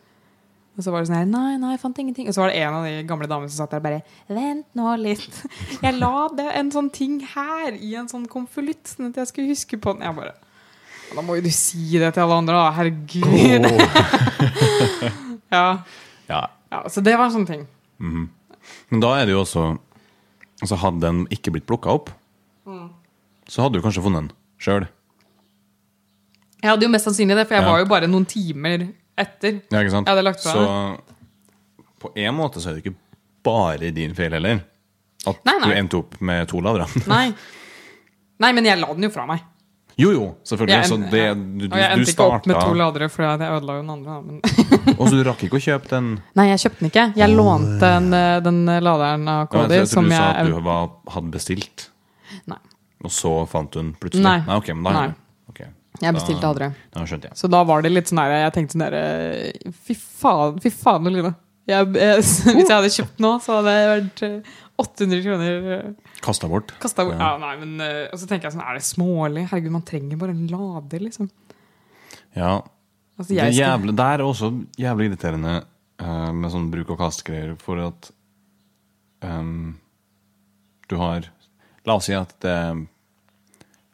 Og 0.78 0.84
så 0.86 0.92
var 0.94 1.02
det 1.04 1.10
sånn 1.10 1.18
her 1.20 1.26
Nei, 1.28 1.58
nei, 1.60 1.72
jeg 1.76 1.82
fant 1.82 1.98
ingenting. 2.00 2.28
Og 2.30 2.34
så 2.34 2.42
var 2.46 2.50
det 2.54 2.62
en 2.64 2.74
av 2.78 2.86
de 2.88 3.04
gamle 3.10 3.28
damene 3.28 3.50
som 3.52 3.66
satt 3.66 3.72
der 3.74 3.82
og 3.82 3.84
bare 3.84 4.02
Vent 4.32 4.66
nå 4.78 4.94
litt. 5.02 5.42
Jeg 5.84 5.98
la 6.00 6.28
det 6.38 6.48
en 6.56 6.72
sånn 6.72 6.90
ting 6.96 7.20
her 7.34 7.76
i 7.76 7.94
en 8.00 8.08
sånn 8.12 8.28
konvolutt, 8.32 8.86
sånn 8.88 9.10
at 9.12 9.20
jeg 9.22 9.28
skulle 9.34 9.52
huske 9.52 9.78
på 9.84 9.94
den. 9.98 10.06
Jeg 10.08 10.16
bare 10.16 10.34
Da 11.16 11.22
må 11.28 11.36
jo 11.36 11.44
du 11.44 11.52
si 11.52 11.98
det 12.00 12.14
til 12.16 12.24
alle 12.24 12.38
andre, 12.40 12.56
da. 12.56 12.72
Herregud. 12.72 13.68
Ja. 15.52 15.84
Ja. 16.28 16.50
ja. 16.72 16.80
Så 16.90 17.02
det 17.04 17.18
var 17.20 17.26
en 17.28 17.34
sånn 17.36 17.48
ting. 17.50 17.66
mhm. 18.00 18.30
Men 18.92 19.00
da 19.04 19.10
er 19.20 19.26
det 19.28 19.34
jo 19.34 19.42
også 19.44 19.64
Altså 20.62 20.78
Hadde 20.78 21.02
den 21.02 21.24
ikke 21.34 21.52
blitt 21.56 21.66
plukka 21.68 21.90
opp, 21.98 22.12
Mm. 22.68 22.92
så 23.50 23.64
hadde 23.64 23.80
du 23.80 23.82
kanskje 23.82 24.04
funnet 24.06 24.22
den 24.22 24.32
sjøl. 24.62 24.84
Jeg 26.62 26.70
hadde 26.70 26.86
jo 26.86 26.90
mest 26.94 27.08
sannsynlig 27.08 27.36
det, 27.40 27.48
for 27.50 27.56
jeg 27.58 27.64
Ja. 27.66 27.72
var 27.72 27.80
jo 27.82 27.86
bare 27.90 28.08
noen 28.08 28.26
timer 28.30 28.94
etter. 29.22 29.62
Ja, 29.72 29.82
ikke 29.84 29.94
sant? 29.94 30.10
Jeg 30.10 30.16
hadde 30.16 30.26
lagt 30.28 30.44
fra 30.44 30.54
Så 30.58 30.66
på 32.02 32.12
en 32.18 32.36
måte 32.36 32.62
så 32.62 32.72
er 32.72 32.78
det 32.80 32.86
ikke 32.86 32.98
bare 33.46 33.92
din 33.94 34.14
feil 34.18 34.34
heller. 34.38 34.62
At 35.30 35.44
Nei, 35.46 35.54
nei. 35.62 35.68
du 35.70 35.78
endte 35.78 36.00
opp 36.02 36.16
med 36.26 36.48
to 36.50 36.62
ladere. 36.66 36.88
Nei. 37.12 37.28
Nei, 38.42 38.52
men 38.58 38.66
jeg 38.66 38.80
la 38.82 38.90
den 38.98 39.06
jo 39.06 39.12
fra 39.14 39.28
meg. 39.30 39.44
Jo, 40.00 40.10
jo, 40.16 40.24
selvfølgelig. 40.48 40.74
Jeg 40.74 40.88
så 40.90 40.98
det, 41.12 41.20
ja. 41.22 41.34
du, 41.36 41.42
du, 41.62 41.66
Og 41.68 41.78
jeg 41.78 41.90
du 41.92 42.00
endte 42.00 42.14
ikke 42.16 42.26
opp 42.32 42.48
med 42.50 42.58
to 42.58 42.74
ladere, 42.80 43.10
for 43.12 43.26
jeg 43.28 43.50
ødela 43.54 43.76
jo 43.78 43.82
den 43.84 43.92
andre. 43.94 44.16
da, 44.16 44.22
Men 44.26 44.96
Og 45.00 45.04
så 45.04 45.20
du 45.20 45.24
rakk 45.28 45.44
ikke 45.46 45.60
å 45.60 45.62
kjøpe 45.62 45.92
den 45.92 46.08
Nei, 46.40 46.46
jeg 46.50 46.62
kjøpte 46.64 46.80
den 46.82 46.90
ikke. 46.90 47.04
Jeg 47.22 47.36
lånte 47.36 47.82
den, 47.86 48.08
eh, 48.18 48.38
den 48.48 48.62
laderen 48.88 49.28
av 49.30 49.42
Ja, 49.44 49.50
Cody 49.52 49.78
jeg, 49.82 49.90
som 49.92 50.08
trodde 50.08 50.16
du 50.16 50.16
sa 50.18 50.24
jeg 50.32 50.48
at 50.48 50.50
du 50.56 50.66
var, 50.72 50.88
hadde 51.18 51.34
bestilt, 51.36 51.86
Nei. 52.50 52.58
og 53.04 53.14
så 53.14 53.34
fant 53.52 53.70
du 53.76 53.78
den 53.82 53.92
plutselig? 54.00 54.26
Nei. 54.26 54.40
ok, 54.58 54.72
men 54.74 54.88
da, 54.90 54.96
Nei. 55.04 55.14
Jeg 56.02 56.16
bestilte 56.18 56.50
aldri. 56.50 56.72
da 56.96 57.06
skjønte 57.06 57.30
jeg. 57.30 57.38
Så 57.38 57.50
da 57.52 57.62
var 57.68 57.86
det 57.86 57.92
litt 57.94 58.10
sånn 58.10 58.22
der 58.22 58.34
Jeg 58.40 58.54
tenkte 58.56 58.76
sånn 58.76 58.84
der 58.88 58.98
eh, 58.98 59.72
Fy 59.86 59.96
faen, 59.96 60.60
fy 60.64 60.72
faen, 60.74 61.08
Oline. 61.12 61.36
Jeg, 61.70 61.92
jeg, 61.94 62.26
hvis 62.58 62.66
jeg 62.66 62.74
hadde 62.74 62.92
kjøpt 62.96 63.22
nå, 63.22 63.36
så 63.44 63.60
hadde 63.60 63.76
det 63.76 63.88
vært 63.92 64.24
eh, 64.28 64.58
800 64.82 65.24
kroner 65.28 65.82
Kasta 66.26 66.50
bort. 66.50 66.74
Kastet 66.82 67.06
bort. 67.06 67.20
Ja. 67.20 67.36
Ja, 67.36 67.42
nei, 67.42 67.54
men 67.62 67.86
eh, 67.86 68.08
Og 68.10 68.22
så 68.22 68.30
tenker 68.30 68.50
jeg 68.50 68.58
sånn 68.58 68.66
Er 68.66 68.80
det 68.80 68.86
smålig? 68.88 69.46
Herregud, 69.52 69.76
man 69.78 69.86
trenger 69.88 70.22
bare 70.22 70.34
en 70.34 70.48
lader, 70.50 71.06
liksom. 71.06 71.30
Ja, 72.34 72.62
Altså, 73.22 73.34
det, 73.34 73.38
jeg 73.38 73.60
jævlig, 73.60 73.94
det 73.98 74.06
er 74.08 74.24
også 74.26 74.48
jævlig 74.82 75.12
irriterende 75.12 75.52
uh, 76.02 76.32
med 76.34 76.50
sånn 76.54 76.72
bruk 76.74 76.94
og 76.96 76.98
kast-greier, 77.04 77.52
for 77.62 77.82
at 77.84 78.10
um, 79.22 79.76
du 80.90 80.98
har 80.98 81.28
La 81.86 81.98
oss 81.98 82.08
si 82.10 82.14
at 82.14 82.34
det 82.42 82.50
er 82.54 82.82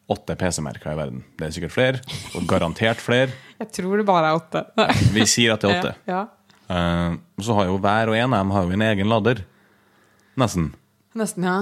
åtte 0.09 0.35
PC-merker 0.39 0.93
i 0.93 0.95
verden. 0.97 1.23
Det 1.37 1.47
er 1.47 1.51
sikkert 1.57 1.73
flere, 1.75 1.99
og 2.35 2.45
garantert 2.47 3.01
flere. 3.03 3.29
jeg 3.61 3.71
tror 3.75 3.97
det 3.99 4.05
bare 4.07 4.29
er 4.31 4.39
åtte. 4.39 4.65
Vi 5.13 5.25
sier 5.27 5.53
at 5.57 5.61
det 5.65 5.71
er 5.71 5.79
åtte. 5.81 5.95
Ja, 6.15 6.25
Eh, 6.67 7.13
så 7.39 7.53
har 7.55 7.69
jo 7.69 7.77
hver 7.79 8.09
og 8.11 8.15
en 8.19 8.33
av 8.35 8.41
dem 8.41 8.49
har 8.51 8.65
jo 8.67 8.73
en 8.75 8.81
egen 8.83 9.07
lader. 9.07 9.37
Nesten. 10.35 10.65
Nesten, 11.15 11.45
ja. 11.47 11.61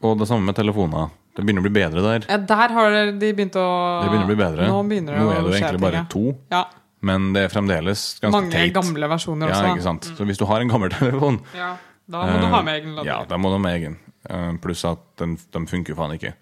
Og 0.00 0.14
det 0.16 0.28
samme 0.30 0.48
med 0.48 0.56
telefoner. 0.56 1.10
Det 1.36 1.44
begynner 1.44 1.60
å 1.60 1.66
bli 1.66 1.74
bedre 1.76 2.00
der. 2.06 2.24
ja. 2.30 2.38
Der 2.40 2.72
har 2.72 2.94
de 3.12 3.32
begynt 3.36 3.58
å 3.60 3.66
Det 4.00 4.08
begynner 4.08 4.24
å 4.24 4.30
bli 4.30 4.38
bedre. 4.40 4.68
Nå 4.70 4.78
begynner 4.88 5.12
det 5.12 5.20
Nå 5.20 5.28
er 5.28 5.36
det 5.42 5.50
jo 5.50 5.58
egentlig 5.58 5.82
bare 5.84 6.02
to, 6.08 6.22
Ja. 6.50 6.62
men 7.04 7.32
det 7.36 7.42
er 7.44 7.52
fremdeles 7.52 8.06
ganske 8.22 8.32
Mange 8.32 8.50
teit. 8.56 8.72
gamle 8.72 9.08
versjoner 9.12 9.52
Ja, 9.52 9.60
ikke 9.74 9.84
sant? 9.84 10.08
Så 10.16 10.24
hvis 10.24 10.38
du 10.40 10.46
har 10.48 10.64
en 10.64 10.68
gammel 10.72 10.88
telefon, 10.96 11.42
Ja, 11.54 11.74
da 12.08 12.24
må 12.24 12.40
du 12.40 12.46
Eh, 12.46 12.50
ha 12.56 12.62
med 12.62 12.80
egen 12.80 12.96
lader. 12.96 13.10
Ja, 13.12 13.24
da 13.28 13.36
må 13.36 13.52
du 13.52 13.60
ha 13.60 13.74
egen. 13.74 13.98
Uh, 14.24 14.56
Pluss 14.56 14.86
at 14.88 15.04
den, 15.20 15.36
de 15.52 15.66
funker 15.68 15.94
faen 15.94 16.16
ikke. 16.16 16.32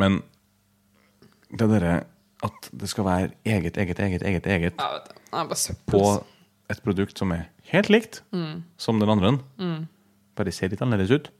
Men 0.00 0.22
det 1.52 1.68
derre 1.68 2.04
at 2.42 2.70
det 2.74 2.88
skal 2.90 3.04
være 3.06 3.30
eget, 3.46 3.76
eget, 3.78 3.98
eget, 4.00 4.22
eget, 4.22 4.46
eget 4.46 4.74
på 5.86 6.24
et 6.70 6.80
produkt 6.82 7.18
som 7.18 7.30
er 7.32 7.44
helt 7.72 7.88
likt 7.92 8.22
Mm. 8.32 8.62
som 8.76 8.98
den 9.00 9.08
andre, 9.08 9.38
bare 10.36 10.52
ser 10.52 10.68
litt 10.72 10.80
annerledes 10.82 11.10
ut, 11.10 11.30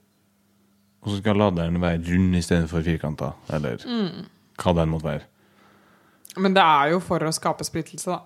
og 1.03 1.09
så 1.11 1.17
skal 1.19 1.35
laderen 1.35 1.81
være 1.81 1.99
rund 2.07 2.35
i 2.35 2.41
stedet 2.41 2.69
for 2.69 2.81
firkanta, 2.81 3.31
eller 3.49 3.77
Mm. 3.85 4.25
hva 4.57 4.73
den 4.75 4.89
måtte 4.89 5.03
være. 5.09 5.21
Men 6.37 6.53
det 6.53 6.63
er 6.63 6.91
jo 6.91 6.99
for 6.99 7.19
å 7.19 7.31
skape 7.33 7.63
splittelse, 7.63 8.05
da. 8.11 8.19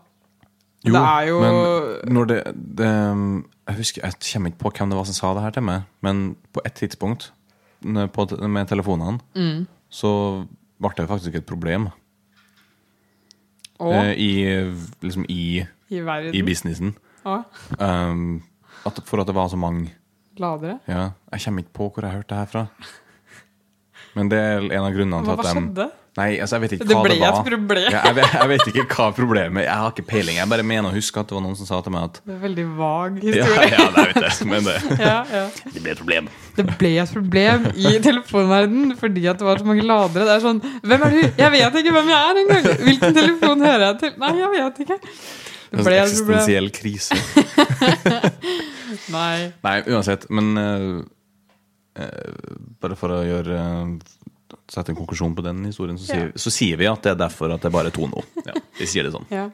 Jo, 0.85 0.93
det 0.93 1.01
er 1.01 1.21
jo 1.27 1.39
men 1.41 2.13
når 2.13 2.25
det, 2.27 2.43
det 2.77 3.43
Jeg 3.67 3.75
husker, 3.75 4.01
jeg 4.03 4.13
kommer 4.33 4.49
ikke 4.51 4.59
på 4.59 4.69
hvem 4.77 4.89
det 4.89 4.95
var 4.97 5.03
som 5.05 5.13
sa 5.13 5.33
det 5.33 5.41
her 5.43 5.51
til 5.51 5.63
meg, 5.63 5.81
men 6.01 6.35
på 6.53 6.61
et 6.63 6.73
tidspunkt 6.75 7.31
med 7.81 8.67
telefonene 8.69 9.19
Mm. 9.35 9.67
Så 9.97 10.11
ble 10.77 10.91
det 10.97 11.07
faktisk 11.09 11.35
et 11.39 11.45
problem 11.49 11.87
Og 13.81 13.93
eh, 13.93 14.13
i, 14.21 14.29
liksom 15.05 15.25
i, 15.29 15.63
i 15.89 15.99
verden. 16.05 16.35
i 16.37 16.41
businessen. 16.45 16.95
Um, 17.25 18.43
at, 18.87 19.01
for 19.05 19.21
at 19.21 19.27
det 19.27 19.35
var 19.35 19.49
så 19.51 19.57
mange 19.59 19.91
ladere. 20.39 20.79
ja, 20.87 21.09
Jeg 21.33 21.41
kommer 21.43 21.63
ikke 21.65 21.73
på 21.77 21.89
hvor 21.93 22.05
jeg 22.05 22.13
hørte 22.15 22.29
det 22.29 22.37
her 22.37 22.51
fra. 22.53 22.65
Men 24.15 24.29
det 24.31 24.37
er 24.39 24.61
en 24.65 24.85
av 24.85 24.93
grunnene 24.95 25.23
til 25.25 25.33
Hva, 25.33 25.35
hva 25.35 25.43
at 25.43 25.45
de 25.45 25.61
skjedde? 25.61 25.87
Nei, 26.17 26.39
altså, 26.41 26.57
jeg 26.57 26.63
vet 26.63 26.71
ikke 26.77 26.85
Det 26.89 26.97
ble 26.97 27.13
det 27.13 27.21
var. 27.21 27.35
et 27.37 27.49
problem. 27.51 27.87
Ja, 27.93 27.99
jeg, 28.07 28.15
vet, 28.17 28.31
jeg 28.33 28.49
vet 28.49 28.69
ikke 28.71 28.85
hva 28.89 29.05
problemet 29.13 29.65
Jeg 29.67 29.77
har 29.81 29.91
ikke 29.93 30.05
peiling. 30.09 30.39
Jeg 30.39 30.49
bare 30.49 30.65
mener 30.65 30.89
å 30.89 30.95
huske 30.95 31.21
at 31.21 31.29
det 31.29 31.37
var 31.37 31.43
noen 31.45 31.57
som 31.59 31.69
sa 31.69 31.77
til 31.85 31.93
meg 31.93 32.07
at 32.07 32.19
Det 32.23 32.33
er 32.33 32.39
veldig 32.41 32.65
vag 32.79 33.19
historie. 33.21 33.67
ja 33.77 33.85
det 33.93 34.05
vet 34.07 34.19
jeg, 34.25 34.47
men 34.49 34.65
det, 34.65 34.77
Ja, 35.07 35.17
ja. 35.29 35.43
det 35.75 35.83
ble 35.83 35.93
et 35.93 36.01
problem. 36.01 36.29
Det 36.57 36.65
ble 36.81 36.93
et 37.03 37.13
problem 37.19 37.67
i 37.77 37.93
telefonverden 38.07 38.95
fordi 38.97 39.27
at 39.29 39.37
det 39.41 39.49
var 39.49 39.61
så 39.61 39.69
mange 39.69 39.85
ladere. 39.85 40.25
Det 40.25 40.37
er 40.39 40.45
sånn 40.47 40.63
Hvem 40.65 41.05
er 41.07 41.17
du? 41.17 41.19
Jeg 41.43 41.53
vet 41.57 41.81
ikke 41.83 41.93
hvem 41.99 42.09
jeg 42.13 42.31
er 42.31 42.41
engang! 42.43 42.71
Hvilken 42.87 43.19
telefon 43.21 43.67
hører 43.67 43.85
jeg 43.91 43.99
til? 44.05 44.15
Nei, 44.25 44.33
jeg 44.41 44.53
vet 44.57 44.81
ikke. 44.87 44.99
Det 45.67 45.83
ble 45.83 45.97
et 45.99 46.17
problem. 46.17 46.39
eksistensiell 46.39 46.69
krise. 46.73 47.17
Nei. 49.17 49.51
Nei, 49.63 49.77
uansett. 49.91 50.25
Men 50.33 50.53
uh, 50.57 51.01
uh, 51.99 52.61
bare 52.81 52.97
for 52.99 53.13
å 53.13 53.23
gjøre 53.27 53.57
eh, 53.57 54.15
sette 54.71 54.91
en 54.91 54.97
konklusjon 54.97 55.35
på 55.35 55.43
den 55.45 55.61
historien, 55.65 55.97
så 55.99 56.09
sier, 56.09 56.31
så 56.35 56.51
sier 56.51 56.79
vi 56.79 56.87
at 56.89 57.05
det 57.05 57.13
er 57.13 57.19
derfor 57.21 57.53
at 57.55 57.63
det 57.63 57.69
er 57.69 57.75
bare 57.75 57.91
to 57.95 58.07
nå. 58.09 58.23
Ja, 58.43 58.55
vi 58.79 58.87
sier 58.89 59.07
det 59.07 59.13
sånn. 59.15 59.27
Ja, 59.31 59.47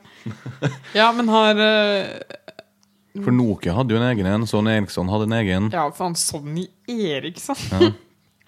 ja 0.99 1.09
men 1.13 1.29
har 1.29 1.59
uh, 1.59 3.19
For 3.21 3.35
Nokia 3.35 3.75
hadde 3.77 3.93
jo 3.93 4.01
en 4.01 4.07
egen 4.09 4.29
en, 4.29 4.47
Sony 4.49 4.73
Eriksson 4.73 5.11
hadde 5.13 5.29
en 5.29 5.37
egen. 5.41 5.69
Ja, 5.75 5.85
faen, 5.93 6.17
Sonny 6.17 6.65
Eriksson. 6.89 7.61
Ja. 7.69 7.93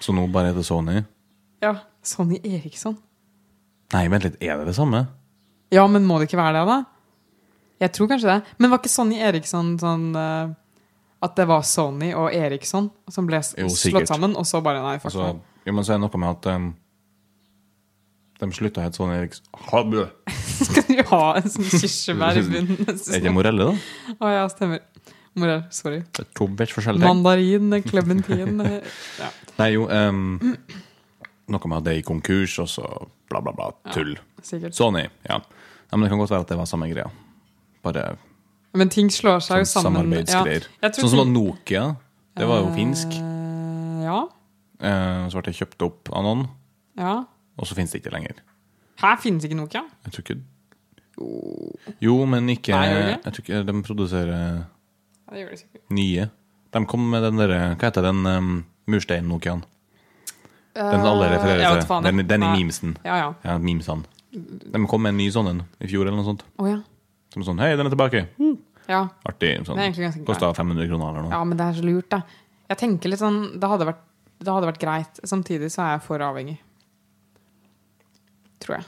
Så 0.02 0.16
nå 0.16 0.26
bare 0.34 0.52
heter 0.52 0.66
Sony. 0.66 1.04
Ja, 1.64 1.78
Sonny 2.06 2.42
Eriksson. 2.44 2.98
Nei, 3.94 4.08
vent 4.12 4.26
litt, 4.26 4.42
er 4.42 4.58
det 4.60 4.72
det 4.72 4.76
samme? 4.78 5.06
Ja, 5.74 5.86
men 5.88 6.06
må 6.10 6.18
det 6.20 6.30
ikke 6.30 6.42
være 6.42 6.60
det, 6.60 6.68
da? 6.68 6.82
Jeg 7.86 7.94
tror 7.94 8.10
kanskje 8.10 8.32
det. 8.32 8.54
Men 8.58 8.72
var 8.72 8.82
ikke 8.82 8.92
Sonny 8.92 9.18
Eriksson 9.22 9.76
sånn 9.82 10.14
uh, 10.16 10.54
At 11.26 11.36
det 11.38 11.46
var 11.50 11.66
Sony 11.68 12.14
og 12.18 12.34
Eriksson 12.34 12.90
som 13.12 13.28
ble 13.28 13.42
Jo, 13.44 13.70
slått 13.70 14.10
sammen, 14.10 14.34
og 14.40 14.48
så 14.48 14.64
bare 14.66 14.84
nei, 14.84 14.96
fuck 15.04 15.14
Altså. 15.14 15.55
Jo, 15.66 15.74
men 15.74 15.84
så 15.84 15.94
er 15.94 16.00
det 16.00 16.06
noe 16.06 16.22
med 16.22 16.32
at 16.32 16.50
um, 16.54 16.68
de 18.42 18.50
slutta 18.54 18.82
å 18.82 18.86
hete 18.86 19.00
Sony 19.00 19.16
Eriksson 19.18 19.46
Habø. 19.72 20.08
Skal 20.56 20.88
du 20.90 21.00
ha 21.10 21.22
en 21.40 21.52
sånn 21.52 21.70
kirsebær 21.72 22.40
i 22.40 22.44
bunnen? 22.48 22.90
Er 23.16 23.24
det 23.24 23.34
Morelle, 23.34 23.70
da? 23.72 24.16
Å 24.20 24.34
ja, 24.34 24.46
stemmer. 24.52 24.84
Morell, 25.36 25.66
sorry. 25.76 26.00
Det 26.16 26.24
er 26.24 26.30
to 26.38 26.48
vidt 26.48 26.72
forskjellige 26.72 27.04
ting. 27.04 27.24
Mandarin, 27.24 27.74
klementin 27.84 28.62
ja. 29.22 29.32
Nei, 29.60 29.70
jo 29.74 29.90
um, 29.92 30.38
Noe 31.52 31.70
med 31.70 31.78
at 31.78 31.86
det 31.86 31.92
er 31.94 32.00
i 32.00 32.06
konkurs, 32.06 32.56
og 32.64 32.70
så 32.72 32.86
bla, 33.30 33.42
bla, 33.44 33.52
bla. 33.54 33.68
Tull. 33.94 34.16
Sikkert. 34.42 34.74
Sony, 34.78 35.04
ja. 35.28 35.38
ja. 35.38 35.92
Men 35.92 36.08
det 36.08 36.14
kan 36.14 36.22
godt 36.24 36.34
være 36.34 36.48
at 36.48 36.54
det 36.54 36.58
var 36.58 36.70
samme 36.70 36.88
greia. 36.90 37.10
Bare 37.86 38.16
Men 38.76 38.90
ting 38.92 39.12
slår 39.14 39.44
seg 39.46 39.62
jo 39.62 39.68
sånn 39.70 39.86
sammen. 39.86 40.08
samarbeidsgreier. 40.08 40.66
Ja, 40.82 40.90
sånn 40.98 41.12
som 41.14 41.22
at 41.26 41.30
Nokia. 41.32 41.84
Det 42.36 42.48
var 42.50 42.64
jo 42.66 42.72
finsk. 42.76 43.14
Eh, 43.20 44.02
ja. 44.08 44.24
Eh, 44.80 45.28
så 45.32 45.40
ble 45.40 45.46
det 45.52 45.56
kjøpt 45.60 45.86
opp 45.88 46.10
av 46.12 46.24
noen, 46.26 46.46
ja. 47.00 47.14
og 47.56 47.68
så 47.70 47.76
finnes 47.78 47.92
det 47.94 48.02
ikke 48.04 48.12
lenger. 48.16 48.42
Her 49.02 49.18
finnes 49.24 49.44
ikke 49.48 49.56
Nokia. 49.60 49.84
Jeg 50.06 50.12
tror 50.16 50.24
ikke 50.26 50.42
Jo, 52.04 52.16
men 52.28 52.50
ikke 52.52 52.76
Nei? 52.76 52.88
Jeg 53.14 53.32
tror 53.36 53.44
ikke 53.46 53.62
de 53.70 53.76
produserer 53.86 54.34
Ja, 54.36 55.32
det 55.32 55.40
gjør 55.46 55.54
det 55.54 55.60
sikkert. 55.62 55.84
nye. 55.96 56.26
De 56.76 56.82
kom 56.92 57.06
med 57.12 57.24
den 57.24 57.40
derre 57.40 57.60
Hva 57.80 57.88
heter 57.90 58.04
den 58.04 58.20
um, 58.28 58.50
murstein-Nokiaen? 58.92 59.64
Den 60.76 61.06
alle 61.08 61.30
Eh, 61.30 61.38
refererer 61.38 61.80
til. 61.80 62.04
Den, 62.04 62.28
den 62.28 62.44
i 62.44 62.50
memesen. 62.58 62.98
Ja, 63.08 63.16
ja. 63.22 63.30
Ja, 63.48 63.58
memesene. 63.58 64.04
De 64.36 64.82
kom 64.92 65.02
med 65.06 65.14
en 65.14 65.18
ny 65.22 65.30
sånn 65.32 65.48
en 65.54 65.62
i 65.80 65.88
fjor, 65.88 66.04
eller 66.04 66.18
noe 66.20 66.28
sånt. 66.28 66.44
Oh, 66.60 66.68
ja. 66.68 66.82
Som 67.32 67.46
sånn 67.48 67.62
Hei, 67.64 67.70
den 67.80 67.88
er 67.88 67.94
tilbake! 67.96 68.26
ja. 68.92 69.06
Artig. 69.26 69.54
Sånn. 69.66 69.80
Kosta 70.28 70.52
500 70.54 70.90
kroner 70.92 71.14
eller 71.14 71.24
noe. 71.24 71.32
Ja, 71.32 71.44
men 71.48 71.56
det 71.58 71.70
er 71.70 71.78
så 71.80 71.86
lurt, 71.88 72.10
da. 72.12 72.20
Jeg 72.68 72.78
tenker 72.82 73.12
litt 73.14 73.22
sånn 73.22 73.60
Det 73.62 73.70
hadde 73.70 73.86
vært, 73.88 74.02
det 74.40 74.52
hadde 74.54 74.68
vært 74.68 74.82
greit. 74.82 75.20
Samtidig 75.24 75.70
så 75.74 75.82
er 75.86 75.92
jeg 75.96 76.02
for 76.08 76.20
avhengig. 76.26 76.58
Tror 78.64 78.80
jeg. 78.80 78.86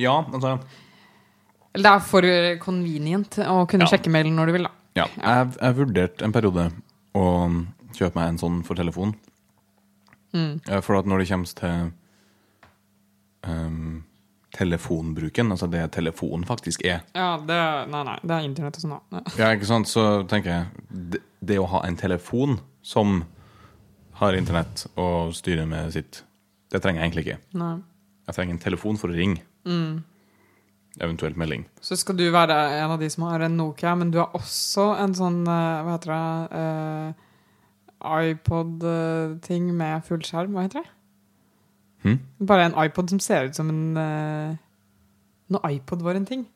Ja, 0.00 0.14
altså 0.32 0.58
Eller 1.74 1.84
det 1.84 1.92
er 1.92 2.04
for 2.08 2.22
convenient 2.64 3.36
å 3.44 3.66
kunne 3.68 3.84
Ja. 3.84 3.90
sjekke 3.92 4.08
mailen 4.10 4.36
når 4.36 4.46
du 4.46 4.52
vil, 4.56 4.62
da. 4.68 4.70
Ja, 4.96 5.06
jeg, 5.20 5.56
jeg 5.60 5.76
vurderte 5.76 6.24
en 6.24 6.32
periode 6.32 6.70
å 7.14 7.24
kjøpe 7.92 8.14
meg 8.16 8.28
en 8.30 8.38
sånn 8.40 8.62
for 8.64 8.74
telefon. 8.78 9.12
Mm. 10.32 10.60
Eh, 10.68 10.80
For 10.80 10.96
at 10.98 11.04
når 11.08 11.18
det 11.22 11.28
kommer 11.28 11.52
til 11.60 11.92
ehm, 13.44 14.02
telefonbruken, 14.56 15.52
altså 15.52 15.68
det 15.70 15.84
telefon 15.92 16.44
faktisk 16.48 16.84
er, 16.84 17.02
Ja, 17.14 17.36
det 17.36 17.60
Nei, 17.92 18.02
nei. 18.08 18.18
Det 18.22 18.30
er 18.38 18.48
internett 18.48 18.76
og 18.76 18.82
sånn, 18.86 18.96
da. 19.12 19.22
ja, 19.36 19.50
ikke 19.56 19.68
sant, 19.68 19.88
så 19.88 20.26
tenker 20.28 20.50
jeg 20.50 20.66
det, 21.12 21.20
det 21.44 21.58
å 21.60 21.68
ha 21.68 21.82
en 21.86 21.96
telefon 21.96 22.58
som 22.82 23.24
har 24.20 24.36
internett 24.38 24.86
og 24.96 25.34
styrer 25.36 25.66
med 25.68 25.92
sitt, 25.94 26.22
det 26.72 26.80
trenger 26.82 27.02
jeg 27.02 27.10
egentlig 27.10 27.26
ikke. 27.26 27.38
Nei. 27.60 27.74
Jeg 28.26 28.36
trenger 28.38 28.56
en 28.56 28.62
telefon 28.62 28.98
for 29.00 29.12
å 29.12 29.16
ringe. 29.16 29.42
Mm. 29.68 30.02
Eventuelt 30.96 31.36
melding. 31.36 31.66
Så 31.84 31.98
skal 32.00 32.16
du 32.16 32.24
være 32.32 32.56
en 32.80 32.94
av 32.94 33.00
de 33.02 33.08
som 33.12 33.26
har 33.28 33.44
en 33.44 33.56
Nokia, 33.58 33.92
men 33.98 34.10
du 34.14 34.18
har 34.22 34.32
også 34.36 34.94
en 35.02 35.14
sånn 35.16 35.42
eh, 35.44 35.82
Hva 35.84 35.96
heter 35.98 36.12
det 36.14 36.20
uh, 36.56 37.24
iPod-ting 38.30 39.68
med 39.76 40.06
fullskjerm. 40.08 40.56
Hva 40.56 40.64
heter 40.64 40.80
det? 40.80 40.92
Hmm? 42.06 42.18
Bare 42.48 42.70
en 42.70 42.78
iPod 42.86 43.12
som 43.12 43.20
ser 43.20 43.48
ut 43.50 43.58
som 43.58 43.68
en 43.72 43.84
uh, 43.98 44.56
Når 45.52 45.70
iPod 45.76 46.04
var 46.06 46.16
en 46.16 46.28
ting. 46.28 46.46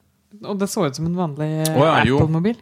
Og 0.40 0.58
det 0.60 0.70
så 0.70 0.86
ut 0.86 0.96
som 0.96 1.08
en 1.10 1.18
vanlig 1.18 1.50
oh, 1.74 1.84
ja. 1.84 2.00
Apple-mobil. 2.00 2.58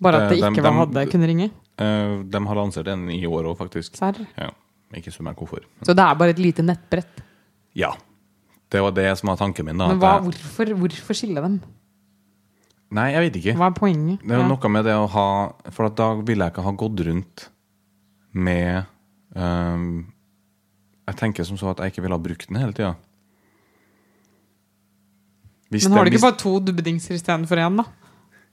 Bare 0.00 0.24
at 0.24 0.30
det 0.30 0.40
Det- 0.40 0.48
ikke 0.50 0.60
de, 0.60 0.68
var 0.68 0.78
hadde 0.84 1.06
kunne 1.12 1.28
ringe. 1.32 1.50
Eh, 1.80 2.14
de 2.30 2.42
har 2.46 2.58
lansert 2.60 2.88
en 2.92 3.08
i 3.10 3.22
år 3.26 3.48
òg, 3.50 3.56
faktisk. 3.58 3.96
Serr. 3.98 4.20
Ja, 4.38 4.50
ikke 4.94 5.10
spør 5.14 5.30
meg 5.30 5.36
hvorfor. 5.40 5.64
Så 5.82 5.94
det 5.96 6.04
er 6.04 6.14
bare 6.20 6.34
et 6.36 6.38
lite 6.42 6.62
nettbrett. 6.66 7.24
Ja. 7.74 7.92
Det 8.70 8.80
var 8.84 8.92
det 8.94 9.08
som 9.18 9.28
var 9.32 9.36
tanken 9.40 9.66
min. 9.66 9.78
da 9.78 9.88
Men 9.88 9.98
hva, 9.98 10.12
jeg- 10.20 10.30
hvorfor, 10.30 10.74
hvorfor 10.84 11.14
skille 11.18 11.42
dem? 11.42 11.60
Nei, 12.90 13.08
jeg 13.12 13.22
vet 13.26 13.36
ikke. 13.40 13.54
Hva 13.58 13.66
er 13.70 13.74
poenget? 13.78 14.20
Det 14.22 14.30
er 14.34 14.40
Ja. 14.40 14.46
noe 14.48 14.68
med 14.68 14.84
det 14.84 14.94
å 14.98 15.08
ha 15.08 15.52
For 15.70 15.88
da 15.90 16.14
ville 16.26 16.42
jeg 16.44 16.52
ikke 16.52 16.62
ha 16.64 16.72
gått 16.72 17.00
rundt 17.06 17.48
med 18.34 18.84
um, 19.36 20.12
Jeg 21.06 21.16
tenker 21.16 21.44
som 21.46 21.56
så 21.56 21.70
at 21.70 21.78
jeg 21.78 21.92
ikke 21.92 22.02
ville 22.02 22.14
ha 22.18 22.22
brukt 22.22 22.48
den 22.48 22.56
hele 22.58 22.72
tida. 22.72 22.96
Men 25.70 25.92
har 25.92 26.04
du 26.04 26.10
ikke 26.10 26.22
bare 26.24 26.36
to 26.40 26.58
dubbedingser 26.66 27.14
istedenfor 27.14 27.56
én, 27.62 27.76
da? 27.78 27.84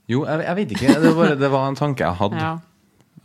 Jo, 0.07 0.23
jeg, 0.25 0.43
jeg 0.45 0.55
vet 0.55 0.71
ikke. 0.75 0.99
Det 1.01 1.15
var, 1.17 1.35
det 1.35 1.49
var 1.51 1.67
en 1.71 1.75
tanke 1.75 2.05
jeg 2.05 2.15
hadde. 2.19 2.37
Ja. 2.41 2.51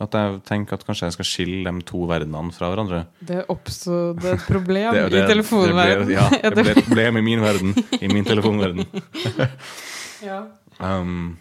At 0.01 0.15
jeg 0.17 0.39
tenker 0.47 0.73
at 0.79 0.83
kanskje 0.87 1.05
jeg 1.05 1.13
skal 1.15 1.27
skille 1.29 1.69
de 1.69 1.83
to 1.85 1.99
verdenene 2.09 2.53
fra 2.55 2.71
hverandre. 2.71 3.03
Det 3.21 3.43
oppstod 3.53 4.23
et 4.25 4.41
problem 4.47 4.93
Det, 4.97 5.03
det, 5.13 5.21
i 5.21 5.29
telefonverdenen. 5.29 6.11
Ja, 6.17 6.25
det 6.33 6.53
ble 6.57 6.73
et 6.73 6.85
problem 6.87 7.19
i 7.21 7.25
min 7.29 7.43
verden. 7.45 7.75
I 8.01 8.09
min 8.11 8.25
telefonverden. 8.27 8.85
Ja. 10.23 10.37
Um, 10.79 11.33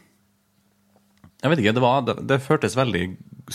jeg 1.38 1.52
vet 1.52 1.60
ikke, 1.62 1.72
det, 1.76 1.82
var, 1.84 2.00
det, 2.02 2.16
det 2.26 2.40
føltes 2.42 2.74
veldig 2.74 3.02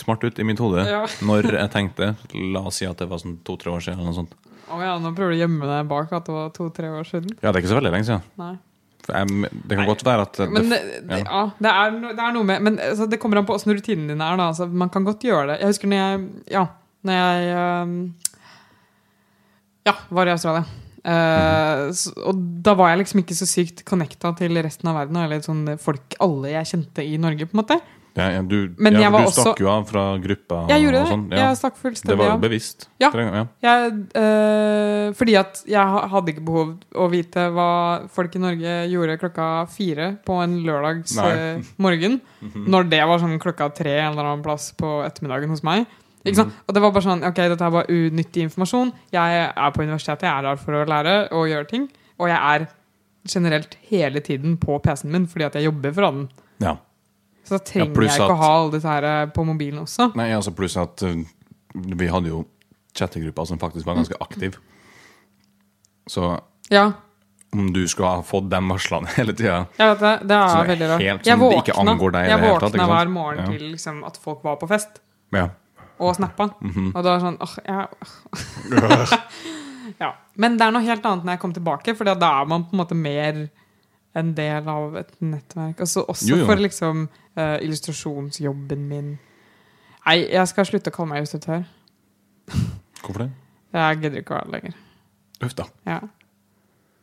smart 0.00 0.22
ut 0.24 0.38
i 0.40 0.46
mitt 0.48 0.60
hode 0.62 0.86
Ja. 0.88 1.02
når 1.20 1.50
jeg 1.52 1.68
tenkte 1.74 2.14
La 2.54 2.62
oss 2.68 2.78
si 2.80 2.88
at 2.88 2.96
det 3.00 3.10
var 3.10 3.20
sånn 3.20 3.34
to-tre 3.44 3.74
år 3.74 3.84
siden. 3.84 4.00
Eller 4.00 4.08
noe 4.08 4.16
sånt. 4.22 4.32
Å 4.72 4.78
ja, 4.80 4.94
nå 5.00 5.12
prøver 5.16 5.32
du 5.32 5.36
å 5.36 5.42
gjemme 5.42 5.68
deg 5.68 5.90
bak 5.92 6.14
at 6.16 6.26
det 6.28 6.32
var 6.32 6.48
to-tre 6.56 6.88
år 6.96 7.04
siden. 7.08 7.36
Ja, 7.42 7.50
det 7.50 7.58
er 7.58 7.60
ikke 7.62 7.72
så 7.74 7.78
veldig 7.78 7.92
lenge 7.92 8.08
siden. 8.08 8.24
Nei. 8.40 8.54
Det 9.08 9.76
kan 9.78 9.86
godt 9.88 10.04
være 10.04 10.24
at 10.26 10.34
det, 10.36 10.48
det, 10.52 10.80
det, 11.08 11.20
ja, 11.22 11.44
det, 11.56 11.70
er, 11.70 11.94
det 12.10 12.24
er 12.24 12.32
noe 12.34 12.44
med 12.44 12.64
Men 12.66 12.74
altså, 12.82 13.06
det 13.08 13.16
kommer 13.22 13.40
an 13.40 13.46
på 13.48 13.54
åssen 13.56 13.72
rutinene 13.72 14.12
dine 14.12 14.26
er. 14.26 14.36
Da. 14.36 14.50
Altså, 14.52 14.66
man 14.68 14.90
kan 14.92 15.06
godt 15.06 15.24
gjøre 15.24 15.46
det. 15.52 15.60
Jeg 15.62 15.72
husker 15.72 15.92
når 15.92 16.02
jeg 16.02 16.26
Ja, 16.52 16.66
når 17.08 17.22
jeg 17.22 17.56
um, 17.56 17.96
Ja, 19.88 19.94
var 20.12 20.28
i 20.28 20.34
Australia. 20.34 20.66
Eh, 21.08 21.84
så, 21.96 22.12
og 22.28 22.40
da 22.64 22.74
var 22.76 22.92
jeg 22.92 23.04
liksom 23.04 23.22
ikke 23.22 23.36
så 23.38 23.48
sykt 23.48 23.84
connecta 23.88 24.34
til 24.36 24.58
resten 24.60 24.90
av 24.90 24.98
verden. 25.00 25.20
Eller 25.22 25.40
sånn 25.44 25.64
folk 25.80 26.18
alle 26.24 26.52
jeg 26.52 26.72
kjente 26.74 27.06
i 27.06 27.16
Norge, 27.22 27.48
på 27.48 27.56
en 27.56 27.62
måte. 27.62 27.78
Ja, 28.16 28.28
ja, 28.34 28.42
du, 28.42 28.74
Men 28.78 28.94
jeg 28.94 29.02
ja, 29.02 29.10
var 29.10 29.20
du 29.20 29.26
også- 29.28 29.42
stakk 29.44 29.60
jo 29.60 29.68
av 29.70 29.84
fra 29.86 30.18
gruppa 30.18 30.68
Jeg 30.68 30.82
gjorde 30.82 30.98
det. 31.04 31.08
sånn. 31.12 31.30
Ja. 31.30 31.36
Jeg 31.48 31.56
stakk 31.56 31.74
Det 32.08 32.16
var 32.18 32.30
jo 32.32 32.38
bevisst. 32.38 32.88
Ja. 32.98 33.10
Jeg, 33.62 33.92
øh, 34.14 35.14
fordi 35.14 35.36
at 35.38 35.62
jeg 35.66 36.10
hadde 36.10 36.32
ikke 36.32 36.44
behov 36.44 36.74
å 36.94 37.08
vite 37.10 37.44
hva 37.54 38.08
folk 38.08 38.34
i 38.34 38.38
Norge 38.38 38.74
gjorde 38.90 39.18
klokka 39.20 39.68
fire 39.68 40.18
på 40.26 40.42
en 40.42 40.58
lørdags 40.64 41.16
Nei. 41.16 41.30
eh, 41.30 41.62
morgen. 41.78 42.20
Når 42.42 42.88
det 42.90 43.02
var 43.06 43.18
sånn 43.18 43.38
klokka 43.38 43.72
tre 43.74 43.98
en 44.00 44.12
eller 44.12 44.24
annen 44.24 44.42
plass 44.42 44.72
på 44.72 45.04
ettermiddagen 45.06 45.48
hos 45.50 45.62
meg. 45.62 45.86
Sant? 46.34 46.52
Og 46.68 46.74
det 46.74 46.82
var 46.82 46.90
bare 46.92 47.02
sånn 47.06 47.22
Ok, 47.24 47.36
dette 47.36 47.62
er 47.64 47.70
bare 47.70 47.86
unyttig 47.88 48.42
informasjon. 48.44 48.92
Jeg 49.12 49.52
er 49.56 49.70
på 49.70 49.80
universitetet, 49.86 50.26
jeg 50.26 50.38
er 50.38 50.42
der 50.42 50.56
for 50.56 50.72
å 50.72 50.84
lære 50.86 51.14
og 51.32 51.46
gjøre 51.48 51.68
ting. 51.68 51.88
Og 52.18 52.28
jeg 52.28 52.36
er 52.36 52.68
generelt 53.28 53.76
hele 53.88 54.20
tiden 54.20 54.56
på 54.58 54.78
PC-en 54.82 55.10
min 55.12 55.26
fordi 55.26 55.44
at 55.46 55.54
jeg 55.54 55.64
jobber 55.70 55.92
fra 55.94 56.10
den. 56.10 56.28
ja. 56.60 56.76
Så 57.48 57.56
da 57.56 57.58
trenger 57.64 57.88
ja, 57.88 58.08
jeg 58.12 58.20
ikke 58.20 58.34
å 58.34 58.40
ha 58.42 58.48
alle 58.58 58.72
disse 58.76 58.92
her 58.92 59.06
eh, 59.08 59.26
på 59.32 59.44
mobilen 59.48 59.80
også. 59.86 60.10
Nei, 60.18 60.28
altså 60.36 60.52
pluss 60.52 60.76
at 60.76 61.00
uh, 61.08 61.14
vi 61.74 62.08
hadde 62.12 62.28
jo 62.28 62.42
chattegruppa 62.98 63.46
som 63.48 63.60
faktisk 63.62 63.86
var 63.88 63.96
ganske 63.96 64.16
aktiv. 64.20 64.58
Så 66.08 66.34
Ja, 66.70 66.90
om 67.56 67.70
du 67.72 67.80
skulle 67.88 68.08
ha 68.18 68.22
fått 68.22 68.50
de 68.52 68.58
varslene 68.68 69.08
hele 69.16 69.32
tida 69.32 69.62
ja, 69.80 69.94
det. 69.96 70.10
Det 70.28 70.36
er 70.36 70.66
veldig 70.68 70.88
rart. 70.90 71.00
helt- 71.06 71.26
Jeg 71.30 71.38
våkna, 71.40 71.54
det 71.54 71.62
ikke 71.64 71.78
angår 71.80 72.12
deg 72.12 72.28
jeg 72.28 72.38
tatt, 72.42 72.50
våkna 72.50 72.68
ikke 72.68 72.88
hver 72.92 73.08
morgen 73.14 73.38
Ja. 73.40 73.46
til 73.54 73.64
liksom, 73.72 74.02
at 74.04 74.16
folk 74.20 74.44
var 74.44 74.58
på 74.60 74.68
fest, 74.68 75.00
Ja. 75.32 75.46
og 75.98 76.14
snappa. 76.16 76.50
Mhm. 76.60 76.90
Og 76.94 77.00
da 77.04 77.16
var 77.16 77.24
sånn 77.24 77.38
åh, 77.40 77.54
jeg, 77.64 77.88
ja. 80.04 80.12
Men 80.36 80.58
det 80.58 80.66
er 80.66 80.76
noe 80.76 80.84
helt 80.84 81.06
annet 81.08 81.24
når 81.24 81.32
jeg 81.38 81.40
kom 81.46 81.54
tilbake, 81.56 81.96
for 81.96 82.04
da 82.04 82.14
er 82.42 82.44
man 82.52 82.64
på 82.68 82.76
en 82.76 82.82
måte 82.84 82.94
mer 82.98 83.48
en 84.16 84.30
del 84.36 84.68
av 84.68 84.96
et 84.96 85.10
nettverk. 85.20 85.80
Også, 85.84 86.04
også 86.08 86.28
Jo, 86.30 86.36
jo. 86.40 86.46
for 86.48 86.56
liksom 86.60 87.08
uh, 87.36 87.56
illustrasjonsjobben 87.62 88.86
min. 88.88 89.10
Nei, 90.06 90.16
jeg 90.32 90.48
skal 90.48 90.64
slutte 90.68 90.88
å 90.92 90.94
kalle 90.96 91.10
meg 91.12 91.22
illustratør. 91.22 91.66
Hvorfor 93.02 93.26
det? 93.26 93.30
Jeg 93.76 93.98
gidder 94.02 94.22
ikke 94.22 94.32
å 94.34 94.38
være 94.38 94.48
det 94.48 94.54
lenger. 94.56 94.78
Uff 95.44 95.54
da. 95.58 95.68
Ja. 95.86 95.98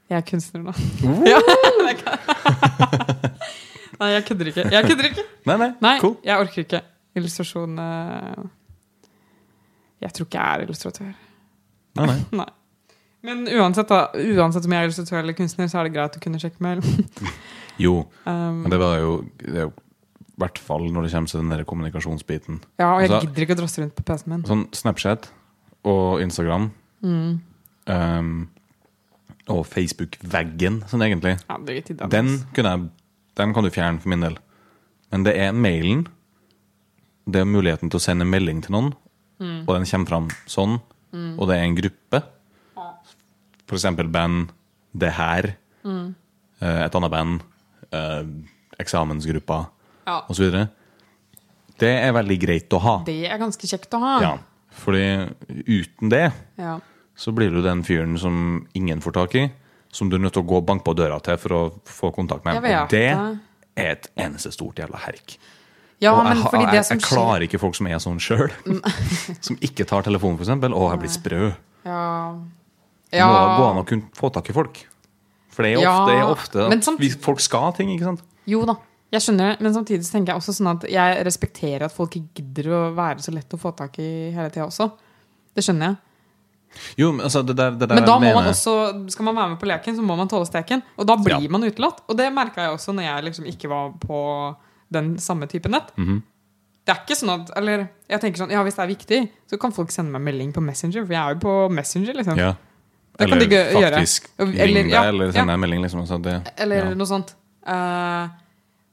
Jeg 0.10 0.18
er 0.18 0.26
kunstner 0.28 0.66
nå. 0.66 0.74
Uh. 1.06 1.24
Ja, 1.32 1.40
Nei, 3.96 4.10
jeg 4.12 4.26
kødder 4.28 4.50
ikke. 4.52 4.64
Jeg 4.74 4.84
kødder 4.90 5.06
ikke. 5.08 5.24
Nei, 5.48 5.56
nei, 5.62 5.70
Nei, 5.82 5.94
cool. 6.02 6.18
jeg 6.26 6.36
orker 6.42 6.66
ikke. 6.66 6.82
Illustrasjon 7.16 7.78
uh... 7.80 8.42
Jeg 10.04 10.12
tror 10.18 10.28
ikke 10.28 10.42
jeg 10.42 10.58
er 10.60 10.64
illustratør. 10.66 11.14
Nei, 11.96 12.06
nei. 12.10 12.18
Nei. 12.42 12.48
Men 13.26 13.46
uansett, 13.50 13.90
da, 13.90 14.04
uansett 14.14 14.66
om 14.68 14.72
jeg 14.76 14.82
er 14.84 14.90
illustratør 14.90 15.20
eller 15.24 15.34
kunstner, 15.38 15.68
så 15.72 15.80
er 15.82 15.88
det 15.90 15.94
greit 15.98 16.18
å 16.18 16.22
kunne 16.24 16.40
sjekke 16.42 16.62
mail. 16.66 16.82
Jo, 17.78 18.06
Um, 18.26 18.62
men 18.64 18.72
det 18.72 18.78
var 18.80 18.94
jo 19.02 19.10
det 19.42 19.56
er 19.58 19.66
jo 19.66 19.72
i 19.76 20.40
hvert 20.40 20.60
fall 20.60 20.86
når 20.92 21.06
det 21.06 21.12
kommer 21.12 21.28
til 21.32 21.40
den 21.42 21.50
der 21.52 21.64
kommunikasjonsbiten. 21.68 22.62
ja, 22.80 22.88
og 22.94 23.02
jeg 23.02 23.10
Altså- 23.12 23.28
gidder 23.28 23.44
ikke 23.46 23.56
å 23.56 23.60
drasse 23.62 23.82
rundt 23.82 23.96
på 23.96 24.04
PC-en 24.08 24.32
min. 24.32 24.44
Sånn 24.48 24.64
Snapchat 24.76 25.28
og 25.84 26.22
Instagram 26.24 26.70
Mm. 27.04 27.40
um, 27.88 28.50
og 29.48 29.66
Facebook-veggen, 29.70 30.82
sånn 30.90 31.04
egentlig. 31.06 31.36
Ja, 31.50 31.58
Den, 32.10 32.32
jeg, 32.56 32.90
den 33.38 33.54
kan 33.54 33.64
du 33.64 33.70
fjerne 33.70 34.00
for 34.02 34.10
min 34.10 34.22
del. 34.26 34.38
Men 35.12 35.24
det 35.24 35.36
er 35.38 35.52
mailen. 35.54 36.08
Det 37.30 37.42
er 37.42 37.46
muligheten 37.46 37.90
til 37.92 38.00
å 38.00 38.04
sende 38.04 38.26
melding 38.26 38.64
til 38.66 38.72
noen, 38.74 38.94
Mm. 39.40 39.66
og 39.68 39.76
den 39.76 39.86
kommer 39.86 40.08
fram 40.08 40.30
sånn. 40.48 40.80
Og 41.38 41.48
det 41.48 41.56
er 41.60 41.64
en 41.64 41.76
gruppe. 41.78 42.24
For 43.68 43.76
eksempel 43.80 44.08
band 44.14 44.52
Det 44.96 45.12
Her. 45.18 45.56
Mm. 45.84 46.16
Et 46.62 46.96
annet 46.96 47.12
band. 47.12 47.42
eh, 47.92 48.24
eksamensgruppa 48.80 49.66
Ja, 50.08 50.22
osv. 50.30 50.52
Det 51.80 51.90
er 51.92 52.12
veldig 52.16 52.38
greit 52.42 52.70
å 52.76 52.80
ha. 52.82 52.96
det 53.06 53.26
er 53.28 53.38
ganske 53.42 53.68
kjekt 53.68 53.94
å 53.96 54.00
ha. 54.00 54.14
Ja, 54.22 54.34
fordi 54.72 55.30
uten 55.68 56.10
det 56.10 56.32
Ja. 56.58 56.80
så 57.16 57.32
blir 57.36 57.50
du 57.52 57.62
den 57.62 57.84
fyren 57.84 58.18
som 58.20 58.68
ingen 58.74 59.02
får 59.02 59.12
tak 59.14 59.36
i, 59.36 59.52
som 59.92 60.10
du 60.10 60.16
er 60.18 60.20
nødt 60.20 60.34
til 60.34 60.44
å 60.44 60.48
gå 60.48 60.58
og 60.58 60.66
banke 60.66 60.84
på 60.84 60.96
døra 60.96 61.20
til 61.24 61.38
for 61.38 61.50
å 61.50 61.62
få 61.86 62.12
kontakt 62.14 62.46
med. 62.46 62.62
Jeg 62.64 62.82
Og 62.84 62.90
det 62.90 63.12
er 63.78 63.92
et 63.92 64.08
eneste 64.18 64.52
stort 64.52 64.76
jævla 64.76 64.98
herk. 65.06 65.38
Ja, 66.02 66.12
og 66.14 66.24
men 66.26 66.38
jeg, 66.38 66.52
jeg, 66.52 66.72
det 66.72 66.86
som 66.86 66.98
jeg 66.98 67.06
klarer 67.08 67.42
ikke 67.48 67.60
folk 67.60 67.76
som 67.76 67.88
er 67.88 67.98
sånn 68.04 68.20
sjøl. 68.20 68.52
som 69.46 69.56
ikke 69.62 69.86
tar 69.88 70.04
telefonen, 70.04 70.36
f.eks. 70.40 70.50
Å, 70.50 70.90
jeg 70.92 71.00
blir 71.00 71.10
sprø. 71.10 71.54
Ja. 71.86 72.36
Det 73.16 73.26
må 73.30 73.38
da 73.40 73.58
gå 73.60 73.70
an 73.72 73.82
å 73.84 73.86
kunne 73.88 74.10
få 74.18 74.32
tak 74.34 74.50
i 74.50 74.54
folk. 74.54 74.82
For 75.56 75.64
det 75.64 75.72
er 75.78 75.82
Ja, 75.82 75.92
ofte, 75.96 76.12
det 76.12 76.18
er 76.20 76.32
ofte 76.34 76.66
at 76.68 76.84
samt- 76.84 77.00
vi, 77.00 77.10
folk 77.10 77.40
skal 77.40 77.72
ting, 77.74 77.90
ikke 77.96 78.04
sant? 78.10 78.22
Jo 78.46 78.66
da, 78.68 78.76
jeg 79.12 79.22
skjønner 79.22 79.54
det, 79.54 79.62
men 79.62 79.74
samtidig 79.74 80.04
tenker 80.12 80.34
jeg 80.34 80.42
også 80.42 80.54
sånn 80.58 80.72
at 80.76 80.84
jeg 80.92 81.26
respekterer 81.26 81.86
at 81.88 81.94
folk 81.96 82.12
ikke 82.20 82.42
gidder 82.42 82.66
å 82.76 82.82
være 82.96 83.20
så 83.24 83.32
lett 83.34 83.50
å 83.56 83.60
få 83.62 83.72
tak 83.76 83.98
i 84.00 84.32
hele 84.36 84.50
tida 84.52 84.66
også. 84.68 84.92
Det 85.56 85.64
skjønner 85.64 85.88
jeg. 85.94 85.98
Jo, 87.00 87.14
men 87.16 87.24
altså, 87.24 87.40
det 87.48 87.56
der, 87.56 87.72
det 87.72 87.88
der 87.88 87.96
Men 87.96 88.04
da 88.06 88.18
må 88.20 88.28
må 88.28 88.34
man 88.36 88.50
også, 88.52 89.10
skal 89.10 89.24
man 89.30 89.36
være 89.38 89.50
med 89.54 89.60
på 89.62 89.68
leken, 89.72 89.96
så 89.96 90.04
må 90.04 90.18
man 90.20 90.28
tåle 90.28 90.46
steken. 90.46 90.82
Og 91.00 91.08
da 91.08 91.16
blir 91.16 91.40
Ja. 91.42 91.50
man 91.50 91.64
utelatt. 91.64 92.02
Og 92.10 92.18
det 92.18 92.28
merka 92.34 92.58
jeg 92.66 92.72
også 92.76 92.92
når 92.94 93.04
jeg 93.08 93.24
liksom 93.24 93.46
ikke 93.48 93.70
var 93.70 93.94
på 93.98 94.56
den 94.92 95.16
samme 95.18 95.48
type 95.48 95.70
nett. 95.72 95.96
Mhm. 95.96 96.22
Det 96.86 96.94
er 96.94 97.00
ikke 97.02 97.16
sånn 97.18 97.32
at 97.42 97.50
Eller 97.58 97.90
jeg 98.10 98.20
tenker 98.22 98.38
sånn, 98.44 98.52
ja, 98.52 98.62
hvis 98.64 98.76
det 98.76 98.84
er 98.84 98.94
viktig, 98.96 99.30
så 99.50 99.58
kan 99.60 99.72
folk 99.72 99.90
sende 99.90 100.12
meg 100.12 100.22
melding 100.22 100.52
på 100.54 100.62
Messenger, 100.62 101.06
for 101.06 101.14
jeg 101.14 101.22
er 101.24 101.34
jo 101.34 101.40
på 101.40 101.72
Messenger, 101.72 102.14
liksom. 102.14 102.38
ja. 102.38 102.54
Eller 103.20 103.46
gjøre. 103.48 103.82
faktisk 103.86 104.30
Eller- 104.40 104.66
ring 104.66 104.76
deg, 104.76 104.92
ja, 104.92 105.04
eller 105.10 105.32
send 105.32 105.48
deg 105.48 105.54
en 105.56 105.64
melding. 105.64 105.84
Liksom, 105.86 106.02
altså, 106.02 106.22
det, 106.22 106.36
Eller 106.58 106.82
ja. 106.82 106.96
noe 106.98 107.08
sånt. 107.10 107.36
Uh, 107.66 108.28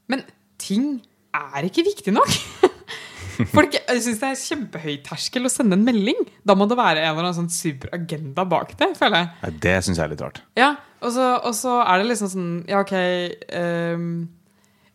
men 0.09 0.23
ting 0.57 1.01
er 1.33 1.67
ikke 1.67 1.83
viktig 1.85 2.13
nok. 2.15 2.29
Folk 3.55 3.73
syns 3.89 4.19
det 4.21 4.29
er 4.29 4.39
kjempehøy 4.39 4.95
terskel 5.05 5.49
å 5.49 5.51
sende 5.51 5.77
en 5.77 5.85
melding. 5.85 6.19
Da 6.45 6.55
må 6.57 6.67
det 6.69 6.77
være 6.77 7.01
en 7.01 7.11
eller 7.11 7.27
annen 7.27 7.37
sånn 7.43 7.51
superagenda 7.51 8.45
bak 8.49 8.75
det. 8.79 8.91
føler 8.99 9.23
jeg. 9.23 9.29
Nei, 9.41 9.51
det 9.65 9.75
syns 9.85 9.99
jeg 9.99 10.05
er 10.05 10.13
litt 10.13 10.23
rart. 10.23 10.41
Ja, 10.59 10.75
så, 11.01 11.27
og 11.41 11.53
så 11.57 11.79
er 11.81 11.99
det 11.99 12.07
liksom 12.13 12.29
sånn 12.31 12.51
Ja, 12.69 12.79
OK 12.79 12.93
um, 12.95 14.05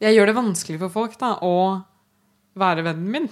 Jeg 0.00 0.14
gjør 0.16 0.30
det 0.30 0.36
vanskelig 0.38 0.78
for 0.80 0.94
folk 0.94 1.18
da 1.20 1.34
å 1.44 1.54
være 2.58 2.86
vennen 2.86 3.10
min. 3.12 3.28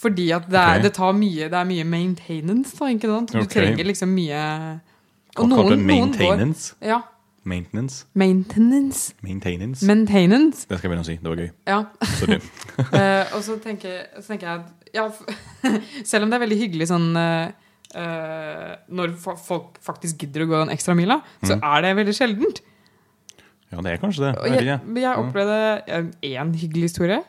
Fordi 0.00 0.30
at 0.32 0.46
det, 0.48 0.60
er, 0.60 0.80
det 0.80 0.94
tar 0.96 1.12
mye 1.12 1.48
Det 1.52 1.56
er 1.58 1.66
mye 1.68 1.84
maintenance, 1.84 2.72
da. 2.78 2.88
ikke 2.88 3.08
sant? 3.10 3.32
Du 3.34 3.42
okay. 3.42 3.50
trenger 3.58 3.84
liksom 3.90 4.12
mye 4.16 4.42
Hva 5.36 5.46
noen, 5.46 5.82
maintenance? 5.86 6.22
Noen 6.24 6.54
Går, 6.80 6.88
ja. 6.88 7.00
Maintenance? 7.50 8.04
Maintenance. 8.14 9.14
Maintenance? 9.24 9.86
Maintenance. 9.86 10.66
det 10.68 10.76
skal 10.76 10.88
jeg 10.88 10.90
begynne 10.92 11.04
å 11.04 11.08
si. 11.08 11.16
Det 11.20 11.30
var 11.30 11.40
gøy. 11.40 11.50
Ja. 11.68 11.80
Eh, 12.96 13.32
og 13.36 13.42
så 13.44 13.56
tenker, 13.60 14.06
så 14.20 14.32
tenker 14.32 14.48
jeg 14.48 14.60
at 14.60 14.90
ja, 14.96 15.04
Selv 16.10 16.24
om 16.24 16.30
det 16.32 16.38
er 16.38 16.42
veldig 16.44 16.58
hyggelig 16.58 16.88
sånn 16.90 17.08
eh, 17.20 17.52
Når 18.96 19.14
folk 19.20 19.78
faktisk 19.84 20.24
gidder 20.24 20.44
å 20.44 20.50
gå 20.50 20.60
den 20.64 20.72
ekstra 20.74 20.96
mila, 20.98 21.20
så 21.44 21.56
Mm. 21.58 21.64
er 21.70 21.82
det 21.84 21.90
veldig 22.00 22.14
sjeldent. 22.16 22.60
Ja, 23.70 23.82
det 23.84 23.92
er 23.92 24.00
kanskje 24.02 24.24
det. 24.24 24.32
Og 24.40 24.46
Jeg 24.50 24.66
jeg, 24.66 24.80
jeg 25.02 25.22
opplevde 25.24 25.58
én 26.26 26.54
hyggelig 26.58 26.88
historie. 26.90 27.20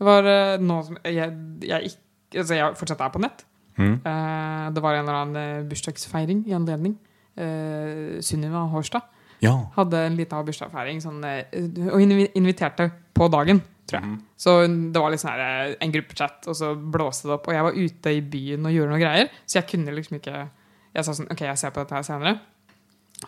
Det 0.00 0.06
var 0.08 0.24
uh, 0.24 0.62
noe 0.64 0.84
som 0.86 0.96
jeg, 1.04 1.32
jeg, 1.60 1.90
ikke, 1.90 2.09
altså 2.34 2.54
jeg 2.58 2.76
fortsatt 2.78 3.00
er 3.00 3.10
på 3.14 3.20
nett. 3.22 3.44
Mm. 3.78 3.94
Eh, 4.04 4.66
det 4.74 4.82
var 4.82 4.94
en 4.94 5.04
eller 5.08 5.18
annen 5.22 5.36
eh, 5.40 5.62
bursdagsfeiring 5.70 6.44
i 6.50 6.52
anledning. 6.56 6.98
Uh, 7.40 8.18
Sunniva 8.20 8.66
Hårstad 8.68 9.02
Ja. 9.40 9.52
hadde 9.76 9.96
en 10.04 10.16
liten 10.18 10.44
bursdagsfeiring 10.44 10.98
sånn, 11.00 11.22
eh, 11.24 11.44
og 11.88 12.00
invi- 12.02 12.28
inviterte 12.36 12.90
på 13.16 13.28
dagen, 13.32 13.62
tror 13.88 14.00
jeg. 14.00 14.08
Mm. 14.10 14.18
Så 14.36 14.56
det 14.92 15.00
var 15.00 15.10
liksom 15.14 15.30
her, 15.30 15.40
eh, 15.70 15.74
en 15.80 15.92
gruppechat, 15.94 16.48
og 16.48 16.54
så 16.58 16.74
blåste 16.76 17.28
det 17.30 17.36
opp. 17.38 17.48
Og 17.48 17.54
jeg 17.54 17.62
var 17.62 17.72
ute 17.78 18.12
i 18.16 18.20
byen 18.20 18.66
og 18.66 18.72
gjorde 18.74 18.90
noe 18.90 19.00
greier, 19.00 19.30
så 19.46 19.60
jeg 19.62 19.68
kunne 19.70 19.94
liksom 19.96 20.18
ikke 20.20 20.48
Jeg 20.92 21.04
sa 21.04 21.12
sånn 21.12 21.30
OK, 21.30 21.40
jeg 21.46 21.56
ser 21.56 21.70
på 21.70 21.80
dette 21.84 21.94
her 21.94 22.02
senere. 22.02 22.40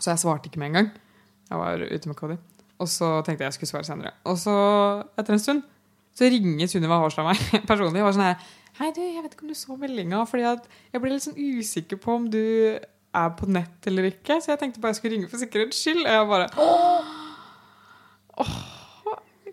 Så 0.00 0.10
jeg 0.10 0.18
svarte 0.18 0.48
ikke 0.50 0.58
med 0.58 0.66
en 0.66 0.72
gang. 0.72 0.90
Jeg 1.48 1.58
var 1.58 1.78
ute 1.78 2.08
med 2.08 2.16
Cody. 2.16 2.36
Og 2.80 2.88
så 2.88 3.22
tenkte 3.24 3.44
jeg 3.44 3.52
jeg 3.52 3.54
skulle 3.54 3.70
svare 3.70 3.84
senere. 3.86 4.10
Og 4.26 4.36
så, 4.36 5.04
etter 5.16 5.32
en 5.32 5.38
stund, 5.38 5.62
så 6.12 6.26
ringer 6.28 6.66
Sunniva 6.66 6.98
Hårstad 6.98 7.24
meg 7.24 7.38
personlig 7.70 8.02
og 8.02 8.08
var 8.10 8.12
sånn 8.18 8.26
her 8.26 8.36
Hei, 8.80 8.88
du, 8.96 9.00
jeg 9.04 9.20
vet 9.22 9.34
ikke 9.36 9.44
om 9.44 9.52
du 9.52 9.58
så 9.58 9.76
meldinga, 9.76 10.22
fordi 10.28 10.46
jeg 10.48 11.02
ble 11.02 11.10
litt 11.12 11.24
sånn 11.26 11.36
usikker 11.36 11.98
på 12.00 12.14
om 12.16 12.28
du 12.32 12.38
er 13.12 13.32
på 13.36 13.48
nett 13.52 13.88
eller 13.90 14.06
ikke, 14.08 14.38
så 14.40 14.54
jeg 14.54 14.62
tenkte 14.62 14.80
bare 14.80 14.94
jeg 14.94 15.00
skulle 15.02 15.18
ringe 15.18 15.28
for 15.28 15.42
sikkerhets 15.42 15.76
skyld. 15.82 16.06
Og 16.06 16.14
jeg 16.16 16.30
bare 16.30 16.48
Åh, 18.42 18.54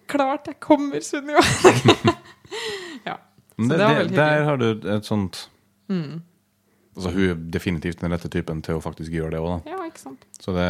klart 0.10 0.48
jeg 0.48 0.60
kommer, 0.64 1.04
Sunniva! 1.04 1.44
ja. 3.10 3.18
Så 3.60 3.68
det, 3.68 3.76
det 3.76 3.84
var 3.84 4.00
veldig 4.00 4.16
hyggelig. 4.16 4.18
der 4.22 4.44
har 4.48 4.58
du 4.62 4.68
et 4.96 5.06
sånt 5.10 5.48
Mm. 5.90 6.20
Altså, 6.94 7.10
hun 7.16 7.24
er 7.32 7.38
definitivt 7.50 8.02
den 8.04 8.12
rette 8.14 8.30
typen 8.30 8.60
til 8.62 8.78
å 8.78 8.82
faktisk 8.84 9.10
gjøre 9.16 9.32
det 9.34 9.40
òg, 9.42 9.48
da. 9.56 9.72
ja, 9.74 9.78
ikke 9.90 10.02
sant. 10.04 10.26
Så 10.38 10.54
det 10.54 10.66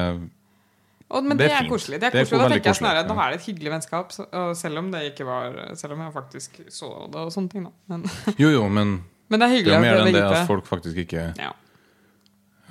Og, 1.09 1.23
men 1.25 1.37
Det 1.37 1.47
det 1.47 1.53
er 1.55 1.63
er, 1.63 1.69
koselig. 1.69 1.97
Det 1.99 2.07
er 2.07 2.11
koselig, 2.19 2.39
da 2.39 2.49
tenker 2.53 2.69
jeg 2.69 2.77
snarere 2.77 3.03
koselig, 3.03 3.17
Da 3.17 3.23
er 3.25 3.31
det 3.33 3.39
et 3.39 3.45
hyggelig 3.49 3.71
vennskap, 3.73 4.11
så, 4.13 4.25
selv 4.55 4.77
om 4.77 4.91
det 4.93 4.99
ikke 5.13 5.25
var 5.25 5.55
Selv 5.75 5.93
om 5.95 6.03
jeg 6.05 6.13
faktisk 6.13 6.59
så 6.69 6.89
det 7.09 7.23
og 7.23 7.31
sånne 7.33 7.49
ting, 7.49 7.63
da. 7.65 7.71
Men, 7.89 8.03
Jo, 8.37 8.49
jo, 8.53 8.67
men 8.69 8.91
men 9.29 9.39
det 9.41 9.47
er 9.49 9.63
det 9.65 9.73
er 9.73 9.81
mer 9.81 9.99
enn 10.03 10.11
det, 10.13 10.21
det 10.21 10.37
at 10.41 10.47
folk 10.47 10.65
faktisk 10.69 10.97
ikke 11.05 11.33
Ja. 11.37 11.51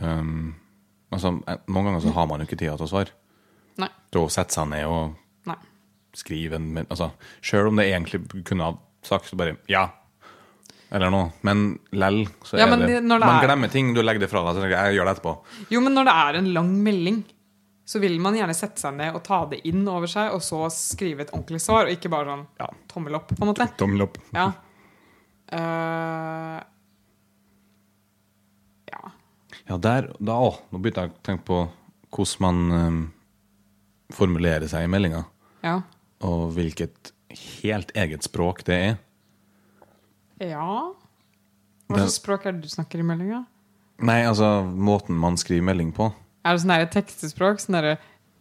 um, 0.00 0.54
Altså, 1.12 1.30
Noen 1.40 1.86
ganger 1.88 2.02
så 2.04 2.12
har 2.12 2.26
man 2.28 2.42
jo 2.42 2.46
ikke 2.46 2.58
tida 2.60 2.74
til 2.76 2.84
å 2.84 2.90
svare. 2.90 3.14
Nei. 3.80 3.88
Til 4.12 4.26
å 4.26 4.30
sette 4.32 4.52
seg 4.52 4.66
ned 4.68 4.84
og 4.90 5.14
Nei. 5.48 5.56
skrive 6.18 6.58
en 6.58 6.66
altså, 6.84 7.10
Sjøl 7.40 7.70
om 7.70 7.78
det 7.80 7.86
egentlig 7.88 8.20
kunne 8.44 8.66
ha 8.66 8.74
sagt 9.06 9.32
bare 9.38 9.54
ja. 9.72 9.86
Eller 10.92 11.10
noe. 11.12 11.30
Men 11.44 11.78
lell, 11.96 12.22
så 12.44 12.58
Ja, 12.60 12.66
er 12.66 12.70
men 12.74 12.80
det 12.86 13.00
det 13.00 13.02
Man 13.08 13.22
er- 13.22 13.46
glemmer 13.46 13.70
ting, 13.72 13.94
du 13.94 14.02
legger 14.02 14.20
det 14.20 14.30
fra 14.30 14.42
deg. 14.44 14.56
Så 14.60 14.68
jeg, 14.68 14.76
jeg 14.76 14.96
gjør 14.98 15.08
det 15.08 15.16
etterpå. 15.16 15.34
Jo, 15.70 15.80
men 15.80 15.94
når 15.96 16.04
det 16.08 16.14
er 16.14 16.38
en 16.42 16.52
lang 16.54 16.70
melding, 16.84 17.24
så 17.88 18.00
vil 18.02 18.18
man 18.20 18.36
gjerne 18.36 18.52
sette 18.56 18.82
seg 18.82 18.96
ned 18.98 19.16
og 19.16 19.22
ta 19.24 19.38
det 19.48 19.62
inn 19.68 19.86
over 19.88 20.10
seg, 20.10 20.34
og 20.36 20.42
så 20.44 20.66
skrive 20.72 21.24
et 21.24 21.30
ordentlig 21.32 21.62
svar, 21.64 21.86
og 21.88 21.94
ikke 21.94 22.10
bare 22.12 22.34
sånn 22.34 22.46
Ja. 22.60 22.66
tommel 22.90 23.16
opp, 23.16 23.32
på 23.32 23.40
en 23.40 23.48
måte. 23.48 23.68
Tommel 23.80 24.04
opp. 24.04 24.18
Ja. 24.36 24.50
Uh, 25.48 26.58
ja. 28.92 29.00
Ja, 29.70 29.78
der, 29.80 30.10
da, 30.20 30.36
å, 30.36 30.50
nå 30.68 30.82
begynte 30.84 31.06
jeg 31.06 31.14
å 31.14 31.22
tenke 31.24 31.46
på 31.48 31.62
hvordan 32.12 32.44
man 32.44 32.76
um, 32.76 33.00
formulerer 34.12 34.68
seg 34.68 34.84
i 34.84 34.92
meldinga. 34.92 35.24
Ja. 35.64 35.78
Og 36.28 36.52
hvilket 36.58 37.14
helt 37.62 37.96
eget 37.96 38.28
språk 38.28 38.64
det 38.68 38.76
er. 38.76 38.96
Ja 40.44 40.92
Hva 41.88 41.96
slags 41.98 42.20
språk 42.20 42.44
er 42.46 42.54
det 42.54 42.68
du 42.68 42.70
snakker 42.70 43.00
i 43.00 43.06
meldinga? 43.06 43.42
Nei, 44.04 44.20
altså 44.28 44.60
måten 44.62 45.16
man 45.18 45.40
skriver 45.40 45.64
melding 45.72 45.88
på. 45.96 46.12
Er 46.48 46.56
det 46.56 46.62
sånn 46.64 46.72
der 46.72 46.88
tekstespråk? 46.92 47.60
Sånn 47.60 47.76
derre 47.76 47.98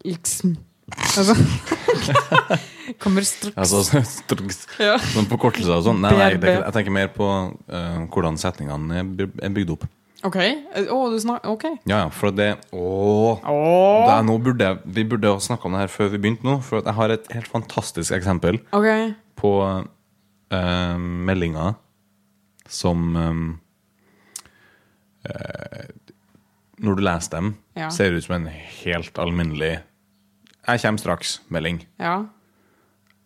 liksom 0.08 0.56
altså. 0.96 1.36
Kommer 3.04 3.26
straks 3.28 3.58
Altså 3.60 3.82
straks- 4.08 4.64
ja. 4.80 4.96
sånn 5.12 5.28
forkortelser 5.28 5.76
og 5.76 5.84
sånn. 5.90 6.00
Nei, 6.06 6.14
nei, 6.16 6.30
det, 6.40 6.54
er 6.54 6.62
jeg 6.64 6.76
tenker 6.78 6.96
mer 6.96 7.10
på 7.12 7.28
uh, 7.28 8.06
hvordan 8.14 8.40
setningene 8.40 9.02
er 9.04 9.52
bygd 9.52 9.74
opp. 9.76 9.84
OK. 10.26 10.38
Oh, 10.90 11.12
du 11.12 11.20
snakker 11.22 11.52
OK. 11.52 11.66
Ja, 11.86 12.06
ja, 12.06 12.08
for 12.10 12.32
det 12.34 12.56
Åh, 12.74 13.44
Oh. 13.46 14.40
burde, 14.40 14.80
Vi 14.86 15.04
burde 15.04 15.28
ha 15.36 15.40
snakka 15.44 15.68
om 15.68 15.76
det 15.76 15.84
her 15.84 15.94
før 15.94 16.10
vi 16.10 16.18
begynte 16.24 16.48
nå, 16.48 16.62
for 16.64 16.82
jeg 16.82 16.96
har 16.98 17.14
et 17.14 17.28
helt 17.36 17.52
fantastisk 17.52 18.16
eksempel 18.16 18.62
okay. 18.72 19.12
på 19.36 19.52
uh, 19.68 20.98
meldinger 20.98 21.76
som 22.68 23.16
um, 23.16 23.60
eh, 25.24 25.86
Når 26.84 26.96
du 26.98 27.02
leser 27.02 27.32
dem, 27.34 27.56
Ja. 27.76 27.90
ser 27.90 28.14
ut 28.14 28.24
som 28.24 28.36
en 28.36 28.48
helt 28.52 29.18
alminnelig 29.18 29.80
'Jeg 30.68 30.82
kommer 30.82 31.00
straks'-melding. 31.00 31.86
Ja. 32.00 32.26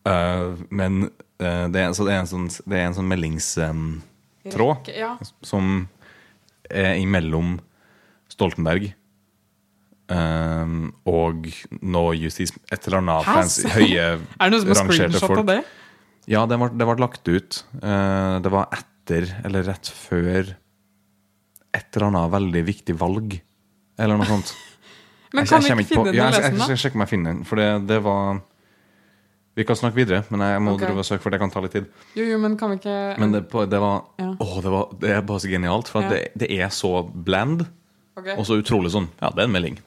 Uh, 0.05 0.57
men 0.69 1.09
uh, 1.41 1.67
det, 1.69 1.81
er, 1.81 1.91
så 1.93 2.05
det, 2.05 2.13
er 2.13 2.19
en 2.21 2.29
sånn, 2.29 2.47
det 2.69 2.77
en 2.77 2.93
sånn 2.93 3.09
meldingstråd 3.09 4.85
Rekke- 4.85 4.97
Ja. 4.97 5.17
som 5.43 5.89
er 6.69 6.95
imellom 7.01 7.59
Stoltenberg 8.29 8.93
um, 10.09 10.93
og 11.05 11.49
nå 11.81 12.03
justis... 12.17 12.53
Et 12.71 12.87
eller 12.87 13.01
annet 13.01 13.27
fancy, 13.27 13.67
høye 13.69 14.05
Er 14.39 14.49
det 14.49 14.51
noen 14.51 14.61
som 14.61 14.71
har 14.73 14.81
rangerte 14.85 15.21
folk. 15.25 15.43
av 15.43 15.49
det? 15.51 15.59
Ja, 16.29 16.45
det 16.45 16.57
ble, 16.61 16.97
lagt 17.01 17.27
ut. 17.27 17.63
Uh, 17.81 18.39
det 18.41 18.51
var 18.53 18.69
etter, 18.77 19.29
eller 19.45 19.65
rett 19.67 19.89
før, 19.89 20.55
et 21.73 21.95
eller 21.95 22.07
annet 22.09 22.31
veldig 22.33 22.61
viktig 22.67 22.95
valg. 22.99 23.35
Eller 24.01 24.17
noe 24.19 24.27
sånt. 24.29 24.53
Men 25.33 25.45
Jeg- 25.45 25.49
kan 25.49 25.63
jeg 25.63 25.77
vi 25.77 25.83
ikke 25.85 25.93
finne 25.95 26.11
den 26.11 26.15
ja, 26.17 26.25
lesen 26.27 26.43
jeg, 26.43 26.51
jeg, 26.51 26.57
skal 26.57 26.59
sjekke 26.59 26.71
jeg, 26.75 26.81
sjekker 26.81 26.97
om 26.99 27.03
jeg 27.05 27.11
finner 27.13 27.31
den, 27.31 27.43
for 27.47 27.61
det, 27.61 27.67
det 27.87 27.99
var 28.03 28.41
Vi 29.55 29.63
kan 29.67 29.75
snakke 29.75 29.95
videre, 29.99 30.23
men 30.31 30.43
jeg 30.47 30.61
må 30.63 30.73
okay. 30.77 31.03
søke, 31.03 31.21
for 31.23 31.29
det 31.31 31.39
kan 31.41 31.51
ta 31.51 31.59
litt 31.63 31.73
tid. 31.75 31.87
Jo, 32.15 32.23
jo, 32.23 32.37
men 32.39 32.53
kan 32.59 32.71
vi 32.71 32.77
ikke 32.79 32.97
Men 33.19 33.31
det, 33.35 33.41
det 33.71 33.79
var 33.83 34.01
Ja. 34.19 34.29
Åh, 34.39 34.53
det, 34.63 34.71
var, 34.71 34.91
det 34.99 35.09
er 35.11 35.21
bare 35.27 35.39
så 35.43 35.51
genialt, 35.51 35.87
for 35.91 36.03
Ja. 36.03 36.09
det, 36.09 36.21
det 36.39 36.49
er 36.55 36.69
så 36.71 36.91
bland, 37.11 37.65
okay. 38.15 38.35
og 38.37 38.45
så 38.47 38.59
utrolig 38.59 38.91
sånn 38.91 39.07
Ja, 39.21 39.29
det 39.31 39.43
er 39.43 39.47
en 39.49 39.55
melding. 39.55 39.79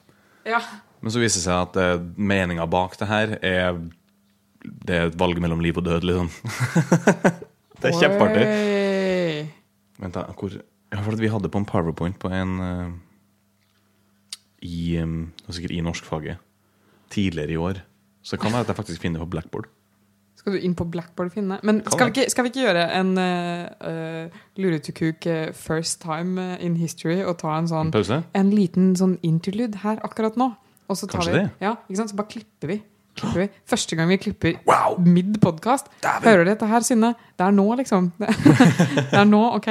Ja. 0.49 0.61
Men 1.01 1.13
så 1.13 1.21
viser 1.21 1.41
det 1.41 1.45
seg 1.45 1.61
at 1.69 1.77
eh, 1.77 2.01
meninga 2.17 2.65
bak 2.71 2.97
det 3.01 3.09
her 3.09 3.37
er 3.45 3.81
Det 4.65 4.95
er 4.97 5.07
et 5.11 5.19
valg 5.21 5.41
mellom 5.45 5.61
liv 5.61 5.77
og 5.77 5.85
død, 5.85 6.05
liksom. 6.09 6.31
det 7.81 7.91
er 7.91 7.99
kjempeartig. 8.01 8.47
Vent, 10.01 10.15
da. 10.17 10.25
Hvor 10.33 10.57
Ja, 10.95 11.03
for 11.03 11.19
vi 11.19 11.31
hadde 11.31 11.51
på 11.51 11.59
en 11.59 11.67
powerpoint 11.67 12.19
på 12.23 12.31
en 12.31 12.59
uh, 12.63 12.93
I 14.63 15.01
um, 15.03 15.33
sikkert 15.51 15.75
i 15.75 15.83
norskfaget 15.83 16.43
tidligere 17.11 17.55
i 17.55 17.59
år. 17.61 17.81
Så 18.23 18.37
det 18.37 18.45
kan 18.45 18.55
være 18.55 18.65
at 18.65 18.71
jeg 18.73 18.79
faktisk 18.79 19.03
finner 19.03 19.21
det 19.21 19.27
på 19.27 19.33
Blackboard. 19.35 19.67
Skal 20.39 20.55
du 20.55 20.65
inn 20.65 20.75
på 20.77 20.87
Blackboard 20.89 21.31
og 21.31 21.35
finne? 21.35 21.59
Men 21.67 21.83
skal 21.87 22.09
vi, 22.09 22.13
ikke, 22.15 22.31
skal 22.31 22.47
vi 22.47 22.51
ikke 22.53 22.65
gjøre 22.65 22.85
en 22.99 23.13
uh, 23.19 24.41
luretukuk 24.61 25.27
first 25.57 26.01
time 26.03 26.57
in 26.61 26.79
history 26.81 27.21
og 27.23 27.39
ta 27.43 27.59
en 27.59 27.69
sånn 27.71 27.93
En? 27.95 28.25
En 28.37 28.51
liten 28.55 28.95
sånn 28.99 29.19
interlude 29.23 29.83
her 29.85 30.01
akkurat 30.07 30.39
nå? 30.41 30.53
Og 30.89 30.99
så 30.99 31.09
tar 31.09 31.21
Kanskje 31.21 31.35
vi, 31.35 31.43
det? 31.43 31.65
Ja, 31.65 31.77
ikke 31.89 32.01
sant? 32.01 32.13
Så 32.13 32.19
bare 32.19 32.31
klipper 32.33 32.73
vi. 32.75 32.81
klipper 33.19 33.45
vi. 33.45 33.49
Første 33.73 33.97
gang 33.97 34.11
vi 34.11 34.19
klipper 34.21 34.59
Wow! 34.69 34.99
mid 35.01 35.39
podkast. 35.43 35.89
Hører 36.05 36.45
du 36.45 36.51
dette 36.53 36.69
her, 36.69 36.85
Synne? 36.85 37.15
Det 37.39 37.47
er 37.47 37.55
nå, 37.57 37.69
liksom. 37.81 38.11
Det 39.13 39.21
er 39.21 39.29
nå, 39.29 39.45
OK? 39.57 39.71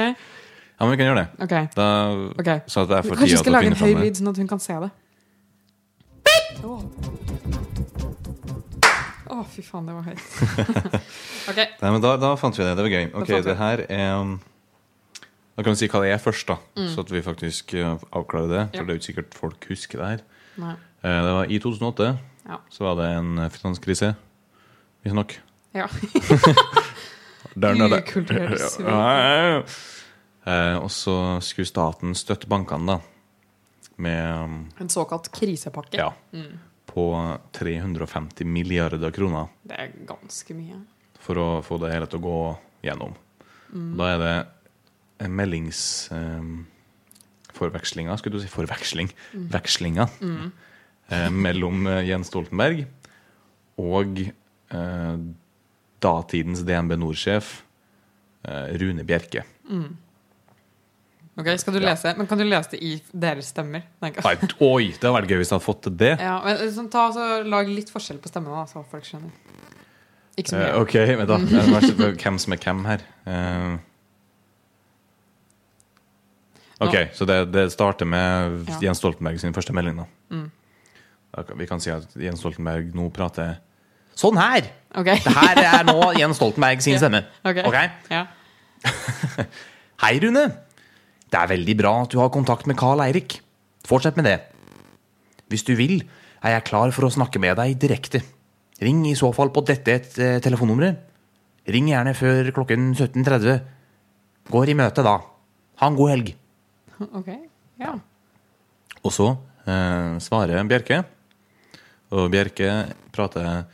Ja, 0.74 0.84
men 0.86 0.90
vi 0.90 0.96
kan 0.98 1.06
gjøre 1.06 1.20
det. 1.22 1.28
Ok, 1.44 1.74
Da, 1.76 1.86
okay. 2.40 2.60
Så 2.66 2.82
at 2.82 2.88
det 2.90 2.96
er 2.98 3.02
for 3.06 3.14
Kanskje 3.20 3.36
vi 3.36 3.42
skal 3.44 3.52
lage 3.54 3.66
en 3.70 3.76
høy 3.78 3.92
lyd, 4.02 4.16
sånn 4.18 4.30
at 4.32 4.40
hun 4.42 4.48
kan 4.50 4.60
se 4.62 4.74
det. 4.82 4.90
Å, 9.34 9.38
fy 9.50 9.62
faen, 9.64 9.86
det 9.88 9.94
var 9.96 10.04
høyt. 10.06 10.24
ok, 11.50 11.60
Nei, 11.80 11.90
men 11.94 12.02
da, 12.04 12.14
da 12.20 12.32
fant 12.38 12.58
vi 12.58 12.64
det. 12.66 12.74
Det 12.78 12.84
var 12.86 12.92
gøy. 12.92 13.06
Ok, 13.20 13.30
det 13.46 13.56
her 13.58 13.82
er 13.88 14.10
um, 14.20 14.34
Da 15.56 15.64
kan 15.64 15.74
vi 15.74 15.80
si 15.80 15.88
hva 15.90 16.02
det 16.04 16.12
er 16.14 16.20
først, 16.22 16.46
da. 16.50 16.58
Mm. 16.78 16.90
Så 16.92 17.04
at 17.06 17.12
vi 17.14 17.22
faktisk 17.24 17.74
uh, 17.78 17.94
avklarer 18.14 18.50
det. 18.52 18.62
For 18.74 18.82
Ja. 18.82 18.84
det 18.84 18.90
er 18.94 18.98
jo 18.98 19.02
ikke 19.02 19.08
sikkert 19.12 19.38
folk 19.38 19.66
husker 19.70 20.02
det 20.02 20.10
her. 20.12 20.22
Nei. 20.60 20.74
Eh, 21.04 21.18
det 21.26 21.32
var 21.38 21.50
I 21.50 21.58
2008 21.62 22.10
Ja. 22.48 22.58
så 22.70 22.84
var 22.86 22.94
det 23.00 23.08
en 23.18 23.32
eh, 23.42 23.50
finanskrise. 23.52 24.12
Visstnok. 25.04 25.34
Ja. 25.74 25.86
Der 27.62 27.74
nede. 27.78 27.98
Ukulturell. 28.02 29.64
Eh, 30.44 30.76
og 30.76 30.90
så 30.92 31.16
skulle 31.44 31.68
staten 31.68 32.14
støtte 32.18 32.50
bankene, 32.50 32.96
da. 32.96 33.00
Med 33.96 34.44
um, 34.44 34.56
En 34.82 34.90
såkalt 34.90 35.30
krisepakke. 35.32 36.00
Ja. 36.00 36.10
På 36.90 37.04
350 37.54 38.46
milliarder 38.46 39.12
kroner 39.14 39.52
Det 39.62 39.76
er 39.78 39.92
ganske 40.06 40.54
mye. 40.54 40.80
for 41.24 41.38
å 41.40 41.46
få 41.64 41.78
det 41.80 41.92
hele 41.94 42.06
til 42.10 42.18
å 42.20 42.24
gå 42.24 42.38
gjennom. 42.84 43.14
Da 43.72 44.12
er 44.14 44.22
det 44.22 44.34
en 45.24 45.34
meldings... 45.34 45.82
Um, 46.12 46.66
forvekslinga, 47.54 48.16
skulle 48.18 48.38
du 48.38 48.42
si. 48.42 48.50
Forveksling. 48.50 49.10
Vekslinga. 49.52 50.08
Eh, 51.06 51.28
mellom 51.30 51.86
eh, 51.86 52.00
Jens 52.08 52.30
Stoltenberg 52.32 52.84
og 53.78 54.20
eh, 54.24 55.18
datidens 56.02 56.64
DNB 56.66 56.96
Nord-sjef 56.98 57.52
eh, 58.48 58.74
Rune 58.80 59.04
Bjerke. 59.06 59.44
Ok, 61.34 61.48
Skal 61.58 61.74
du 61.74 61.80
lese? 61.82 62.12
Men 62.14 62.28
kan 62.30 62.38
du 62.38 62.44
lese 62.46 62.76
det 62.76 62.80
i 62.86 62.92
deres 63.10 63.48
stemmer? 63.50 63.82
Nei, 64.04 64.12
oi, 64.62 64.92
det 64.92 65.00
hadde 65.02 65.14
vært 65.16 65.32
gøy 65.32 65.40
hvis 65.40 65.50
jeg 65.50 65.56
hadde 65.56 65.66
fått 65.66 65.80
til 65.88 65.96
det. 65.98 66.12
Ja, 66.22 66.36
men 66.44 66.60
sånn, 66.76 66.90
ta 66.92 67.08
så 67.14 67.24
Lag 67.48 67.70
litt 67.70 67.90
forskjell 67.90 68.20
på 68.22 68.30
stemmene, 68.30 68.62
så 68.70 68.84
folk 68.90 69.08
skjønner. 69.08 69.32
Ikke 70.38 70.52
så 70.52 70.60
mye. 70.60 70.68
Uh, 70.70 70.78
ok, 70.84 70.94
men 71.18 71.26
da 71.30 71.38
se 71.82 71.96
Hvem 72.22 72.38
som 72.42 72.54
er 72.54 72.62
hvem 72.62 72.84
her? 72.86 73.02
Uh, 73.26 73.74
ok, 76.86 76.96
så 77.18 77.26
det, 77.30 77.38
det 77.54 77.66
starter 77.74 78.06
med 78.06 78.70
Ja. 78.70 78.78
Jens 78.88 79.02
Stoltenberg 79.02 79.42
sin 79.42 79.54
første 79.56 79.74
melding. 79.74 80.02
da. 80.04 80.44
Da 81.34 81.58
Vi 81.58 81.66
kan 81.66 81.82
si 81.82 81.90
at 81.90 82.14
Jens 82.14 82.42
Stoltenberg 82.42 82.94
nå 82.94 83.08
prater 83.14 83.56
sånn 84.14 84.38
her! 84.38 84.68
Okay. 84.94 85.18
Det 85.24 85.32
her 85.34 85.58
er 85.58 85.82
nå 85.88 86.12
Jens 86.14 86.38
Stoltenberg 86.38 86.82
sin 86.86 86.98
stemme. 87.02 87.24
Ok. 87.42 87.58
okay? 87.66 87.90
Ja. 88.10 88.26
Hei, 90.04 90.14
Rune. 90.22 90.46
Det 91.34 91.40
er 91.40 91.50
veldig 91.50 91.74
bra 91.80 91.92
at 92.04 92.12
du 92.14 92.20
har 92.22 92.30
kontakt 92.30 92.68
med 92.70 92.78
Carl 92.78 93.00
Eirik. 93.02 93.40
Fortsett 93.88 94.14
med 94.14 94.28
det. 94.28 94.36
Hvis 95.50 95.64
du 95.66 95.72
vil, 95.74 95.96
er 96.44 96.54
jeg 96.54 96.66
klar 96.68 96.92
for 96.94 97.08
å 97.08 97.10
snakke 97.10 97.40
med 97.42 97.58
deg 97.58 97.74
direkte. 97.82 98.20
Ring 98.84 99.00
i 99.10 99.16
så 99.18 99.32
fall 99.34 99.50
på 99.54 99.64
dette 99.66 99.90
et, 99.96 100.12
eh, 100.22 100.38
telefonnummeret. 100.44 101.00
Ring 101.74 101.88
gjerne 101.90 102.14
før 102.14 102.52
klokken 102.54 102.92
17.30. 102.94 103.58
Går 104.52 104.70
i 104.70 104.78
møte 104.78 105.02
da. 105.02 105.16
Ha 105.82 105.90
en 105.90 105.98
god 105.98 106.14
helg. 106.14 106.34
Ok. 107.18 107.32
Ja. 107.82 107.96
Og 109.02 109.10
så 109.10 109.32
eh, 109.66 110.14
svarer 110.22 110.62
Bjerke. 110.70 111.02
Og 112.14 112.30
Bjerke 112.30 112.94
prater 113.10 113.64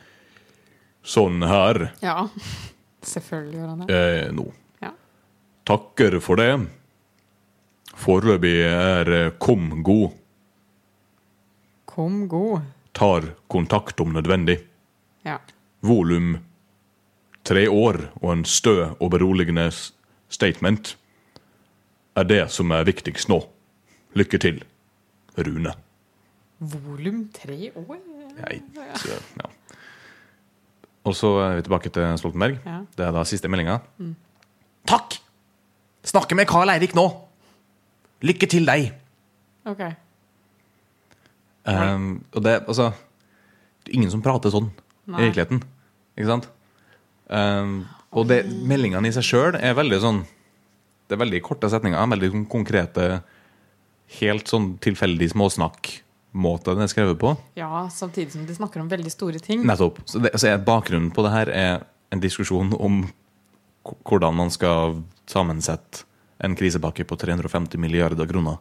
sånn 1.05 1.43
her 1.45 1.91
ja. 2.01 2.23
Selvfølgelig 3.13 3.59
gjør 3.61 3.69
han 3.75 3.83
det. 3.85 3.99
eh, 4.01 4.33
nå. 4.33 4.47
Ja. 4.81 4.95
Takker 5.69 6.17
for 6.25 6.41
det. 6.41 6.55
Foreløpig 8.01 8.55
er 8.65 9.11
eh, 9.13 9.33
Kom 9.39 9.83
god. 9.85 10.15
Kom 11.91 12.23
god. 12.31 12.63
Tar 12.97 13.27
kontakt 13.51 14.01
om 14.01 14.15
nødvendig. 14.15 14.57
Ja. 15.27 15.37
Volum 15.85 16.39
tre 17.45 17.67
år 17.69 17.99
og 18.23 18.33
en 18.33 18.45
stø 18.49 18.93
og 18.97 19.11
beroligende 19.13 19.69
statement 20.31 20.95
er 22.17 22.27
det 22.29 22.43
som 22.53 22.73
er 22.73 22.87
viktigst 22.89 23.31
nå. 23.31 23.41
Lykke 24.17 24.41
til, 24.43 24.63
Rune. 25.39 25.75
Volum 26.59 27.25
tre 27.35 27.71
år? 27.77 27.97
Jeg, 28.41 28.63
så, 28.97 29.17
ja. 29.41 29.49
Og 31.05 31.17
så 31.17 31.31
er 31.45 31.59
vi 31.59 31.65
tilbake 31.69 31.93
til 31.93 32.19
Stoltenberg. 32.21 32.59
Ja. 32.65 32.81
Det 32.97 33.07
er 33.07 33.15
da 33.17 33.25
siste 33.29 33.49
meldinga. 33.49 33.79
Takk! 34.89 35.21
Snakker 36.05 36.37
med 36.39 36.49
Carl 36.49 36.73
Eirik 36.73 36.97
nå. 36.97 37.07
Lykke 38.27 38.49
til 38.51 38.69
deg. 38.69 38.91
Ok. 39.69 39.83
Um, 41.71 42.25
og 42.33 42.43
det, 42.43 42.55
altså 42.65 42.87
Det 43.85 43.93
er 43.93 43.99
ingen 43.99 44.11
som 44.11 44.23
prater 44.25 44.53
sånn 44.53 44.71
Nei. 45.05 45.21
i 45.21 45.27
virkeligheten. 45.29 45.61
Ikke 46.17 46.31
sant? 46.31 46.49
Um, 47.29 47.83
og 48.17 48.27
det, 48.31 48.43
meldingene 48.67 49.11
i 49.11 49.15
seg 49.15 49.27
sjøl 49.27 49.59
er 49.61 49.77
veldig 49.79 50.01
sånn 50.03 50.23
Det 51.07 51.15
er 51.15 51.21
veldig 51.21 51.43
korte 51.47 51.71
setninger, 51.71 52.11
veldig 52.15 52.31
sånn 52.33 52.47
konkrete, 52.51 53.05
helt 54.19 54.51
sånn 54.51 54.73
tilfeldig 54.83 55.31
småsnakk-måte 55.33 56.75
den 56.75 56.87
er 56.87 56.91
skrevet 56.91 57.19
på. 57.21 57.35
Ja, 57.59 57.87
samtidig 57.91 58.35
som 58.35 58.45
de 58.47 58.55
snakker 58.55 58.83
om 58.83 58.91
veldig 58.91 59.11
store 59.13 59.43
ting. 59.43 59.65
Nettopp. 59.67 59.99
Så, 60.07 60.23
det, 60.23 60.33
så 60.39 60.53
er 60.53 60.63
bakgrunnen 60.67 61.11
på 61.15 61.25
det 61.27 61.33
her 61.35 61.51
er 61.55 61.83
en 62.15 62.23
diskusjon 62.23 62.71
om 62.79 63.03
hvordan 64.07 64.39
man 64.39 64.55
skal 64.55 65.01
sammensette 65.31 66.05
en 66.41 66.57
krisepakke 66.57 67.05
på 67.05 67.17
350 67.21 67.81
milliarder 67.81 68.29
kroner. 68.29 68.61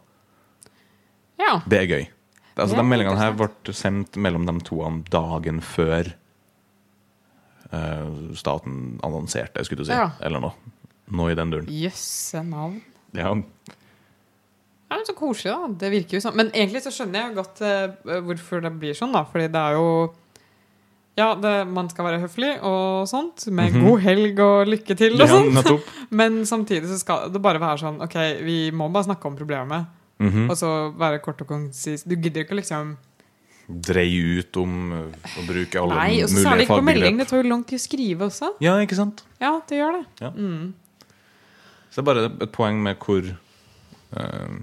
Ja. 1.40 1.60
Det 1.66 1.78
er 1.78 1.88
gøy. 1.88 2.08
Altså, 2.60 2.76
de 2.76 2.84
meldingene 2.84 3.20
her 3.20 3.36
ble 3.38 3.74
sendt 3.74 4.18
mellom 4.20 4.44
de 4.48 4.56
to 4.66 4.82
om 4.84 5.00
dagen 5.08 5.62
før 5.64 6.12
uh, 7.72 8.34
staten 8.36 8.98
annonserte, 9.06 9.64
skulle 9.64 9.86
du 9.86 9.88
si. 9.88 9.96
Ja. 9.96 10.10
Eller 10.20 10.42
noe. 10.44 10.74
Noe 11.10 11.32
i 11.32 11.38
den 11.38 11.54
duren. 11.54 11.70
Jøsse 11.72 12.42
navn. 12.46 12.78
Ja. 13.16 13.32
Det 14.90 14.98
er 14.98 15.06
så 15.06 15.14
koselig, 15.16 15.54
da. 15.54 15.70
Det 15.84 15.92
virker 15.94 16.18
jo 16.18 16.24
sånn. 16.26 16.36
Men 16.38 16.50
egentlig 16.52 16.82
så 16.84 16.92
skjønner 16.94 17.24
jeg 17.24 17.38
godt 17.38 17.62
uh, 17.64 18.18
hvorfor 18.26 18.66
det 18.66 18.74
blir 18.82 18.98
sånn, 18.98 19.14
da. 19.16 19.24
Fordi 19.30 19.48
det 19.54 19.62
er 19.62 19.78
jo 19.78 19.88
Ja, 21.20 21.28
det, 21.36 21.52
man 21.68 21.90
skal 21.92 22.06
være 22.08 22.22
høflig 22.24 22.50
og 22.64 23.04
sånt, 23.10 23.44
med 23.52 23.74
Mhm. 23.76 23.84
god 23.86 24.00
helg 24.06 24.40
og 24.46 24.70
lykke 24.72 24.96
til 24.96 25.14
og 25.18 25.26
ja, 25.26 25.30
sånt. 25.34 25.52
nettopp. 25.58 25.90
Men 26.22 26.40
samtidig 26.48 26.88
så 26.88 26.96
skal 27.02 27.28
det 27.34 27.42
bare 27.44 27.60
være 27.60 27.82
sånn 27.84 28.00
OK, 28.06 28.16
vi 28.46 28.58
må 28.72 28.88
bare 28.94 29.04
snakke 29.10 29.28
om 29.28 29.36
problemet. 29.38 29.86
Mhm. 30.20 30.48
Og 30.50 30.56
så 30.60 30.70
være 31.00 31.20
kort 31.24 31.40
og 31.44 31.48
konsis. 31.48 32.02
Du 32.08 32.16
gidder 32.16 32.44
ikke 32.46 32.56
liksom 32.62 32.96
Dreie 33.70 34.40
ut 34.40 34.56
om 34.58 34.72
eh, 34.96 35.26
å 35.38 35.42
bruke 35.46 35.78
alle 35.78 35.94
Nei, 35.94 36.22
og 36.24 36.28
så 36.28 36.34
mulige 36.34 36.46
særlig 36.48 36.64
ikke 36.66 36.78
på 36.80 36.86
melding. 36.88 37.18
Det 37.22 37.26
tar 37.30 37.38
jo 37.44 37.50
lang 37.52 37.60
tid 37.70 37.78
å 37.78 37.82
skrive 37.84 38.26
også. 38.26 38.48
Ja, 38.64 38.72
ikke 38.82 38.96
sant? 38.98 39.20
Ja, 39.38 39.52
det 39.68 39.78
gjør 39.78 39.92
det. 40.00 40.00
Ja. 40.24 40.30
Mm. 40.34 40.72
Så 41.90 42.00
det 42.00 42.02
er 42.02 42.08
bare 42.08 42.24
et 42.48 42.52
poeng 42.56 42.80
med 42.82 42.98
hvor 43.04 43.28
uh, 43.30 44.56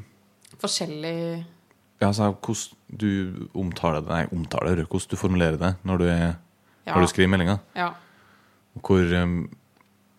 Forskjellig 0.59 1.45
Ja, 2.01 2.09
altså 2.09 2.33
hvordan 2.35 2.99
du 3.01 3.47
omtaler 3.57 4.03
det 4.03 4.11
Nei, 4.11 4.25
omtaler 4.35 4.83
hvordan 4.83 5.09
du 5.11 5.15
formulerer 5.19 5.57
det 5.61 5.71
når 5.87 5.97
du, 6.03 6.05
er, 6.11 6.35
Ja. 6.87 6.95
når 6.95 7.01
du 7.01 7.07
skriver 7.11 7.29
meldinga. 7.29 7.59
Ja. 7.75 7.89
Hvor 8.81 9.13
um, 9.23 9.49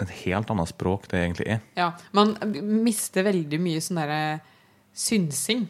et 0.01 0.11
helt 0.25 0.51
annet 0.51 0.69
språk 0.69 1.09
det 1.09 1.19
egentlig 1.25 1.47
er. 1.49 1.61
ja. 1.77 1.93
Man 2.13 2.37
mister 2.85 3.25
veldig 3.27 3.59
mye 3.61 3.81
sånn 3.83 3.97
derre 4.03 4.41
synsing 4.95 5.67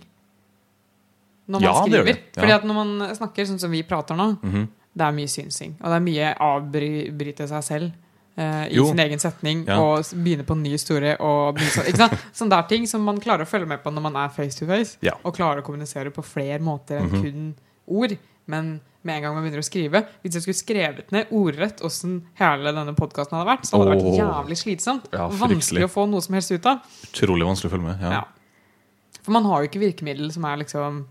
når 1.49 1.61
man 1.61 1.62
Ja, 1.62 1.74
skriver. 1.82 2.05
det. 2.05 2.16
Ja. 2.36 2.42
Fordi 2.42 2.53
at 2.53 2.64
når 2.64 2.74
man 2.74 3.16
snakker 3.16 3.46
sånn 3.49 3.59
som 3.61 3.70
vi 3.70 3.82
prater 3.82 4.14
nå, 4.16 4.38
Mhm. 4.42 4.68
det 4.96 5.05
er 5.07 5.12
mye 5.12 5.28
synsing. 5.28 5.76
Og 5.80 5.88
det 5.88 5.96
er 5.96 6.01
mye 6.01 6.34
avbryte 6.38 7.49
seg 7.49 7.62
selv 7.64 7.92
uh, 8.38 8.66
i 8.68 8.74
Jo. 8.74 8.86
sin 8.86 8.99
egen 9.01 9.18
setning 9.18 9.64
Ja. 9.66 9.78
og 9.80 10.05
begynne 10.05 10.44
på 10.44 10.53
en 10.53 10.62
ny 10.62 10.70
historie. 10.70 11.16
Og 11.20 11.55
begynne? 11.57 12.18
Sånne 12.34 12.51
der 12.51 12.62
ting 12.68 12.86
som 12.86 13.03
man 13.03 13.18
klarer 13.20 13.42
å 13.42 13.49
følge 13.49 13.66
med 13.66 13.82
på 13.82 13.90
når 13.92 14.01
man 14.03 14.16
er 14.16 14.28
face 14.28 14.59
to 14.59 14.66
face. 14.66 14.96
Ja. 15.03 15.12
Og 15.24 15.34
klarer 15.34 15.61
å 15.62 15.64
kommunisere 15.64 16.11
på 16.12 16.22
flere 16.22 16.61
måter 16.61 17.01
enn 17.01 17.11
Mhm. 17.11 17.22
kun 17.22 17.55
ord. 17.88 18.16
Men 18.46 18.80
med 19.09 19.18
en 19.18 19.24
gang 19.26 19.36
man 19.36 19.44
begynner 19.46 19.62
å 19.62 19.66
skrive 19.66 20.02
Hvis 20.22 20.36
jeg 20.38 20.44
skulle 20.44 20.59
skrevet 20.61 21.12
ned 21.14 21.30
ordrett 21.34 21.80
åssen 21.86 22.18
hele 22.40 22.72
denne 22.76 22.94
podkasten 22.98 23.38
hadde 23.38 23.48
vært, 23.50 23.68
så 23.68 23.78
hadde 23.80 23.94
det 23.94 24.00
vært 24.02 24.18
jævlig 24.20 24.59
slitsomt. 24.61 25.09
Ja, 25.14 25.28
vanskelig 25.40 25.86
å 25.88 25.92
få 25.92 26.04
noe 26.11 26.24
som 26.24 26.36
helst 26.38 26.52
ut 26.52 26.68
av. 26.68 26.84
Utrolig 27.09 27.48
vanskelig 27.48 27.70
å 27.70 27.74
følge 27.76 27.88
med. 27.88 28.04
Ja. 28.04 28.20
Ja. 28.20 29.18
For 29.22 29.34
man 29.36 29.48
har 29.48 29.64
jo 29.64 29.68
ikke 29.70 29.82
virkemiddel 29.82 30.30
som 30.32 30.46
er 30.48 30.61
liksom 30.62 31.06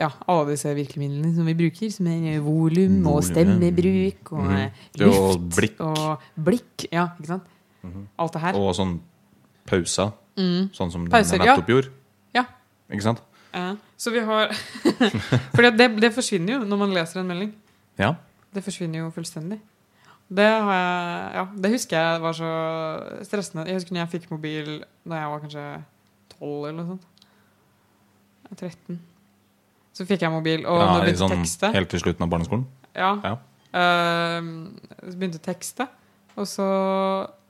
Ja, 0.00 0.08
alle 0.24 0.54
disse 0.54 0.70
virkemidlene 0.72 1.34
som 1.36 1.44
vi 1.48 1.52
bruker, 1.54 1.90
som 1.92 2.06
er 2.08 2.38
volum 2.40 3.02
og 3.12 3.18
stemmebruk 3.28 4.30
og 4.32 4.46
mm. 4.48 4.78
luft 5.02 5.18
og 5.20 5.50
blikk. 5.58 5.82
og 5.84 6.28
blikk. 6.48 6.86
Ja, 6.88 7.10
ikke 7.20 7.34
sant? 7.34 7.50
Mhm. 7.84 8.06
Alt 8.24 8.32
det 8.38 8.40
her. 8.46 8.56
Og 8.56 8.72
sånn 8.78 8.96
pauser, 9.68 10.14
Mm. 10.32 10.70
sånn 10.72 10.90
som 10.90 11.04
Pauser, 11.12 11.36
den 11.36 11.46
ja. 11.46 11.56
gjorde. 11.60 11.90
Ja. 12.34 12.46
Ikke 12.90 13.04
sant? 13.04 13.20
Ja. 13.52 13.74
Så 14.00 14.10
vi 14.10 14.22
har 14.24 14.52
For 15.54 15.68
det, 15.68 15.88
det 16.00 16.12
forsvinner 16.14 16.56
jo 16.56 16.64
når 16.64 16.80
man 16.80 16.94
leser 16.96 17.20
en 17.20 17.28
melding. 17.28 17.52
Ja. 18.00 18.14
Det 18.52 18.64
forsvinner 18.64 19.04
jo 19.04 19.12
fullstendig. 19.14 19.60
Det 20.32 20.48
har 20.48 20.74
jeg 20.74 21.30
Ja, 21.36 21.46
det 21.64 21.70
husker 21.74 21.98
jeg 21.98 22.20
var 22.22 22.36
så 22.36 22.50
stressende. 23.28 23.66
Jeg 23.68 23.80
husker 23.80 23.96
når 23.96 24.04
jeg 24.04 24.12
fikk 24.16 24.30
mobil 24.32 24.74
da 25.04 25.20
jeg 25.20 25.32
var 25.32 25.42
kanskje 25.44 25.64
12 26.38 26.68
eller 26.68 26.78
noe 26.80 26.92
sånt. 26.94 27.08
13. 28.52 29.00
Så 29.92 30.04
fikk 30.08 30.24
jeg 30.24 30.32
mobil, 30.32 30.64
og 30.68 30.80
ja 30.80 30.92
begynte 31.00 31.20
sånn, 31.20 31.32
tekste 31.36 31.72
helt 31.72 31.90
til 31.92 32.00
slutten 32.00 32.24
av 32.24 32.32
barneskolen. 32.32 32.66
Ja. 32.96 33.12
Ja. 33.24 33.34
Uh, 33.72 34.68
så 35.00 35.14
begynte 35.16 35.40
å 35.40 35.44
tekste, 35.44 35.86
og 36.36 36.48
så 36.48 36.66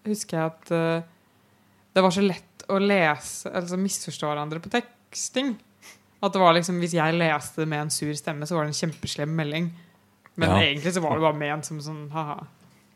husker 0.07 0.39
jeg 0.39 0.53
at 0.53 0.73
uh, 0.75 1.11
det 1.95 2.03
var 2.03 2.15
så 2.15 2.23
lett 2.25 2.49
å 2.71 2.79
lese 2.79 3.51
Altså 3.51 3.77
misforstå 3.77 4.29
hverandre 4.31 4.63
på 4.63 4.71
teksting. 4.73 5.57
At 6.23 6.33
det 6.33 6.41
var 6.41 6.55
liksom, 6.55 6.79
Hvis 6.81 6.93
jeg 6.95 7.15
leste 7.19 7.57
det 7.65 7.69
med 7.69 7.81
en 7.83 7.91
sur 7.91 8.13
stemme, 8.15 8.47
så 8.47 8.55
var 8.55 8.65
det 8.69 8.75
en 8.75 8.81
kjempeslem 8.91 9.29
melding. 9.35 9.71
Men 10.37 10.49
Ja. 10.51 10.57
egentlig 10.63 10.93
så 10.95 11.03
var 11.03 11.15
det 11.19 11.21
bare 11.27 11.37
ment 11.39 11.65
som 11.67 11.79
sånn 11.81 12.11
ha-ha. 12.11 12.47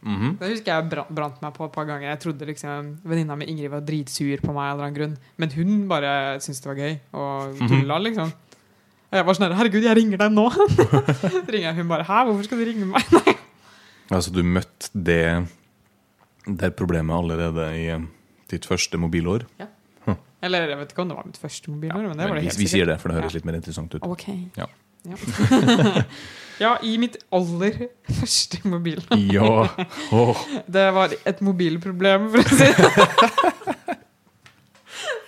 Mhm. 0.06 0.38
Det 0.38 0.48
husker 0.52 0.66
jeg 0.72 0.88
bra- 0.90 1.06
brant 1.10 1.40
meg 1.42 1.52
på 1.54 1.64
et 1.66 1.72
par 1.72 1.84
ganger. 1.84 2.08
Jeg 2.14 2.20
trodde 2.20 2.46
liksom 2.46 2.98
Venninna 3.04 3.36
mi 3.36 3.46
Ingrid 3.46 3.70
var 3.70 3.80
dritsur 3.80 4.38
på 4.40 4.52
meg 4.54 4.70
av 4.72 4.80
en 4.80 4.94
grunn. 4.94 5.16
Men 5.36 5.50
hun 5.50 5.88
bare 5.88 6.38
syntes 6.38 6.60
det 6.62 6.66
var 6.66 6.76
gøy, 6.76 7.00
og 7.14 7.54
Mhm. 7.58 7.68
tulla, 7.68 7.98
liksom. 7.98 8.28
Og 8.28 9.12
jeg 9.12 9.24
var 9.26 9.34
sånn 9.34 9.54
Herregud, 9.56 9.82
jeg 9.82 9.96
ringer 9.96 10.18
deg 10.18 10.32
nå! 10.32 10.50
Så 11.20 11.46
ringer 11.48 11.72
jeg 11.72 11.74
hun 11.74 11.88
bare 11.88 12.04
Hæ, 12.04 12.24
hvorfor 12.26 12.44
skal 12.44 12.58
du 12.58 12.64
ringe 12.64 12.86
meg? 12.86 13.02
Altså, 14.10 14.30
du 14.32 14.42
møtte 14.44 14.88
det, 14.94 15.48
det 16.46 16.76
problemet 16.76 17.10
allerede 17.10 17.64
i 17.74 17.88
eh, 17.90 17.98
ditt 18.48 18.64
første 18.64 18.96
mobilår. 18.96 19.42
Eller 20.46 20.60
jeg 20.72 20.78
vet 20.80 20.90
ikke 20.94 21.02
om 21.04 21.10
det 21.12 21.18
var 21.18 21.26
mitt 21.28 21.40
første 21.42 21.66
mobilnummer, 21.74 22.08
men 22.12 22.18
det 22.20 22.24
var 22.30 22.34
det 22.38 22.44
vi, 22.46 22.50
helt 22.50 22.62
vi 22.62 22.68
sier 22.72 22.86
det, 22.90 22.96
for 23.02 23.06
det 23.12 23.16
høres 23.20 23.32
Ja. 23.34 23.38
litt 23.40 23.48
mer 23.48 23.56
interessant 23.60 23.90
ut. 23.96 24.02
Ok. 24.06 24.26
Ja. 24.56 24.66
Ja. 25.06 25.16
ja, 26.64 26.72
i 26.82 26.96
mitt 26.98 27.16
aller 27.34 27.74
første 28.20 28.56
mobil. 28.66 29.00
Ja. 29.30 29.50
Oh. 30.14 30.36
Det 30.78 30.86
var 30.96 31.08
et 31.26 31.40
mobilproblem, 31.44 32.20
for 32.34 32.40
å 32.42 32.44
si 32.56 32.66
det 32.66 32.72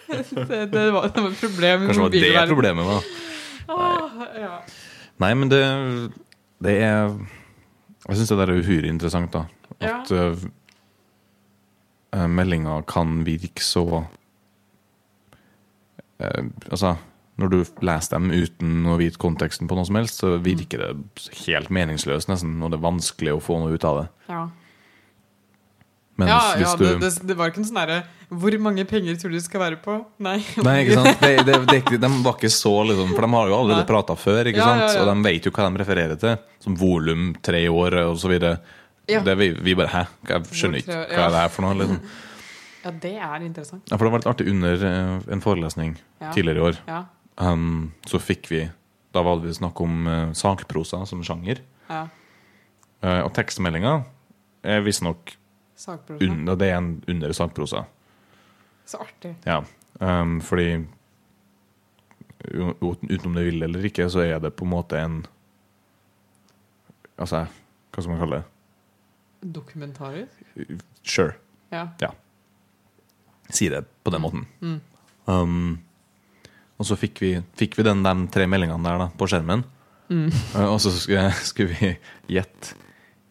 det, 0.09 0.67
det, 0.73 0.91
var, 0.91 1.09
det 1.13 1.21
var 1.21 1.29
et 1.31 1.37
problem 1.41 1.83
i 1.83 1.87
Kanskje 1.91 2.09
det 2.15 2.21
var 2.33 2.47
det 2.47 2.55
problemet 2.55 2.87
da. 2.89 2.99
Ah, 3.69 4.09
ja. 4.41 4.55
Nei, 5.21 5.33
men 5.37 5.49
det, 5.53 5.61
det 6.65 6.73
er 6.81 7.13
Jeg 8.07 8.17
syns 8.17 8.31
det 8.33 8.39
der 8.41 8.49
er 8.55 8.61
uhyre 8.63 8.89
interessant, 8.89 9.29
da. 9.35 9.43
Ja. 9.85 9.99
At 10.01 10.09
uh, 10.15 10.39
meldinga 12.33 12.79
kan 12.89 13.21
virke 13.27 13.61
så 13.63 13.85
eh, 14.01 14.07
Altså, 16.19 16.97
når 17.39 17.53
du 17.53 17.59
leser 17.87 18.17
dem 18.17 18.33
uten 18.35 18.87
å 18.91 18.97
vite 18.99 19.21
konteksten 19.23 19.71
på 19.71 19.77
noe 19.79 19.87
som 19.87 19.99
helst, 20.01 20.23
så 20.23 20.37
virker 20.43 20.83
det 20.83 21.29
helt 21.45 21.71
meningsløst, 21.75 22.31
nesten, 22.31 22.57
og 22.63 22.73
det 22.73 22.81
er 22.81 22.89
vanskelig 22.89 23.37
å 23.37 23.43
få 23.43 23.61
noe 23.63 23.77
ut 23.79 23.87
av 23.87 24.01
det. 24.03 24.09
Ja. 24.33 24.47
Mens 26.19 26.33
ja, 26.33 26.39
ja 26.59 26.71
du 26.75 26.83
det, 26.83 26.97
det, 26.99 27.11
det 27.31 27.35
var 27.39 27.53
ikke 27.53 27.61
en 27.63 27.67
sånn 27.69 27.77
herre 27.79 27.99
Hvor 28.43 28.55
mange 28.59 28.83
penger 28.91 29.15
tror 29.21 29.31
du 29.31 29.37
det 29.37 29.45
skal 29.45 29.61
være 29.63 29.77
på? 29.79 30.01
Nei. 30.27 30.41
Nei, 30.67 30.73
ikke 30.83 30.97
sant? 30.99 31.21
Det, 31.47 31.59
de, 31.71 31.99
de 32.03 32.11
var 32.25 32.35
ikke 32.35 32.51
så 32.51 32.73
liksom 32.89 33.13
For 33.13 33.23
de 33.23 33.31
har 33.37 33.53
jo 33.53 33.59
allerede 33.61 33.87
prata 33.87 34.17
før, 34.19 34.51
ikke 34.51 34.59
Ja, 34.59 34.67
sant? 34.67 34.97
ja, 34.97 35.05
og 35.05 35.13
de 35.13 35.29
vet 35.29 35.47
jo 35.47 35.53
hva 35.55 35.69
de 35.69 35.83
refererer 35.85 36.19
til. 36.19 36.35
Som 36.65 36.75
volum, 36.81 37.29
tre 37.39 37.61
år 37.71 38.01
videre. 38.33 38.57
Ja. 39.09 39.23
Det 39.25 39.39
vi, 39.39 39.53
vi 39.63 39.77
bare 39.79 39.93
Hæ? 39.93 40.03
Jeg 40.33 40.59
skjønner 40.59 40.83
ikke 40.83 40.99
hva 41.07 41.29
er 41.29 41.37
det 41.37 41.45
er 41.45 41.55
for 41.55 41.69
noe. 41.69 41.79
Liksom. 41.85 42.03
Ja, 42.89 42.95
det 43.05 43.15
er 43.21 43.45
interessant. 43.45 43.85
Ja, 43.91 43.97
for 43.99 44.07
det 44.09 44.13
var 44.15 44.23
litt 44.23 44.31
artig 44.31 44.49
under 44.51 44.85
eh, 44.89 45.33
en 45.35 45.43
forelesning 45.45 45.97
Ja. 46.21 46.33
tidligere 46.35 46.59
i 46.59 46.67
år. 46.71 46.79
Ja. 46.89 47.05
Um, 47.39 47.93
så 48.07 48.19
fikk 48.19 48.49
vi 48.51 48.65
Da 49.15 49.23
var 49.23 49.39
det 49.41 49.55
snakk 49.57 49.79
om 49.81 50.07
uh, 50.07 50.33
sakprosa 50.37 51.05
som 51.07 51.23
sjanger. 51.25 51.61
ja. 51.89 52.09
Uh, 52.99 53.21
og 53.23 53.31
tekstmeldinga 53.37 53.93
er 54.67 54.81
visstnok 54.83 55.37
under, 56.19 56.57
det 56.59 56.67
er 56.73 56.77
en 56.81 56.89
under 57.09 57.33
sakprosa. 57.33 57.85
Så 58.85 58.99
artig. 59.05 59.37
Ja, 59.47 59.61
um, 60.01 60.41
fordi 60.43 60.85
utenom 62.43 62.75
uten 62.83 63.09
uten 63.11 63.27
om 63.31 63.35
det 63.39 63.45
vil 63.47 63.63
eller 63.63 63.87
ikke, 63.87 64.09
så 64.11 64.25
er 64.27 64.41
det 64.43 64.57
på 64.57 64.65
en 64.67 64.73
måte 64.75 64.99
en 64.99 65.21
Altså, 67.19 67.47
hva 67.95 68.03
skal 68.03 68.13
man 68.13 68.21
kalle 68.21 68.37
det? 68.37 69.53
Dokumentarisk? 69.55 70.43
Sure. 71.03 71.33
Ja. 71.73 71.89
Ja. 72.03 72.11
Si 73.55 73.69
det 73.73 73.85
på 74.05 74.13
den 74.13 74.23
måten. 74.23 74.45
Mm. 74.61 74.81
Um, 75.29 75.79
og 76.79 76.87
så 76.89 76.97
fikk 76.99 77.21
vi, 77.23 77.31
fikk 77.59 77.79
vi 77.79 77.87
den, 77.87 78.05
de 78.05 78.29
tre 78.33 78.47
meldingene 78.51 78.85
der 78.85 79.01
da, 79.03 79.09
på 79.19 79.29
skjermen. 79.31 79.65
Mm. 80.09 80.29
Uh, 80.55 80.67
og 80.73 80.79
så 80.85 80.93
skulle, 80.95 81.29
skulle 81.51 81.75
vi 81.75 81.95
gjette 82.37 82.77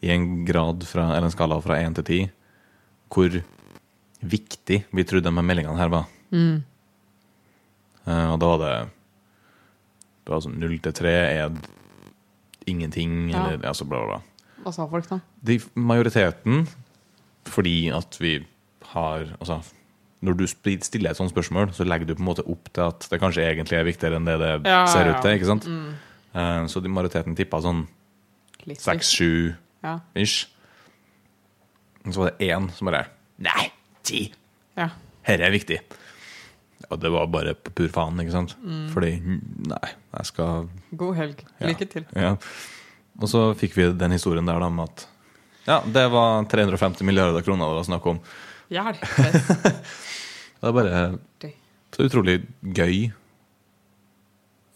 i 0.05 0.11
en 0.13 0.45
grad 0.45 0.83
fra, 0.85 1.11
eller 1.15 1.29
en 1.29 1.33
skala 1.33 1.57
fra 1.63 1.79
én 1.81 1.95
til 1.97 2.05
ti 2.05 2.19
hvor 3.13 3.33
viktig 4.19 4.81
vi 4.91 5.05
trodde 5.07 5.31
de 5.31 5.43
meldingene 5.45 5.79
her 5.79 5.89
var. 5.93 6.09
Mm. 6.33 6.59
Uh, 8.07 8.27
og 8.33 8.37
da 8.41 8.49
var 8.51 8.61
det 8.61 8.75
Det 10.27 10.33
var 10.33 10.41
sånn 10.43 10.57
null 10.59 10.75
til 10.83 10.91
tre 10.95 11.13
er 11.31 11.53
ingenting, 12.67 13.29
Ja. 13.31 13.45
eller 13.45 13.63
altså 13.69 13.85
bla, 13.87 14.01
bla, 14.03 14.17
bla. 14.17 14.63
Hva 14.65 14.73
sa 14.75 14.87
folk, 14.91 15.07
da? 15.07 15.21
De, 15.39 15.55
majoriteten, 15.73 16.65
fordi 17.47 17.89
at 17.95 18.17
vi 18.19 18.33
har 18.91 19.23
Altså, 19.39 19.61
når 20.25 20.37
du 20.39 20.45
stiller 20.47 21.11
et 21.11 21.17
sånt 21.19 21.29
spørsmål, 21.31 21.71
så 21.77 21.85
legger 21.85 22.07
du 22.09 22.15
på 22.15 22.23
en 22.23 22.29
måte 22.31 22.45
opp 22.49 22.71
til 22.73 22.87
at 22.87 23.05
det 23.11 23.19
kanskje 23.21 23.43
egentlig 23.45 23.77
er 23.77 23.85
viktigere 23.85 24.17
enn 24.17 24.25
det 24.25 24.37
det 24.41 24.51
Ja, 24.65 24.85
ser 24.89 25.11
ut 25.11 25.21
til. 25.21 25.35
ikke 25.37 25.45
sant? 25.51 25.67
Mm. 25.69 25.93
Eh, 26.33 26.63
så 26.73 26.81
de 26.81 26.89
majoriteten 26.89 27.35
tippa 27.37 27.59
sånn 27.61 27.85
seks-sju 28.67 29.55
Ja. 29.83 29.99
ish. 30.15 30.47
Og 32.05 32.13
så 32.13 32.19
var 32.23 32.31
det 32.31 32.47
én 32.49 32.69
som 32.73 32.87
bare 32.89 33.05
Nei, 33.39 33.71
ti! 34.03 34.31
ja. 34.77 34.89
Dette 35.27 35.43
er 35.43 35.51
viktig. 35.51 35.79
Og 36.89 36.99
det 37.01 37.09
var 37.11 37.27
bare 37.27 37.53
på 37.53 37.71
pur 37.75 37.89
faen, 37.91 38.17
ikke 38.23 38.31
sant? 38.31 38.55
Mm. 38.63 38.87
Fordi 38.93 39.11
Nei, 39.67 39.89
jeg 40.15 40.25
skal 40.25 40.69
God 40.95 41.15
helg. 41.17 41.43
Ja. 41.59 41.67
Lykke 41.67 41.87
til. 41.91 42.05
Ja. 42.15 42.35
Og 43.19 43.27
så 43.27 43.53
fikk 43.59 43.75
vi 43.75 43.91
den 43.97 44.11
historien 44.15 44.45
der 44.47 44.59
da 44.59 44.69
med 44.69 44.87
at 44.89 45.07
ja, 45.67 45.81
det 45.83 46.05
var 46.13 46.45
350 46.47 47.03
milliarder 47.03 47.43
kroner 47.43 47.67
det 47.67 47.75
var 47.81 47.83
snakk 47.89 48.05
om. 48.07 48.19
Hjelp! 48.73 49.03
Det 50.57 50.65
er 50.65 50.73
bare 50.73 50.99
så 51.93 52.05
utrolig 52.05 52.39
gøy 52.61 53.11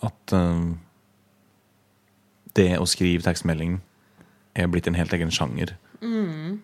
at 0.06 0.34
eh, 0.38 0.68
det 2.58 2.68
å 2.78 2.86
skrive 2.90 3.26
tekstmelding 3.26 3.80
er 4.58 4.70
blitt 4.72 4.90
en 4.90 4.98
helt 4.98 5.14
egen 5.16 5.32
sjanger. 5.34 5.74
Mm. 6.02 6.60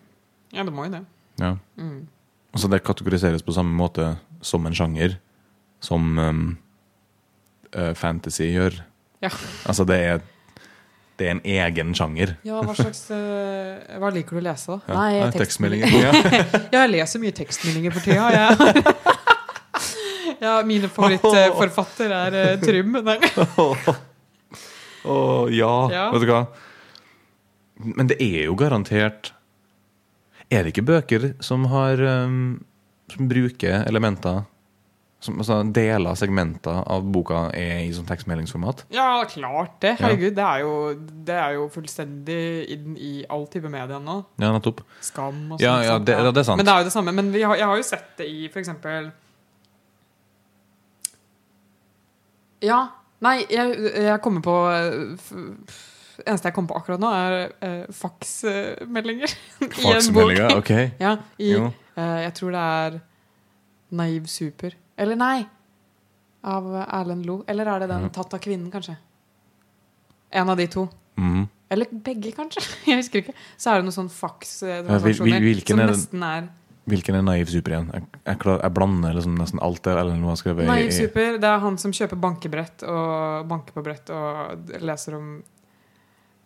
Ja, 0.54 0.64
det 0.64 0.74
må 0.74 0.86
jo 0.86 0.94
det. 0.96 1.02
Ja. 1.40 1.54
Mm. 1.78 2.06
Altså 2.54 2.70
det 2.72 2.82
kategoriseres 2.86 3.44
på 3.44 3.54
samme 3.56 3.74
måte 3.76 4.16
som 4.44 4.66
en 4.66 4.76
sjanger 4.76 5.18
som 5.84 6.18
um, 6.18 6.42
fantasy 7.94 8.48
gjør. 8.50 8.80
Ja. 9.22 9.30
Altså 9.68 9.86
det 9.88 9.98
er, 10.02 10.22
det 11.18 11.26
er 11.26 11.32
en 11.34 11.40
egen 11.42 11.94
sjanger. 11.98 12.36
Ja, 12.46 12.60
hva 12.62 12.74
slags 12.78 13.00
eh, 13.14 13.96
Hva 13.98 14.10
liker 14.14 14.38
du 14.38 14.40
å 14.40 14.44
lese, 14.46 14.76
da? 14.76 14.78
Ja. 14.86 14.98
Nei, 15.00 15.08
Ja, 15.16 15.30
tekstmeldinger. 15.34 15.96
Ja. 15.98 16.12
Ja, 16.74 16.82
jeg 16.84 16.92
leser 16.94 17.22
mye 17.22 17.34
tekstmeldinger 17.34 17.96
for 17.96 18.06
tida. 18.06 18.28
Jeg, 18.36 18.84
Ja, 20.44 20.60
mine 20.62 20.86
favorittforfatter 20.92 22.12
er 22.14 22.36
uh, 22.38 22.60
Trym. 22.62 22.94
Å 25.08 25.14
oh, 25.14 25.48
ja. 25.50 25.72
Ja. 25.90 26.04
vet 26.12 26.22
du 26.22 26.30
hva? 26.30 26.44
Men 27.78 28.10
det 28.10 28.18
er 28.22 28.48
jo 28.48 28.54
garantert 28.58 29.32
Er 30.50 30.66
det 30.66 30.72
ikke 30.74 30.86
bøker 30.88 31.28
som 31.44 31.68
har 31.72 32.02
um, 32.02 32.58
Som 33.10 33.28
bruker 33.30 33.86
elementer 33.88 34.42
som, 35.20 35.38
altså 35.42 35.56
Deler 35.74 36.12
av 36.12 36.18
segmenter 36.20 36.76
av 36.86 37.06
boka 37.10 37.48
er 37.58 37.80
i 37.82 37.92
sånn 37.94 38.06
tekstmeldingsformat? 38.06 38.84
Ja, 38.94 39.24
klart 39.30 39.80
det. 39.82 39.96
Herregud, 39.98 40.36
det, 40.36 40.44
er 40.44 40.62
jo, 40.62 40.74
det 41.26 41.34
er 41.34 41.56
jo 41.56 41.64
fullstendig 41.74 42.38
inn 42.74 42.94
i 42.94 43.12
all 43.26 43.48
type 43.50 43.70
media 43.72 43.98
nå. 43.98 44.20
Ja, 44.38 44.52
nettopp. 44.54 44.84
Skam 45.02 45.40
og 45.48 45.56
sånt. 45.56 45.64
Ja, 45.66 45.80
ja, 45.82 45.98
det- 45.98 46.14
ja, 46.14 46.30
det 46.30 46.44
er 46.44 46.46
sant. 46.46 46.62
Men 46.62 46.66
det 46.70 46.74
er 46.74 46.84
jo 46.84 46.90
det 46.90 46.94
samme. 46.94 47.14
Men 47.18 47.32
vi 47.34 47.42
har, 47.42 47.56
jeg 47.58 47.66
har 47.66 47.76
jo 47.82 47.88
sett 47.88 48.12
det 48.20 48.28
i 48.30 48.46
eksempel 48.48 49.10
Ja. 52.62 52.88
Nei, 53.20 53.40
jeg, 53.50 53.74
jeg 54.04 54.20
kommer 54.22 54.42
på 54.42 54.54
det 56.18 56.26
eneste 56.26 56.48
jeg 56.50 56.54
kommer 56.54 56.72
på 56.72 56.78
akkurat 56.80 57.02
nå, 57.02 57.10
er 57.14 57.52
uh, 57.62 57.92
faksmeldinger. 57.94 59.34
Faksmeldinger, 59.82 60.56
ok. 60.58 60.72
Ja, 61.04 61.16
i, 61.38 61.52
eh, 61.54 62.18
jeg 62.24 62.34
tror 62.38 62.54
det 62.54 62.62
er 62.62 62.98
Naiv 63.98 64.26
Super. 64.30 64.74
Eller 64.98 65.18
nei! 65.20 65.46
Av 66.48 66.66
Erlend 66.84 67.26
Lo. 67.26 67.40
Eller 67.50 67.66
er 67.70 67.84
det 67.84 67.88
den. 67.90 68.08
Tatt 68.14 68.34
av 68.36 68.40
kvinnen, 68.42 68.70
kanskje? 68.72 68.96
En 70.30 70.48
av 70.52 70.58
de 70.60 70.66
to. 70.70 70.86
Mm. 71.18 71.46
Eller 71.74 71.90
begge, 72.04 72.30
kanskje. 72.36 72.62
Jeg 72.88 73.00
husker 73.02 73.22
ikke. 73.24 73.34
Så 73.60 73.72
er 73.72 73.80
det 73.82 73.88
noen 73.88 73.96
sånn 73.96 74.08
Ja, 74.08 74.14
hvil- 74.14 74.94
faks-transaksjoner 75.02 75.44
hvilken 75.44 75.76
som 75.82 75.86
nesten 75.92 76.24
er 76.28 76.48
Hvilken 76.88 77.18
er 77.18 77.24
naiv 77.26 77.50
super 77.52 77.74
igjen? 77.74 77.88
Jeg, 77.92 78.04
jeg, 78.24 78.38
klar, 78.40 78.62
jeg 78.64 78.72
blander 78.72 79.12
liksom 79.18 79.34
nesten 79.36 79.60
alt 79.60 79.82
det 79.84 79.92
Erlend 79.92 80.22
Lo 80.24 80.30
har 80.30 80.38
skrevet 80.40 80.64
Naiv 80.70 80.88
Super. 80.96 81.34
Det 81.42 81.48
er 81.50 81.58
han 81.60 81.74
som 81.82 81.92
kjøper 81.92 82.16
bankebrett 82.22 82.84
og 82.88 83.42
banker 83.50 83.76
på 83.76 83.82
brett 83.84 84.08
og 84.14 84.70
leser 84.80 85.18
om 85.18 85.26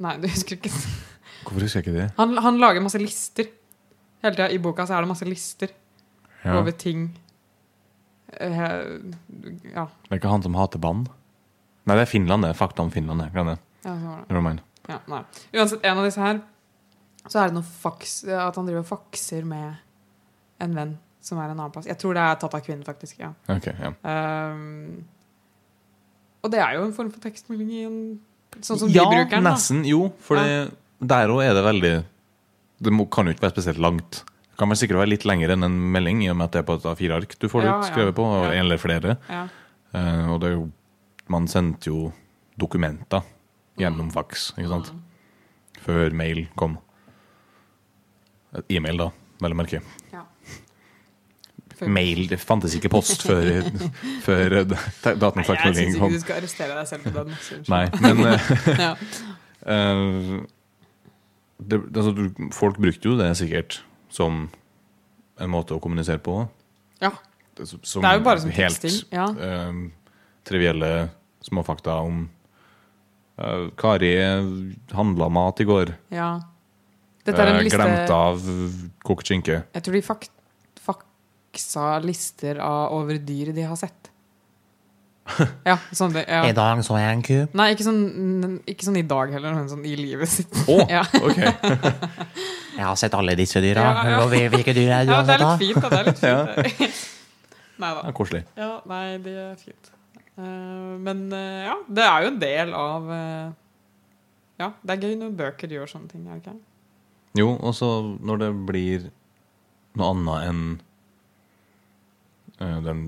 Nei, 0.02 0.16
du 0.18 0.26
husker 0.26 0.56
ikke. 0.58 0.72
Hvorfor 1.44 1.62
husker 1.62 1.78
jeg 1.78 1.86
ikke 1.86 1.94
det? 2.00 2.08
Han, 2.16 2.34
han 2.42 2.58
lager 2.58 2.82
masse 2.82 2.98
lister. 2.98 3.46
Hele 4.24 4.34
tida 4.34 4.48
i 4.50 4.58
boka 4.64 4.82
så 4.88 4.96
er 4.96 5.06
det 5.06 5.12
masse 5.12 5.28
lister 5.30 5.70
Ja. 6.42 6.56
over 6.58 6.74
ting. 6.74 7.04
Eh, 8.40 8.66
ja. 9.74 9.86
Det 10.08 10.14
er 10.14 10.20
ikke 10.20 10.32
han 10.32 10.44
som 10.44 10.56
hater 10.58 10.82
vann? 10.82 11.06
Nei, 11.84 11.96
det 11.98 12.06
er 12.06 12.10
Finland, 12.10 12.46
det. 12.46 12.54
Fakta 12.58 12.84
om 12.84 12.90
Finland. 12.94 13.20
det. 13.24 13.30
Glem 13.34 13.52
det. 13.52 13.58
ja, 13.84 13.94
det. 14.30 14.58
Ja, 14.88 14.98
nei. 15.10 15.22
Uansett, 15.54 15.84
en 15.86 15.98
av 15.98 16.06
disse 16.06 16.22
her, 16.22 16.42
så 17.28 17.38
er 17.42 17.50
det 17.50 17.56
noe 17.58 17.66
faks, 17.66 18.22
at 18.26 18.58
han 18.58 18.66
driver 18.66 18.82
og 18.82 18.88
fakser 18.88 19.46
med 19.46 19.78
en 20.62 20.76
venn 20.78 20.96
som 21.22 21.38
er 21.38 21.52
en 21.52 21.58
annen 21.58 21.72
plass. 21.74 21.86
Jeg 21.90 21.98
tror 22.02 22.16
det 22.18 22.22
er 22.24 22.38
tatt 22.42 22.54
av 22.58 22.62
kvinnen, 22.66 22.82
faktisk. 22.86 23.20
ja. 23.22 23.30
Okay, 23.50 23.74
ja. 23.78 23.92
Um, 24.02 25.04
og 26.42 26.50
det 26.50 26.58
er 26.62 26.76
jo 26.78 26.86
en 26.88 26.94
form 26.96 27.10
for 27.14 27.22
tekstmelding 27.22 27.72
i 27.72 27.82
en 27.86 27.98
Sånn 28.60 28.82
som 28.82 28.90
ja, 28.92 29.06
vi 29.08 29.16
bruker 29.16 29.38
den. 29.38 29.46
nesten. 29.46 29.78
Jo, 29.88 30.10
for 30.20 30.36
ja. 30.36 30.66
der 31.00 31.30
òg 31.32 31.40
er 31.40 31.54
det 31.56 31.62
veldig 31.64 31.92
Det 32.84 32.92
må, 32.92 33.06
kan 33.08 33.24
jo 33.24 33.32
ikke 33.32 33.46
være 33.46 33.54
spesielt 33.54 33.80
langt. 33.80 34.18
Det 34.52 34.58
kan 34.60 34.68
vel 34.68 34.76
sikkert 34.76 34.98
være 35.00 35.08
litt 35.14 35.24
lengre 35.24 35.54
enn 35.56 35.64
en 35.64 35.76
melding, 35.94 36.22
i 36.26 36.28
og 36.30 36.36
med 36.36 36.50
at 36.50 36.52
det 36.52 36.60
er 36.60 36.66
på 36.68 36.74
et 36.76 36.84
A4-ark 36.90 37.38
du 37.40 37.48
får 37.48 37.64
det 37.64 37.70
Ja, 37.70 37.76
ja. 37.80 37.88
skrevet 37.88 38.14
på, 38.18 38.26
Ja. 38.44 38.50
eller 38.60 38.76
flere. 38.78 39.16
Ja. 39.30 39.46
Uh, 39.94 40.32
og 40.34 40.40
det 40.40 40.48
er 40.50 40.56
jo 40.58 40.70
Man 41.32 41.46
sendte 41.48 41.86
jo 41.88 42.12
dokumenter 42.60 43.22
gjennom 43.78 44.08
Mm. 44.10 44.12
faks, 44.12 44.52
ikke 44.58 44.68
sant? 44.68 44.92
Før 45.80 46.10
mail 46.12 46.48
kom. 46.56 46.76
E-mail, 48.68 48.98
da, 48.98 49.06
vel 49.40 49.52
å 49.54 49.56
merke. 49.56 49.80
Ja. 50.12 50.24
Mail 51.88 52.26
Det 52.28 52.38
fantes 52.38 52.74
ikke 52.76 52.90
post 52.92 53.22
før, 53.26 53.62
før 54.26 54.58
kom 55.56 55.64
jeg 55.64 55.74
syns 55.78 55.96
ikke 55.96 56.10
du 56.12 56.18
skal 56.20 56.36
arrestere 56.42 56.76
deg 56.76 56.86
selv 56.86 57.02
på 57.08 57.14
den. 57.16 57.32
Nei, 57.72 57.88
men 58.02 58.16
uh. 58.84 58.96
Eh, 59.62 60.42
det, 61.62 61.78
altså, 61.96 62.12
folk 62.52 62.76
brukte 62.82 63.08
jo 63.08 63.16
det 63.16 63.32
sikkert 63.38 63.80
som 64.12 64.44
en 65.40 65.50
måte 65.50 65.74
å 65.74 65.80
kommunisere 65.82 66.20
på. 66.22 66.42
Ja. 67.02 67.10
Det, 67.56 67.66
som 67.68 68.04
Det 68.04 68.10
er 68.10 68.18
jo 68.20 68.24
bare 68.26 68.40
som 68.44 68.52
helt 68.54 68.80
teksting. 68.80 69.08
Ja. 69.12 69.26
eh, 69.32 69.72
trivielle 70.46 70.92
småfakta 71.44 71.98
om 72.04 72.22
eh, 73.38 73.66
Kari 73.76 74.12
handla 74.92 75.28
mat 75.32 75.60
i 75.60 75.68
går. 75.68 75.96
ja. 76.12 76.32
Dette 77.22 77.38
er 77.38 77.52
en 77.52 77.56
Eh, 77.60 77.62
liste 77.62 77.78
Glemte 77.78 78.14
av 78.16 78.40
kokt 79.06 79.28
skinke. 79.30 79.60
Jeg 79.76 79.82
tror 79.86 79.94
de 79.94 80.00
fak 80.02 80.24
faksa 80.82 82.00
lister 82.02 82.58
av 82.58 82.90
over 82.96 83.14
dyr 83.22 83.52
de 83.54 83.62
har 83.62 83.76
sett. 83.78 84.01
Ja, 85.68 85.76
sånn 85.94 86.12
det, 86.16 86.24
ja. 86.26 86.40
I 86.48 86.54
dag 86.56 86.80
så 86.84 86.96
jeg 86.98 87.12
en 87.14 87.22
ku. 87.26 87.36
Nei, 87.58 87.68
ikke 87.76 87.84
sånn, 87.86 88.56
ikke 88.68 88.86
sånn 88.88 88.98
i 88.98 89.04
dag 89.06 89.30
heller, 89.34 89.54
men 89.54 89.68
sånn 89.70 89.84
i 89.86 89.94
livet 89.98 90.28
sitt. 90.32 90.50
Oh, 90.66 90.82
Ja. 90.96 91.04
ok! 91.20 91.38
Jeg 92.72 92.86
har 92.88 92.96
sett 92.96 93.12
alle 93.14 93.34
disse 93.36 93.60
dyra. 93.60 93.82
Ja, 93.84 94.12
ja. 94.24 94.48
Hvilke 94.50 94.72
dyr 94.74 94.88
er 94.96 95.02
det 95.04 95.10
du 95.10 95.12
Ja, 95.12 95.18
har 95.20 95.26
det 95.28 95.34
er 95.36 95.42
sett, 95.44 95.58
fint. 95.60 95.84
Det 95.84 95.98
er 95.98 96.06
litt 96.08 96.22
fint. 96.22 97.02
Nei 97.82 97.90
da. 97.92 98.04
Ja, 98.06 98.12
koselig. 98.16 98.40
Ja, 98.56 98.68
nei, 98.88 99.02
det 99.22 99.34
er 99.42 99.58
fint. 99.60 99.90
Eh, 100.40 100.94
men 101.04 101.20
eh, 101.36 101.66
ja, 101.68 101.74
det 101.92 102.06
er 102.08 102.24
jo 102.24 102.30
en 102.32 102.38
del 102.40 102.72
av 102.78 103.10
eh, 103.12 103.50
Ja, 104.62 104.70
det 104.80 104.94
er 104.96 105.04
gøy 105.04 105.18
når 105.20 105.34
bøker 105.42 105.74
gjør 105.76 105.90
sånne 105.92 106.08
ting, 106.14 106.24
er 106.24 106.38
det 106.40 106.46
ikke? 106.46 106.56
Jo, 107.42 107.50
og 107.60 107.76
så 107.76 107.90
når 108.24 108.40
det 108.46 108.50
blir 108.72 109.04
noe 110.00 110.08
annet 110.14 110.48
enn 110.48 110.64
eh, 112.56 112.78
den 112.88 113.04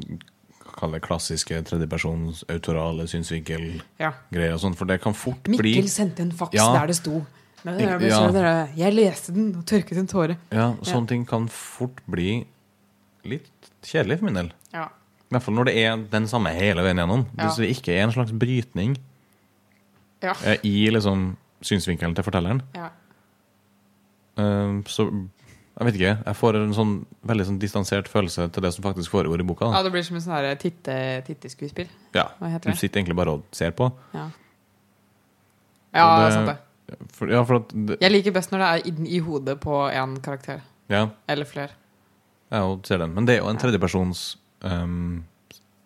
kall 0.74 0.92
det 0.96 1.02
klassiske 1.04 1.60
tredjepersons 1.68 2.42
autorale 2.52 3.06
synsvinkel-greier. 3.10 3.82
Ja. 4.00 4.12
og 4.54 4.60
sånt 4.62 4.76
for 4.78 4.90
det 4.90 5.00
kan 5.04 5.14
fort 5.16 5.42
bli 5.46 5.56
Mikkel 5.76 5.88
sendte 5.92 6.22
en 6.26 6.32
faks 6.34 6.54
Ja. 6.58 6.72
der 6.76 6.90
det 6.92 6.96
sto 6.98 7.22
men, 7.64 7.78
jeg, 7.80 7.96
men, 8.00 8.08
ja. 8.10 8.18
dere, 8.34 8.68
Jeg 8.76 8.92
leste 8.92 9.32
den 9.32 9.54
og 9.56 9.64
tørket 9.64 9.96
en 9.96 10.06
tåre. 10.10 10.34
Ja, 10.52 10.74
sånne 10.84 11.08
ting 11.08 11.22
kan 11.26 11.46
fort 11.48 12.02
bli 12.10 12.42
litt 13.24 13.70
kjedelig 13.82 14.18
for 14.20 14.28
min 14.28 14.34
del. 14.36 14.50
Ja. 14.74 14.90
I 15.24 15.32
hvert 15.32 15.46
fall 15.46 15.56
når 15.56 15.70
det 15.70 15.74
er 15.80 16.02
den 16.12 16.26
samme 16.28 16.52
hele 16.52 16.84
veien 16.84 17.00
gjennom. 17.00 17.24
Ja. 17.38 17.46
Hvis 17.46 17.56
det 17.62 17.70
ikke 17.72 17.94
er 17.96 18.02
en 18.04 18.12
slags 18.12 18.34
brytning 18.36 18.98
Ja. 20.22 20.34
eh, 20.44 20.58
i 20.62 20.90
liksom 20.92 21.36
synsvinkelen 21.64 22.14
til 22.14 22.24
fortelleren, 22.26 22.60
ja. 22.76 22.90
eh, 24.36 24.82
så 24.86 25.08
Jeg 25.74 25.88
vet 25.88 25.96
ikke. 25.98 26.10
Jeg 26.22 26.38
får 26.38 26.56
en 26.60 26.74
sånn 26.76 26.92
veldig 27.26 27.44
sånn 27.48 27.56
distansert 27.62 28.08
følelse 28.10 28.46
til 28.54 28.62
det 28.62 28.70
som 28.76 28.84
faktisk 28.84 29.10
foregår 29.10 29.42
i 29.42 29.46
boka. 29.46 29.72
ja, 29.74 29.82
det 29.82 29.90
blir 29.90 30.04
som 30.06 30.20
en 30.20 30.22
sånn 30.22 30.60
titte, 30.62 30.94
titteskuespill. 31.26 31.88
Ja. 32.14 32.28
Du 32.38 32.70
sitter 32.78 33.00
egentlig 33.00 33.16
bare 33.18 33.34
og 33.38 33.48
ser 33.50 33.74
på. 33.74 33.88
Ja, 34.14 34.28
ja 35.94 36.04
det, 36.06 36.20
det 36.20 36.28
er 36.28 36.36
sant 36.36 36.52
det. 36.52 36.60
For, 37.16 37.30
ja, 37.32 37.40
for 37.48 37.64
det, 37.72 37.96
Jeg 38.02 38.12
liker 38.12 38.34
best 38.36 38.52
når 38.52 38.62
det 38.62 38.68
er 38.68 38.86
i, 38.86 38.92
i 39.16 39.20
hodet 39.24 39.56
på 39.62 39.80
én 39.88 40.14
karakter. 40.22 40.62
Ja, 40.92 41.08
Eller 41.26 41.48
flere. 41.48 41.74
Ja, 42.52 42.62
og 42.68 42.86
ser 42.86 43.00
den. 43.02 43.14
Men 43.16 43.26
det 43.26 43.34
er 43.34 43.42
jo 43.42 43.50
en 43.50 43.58
tredjepersons 43.58 44.36
um, 44.62 45.24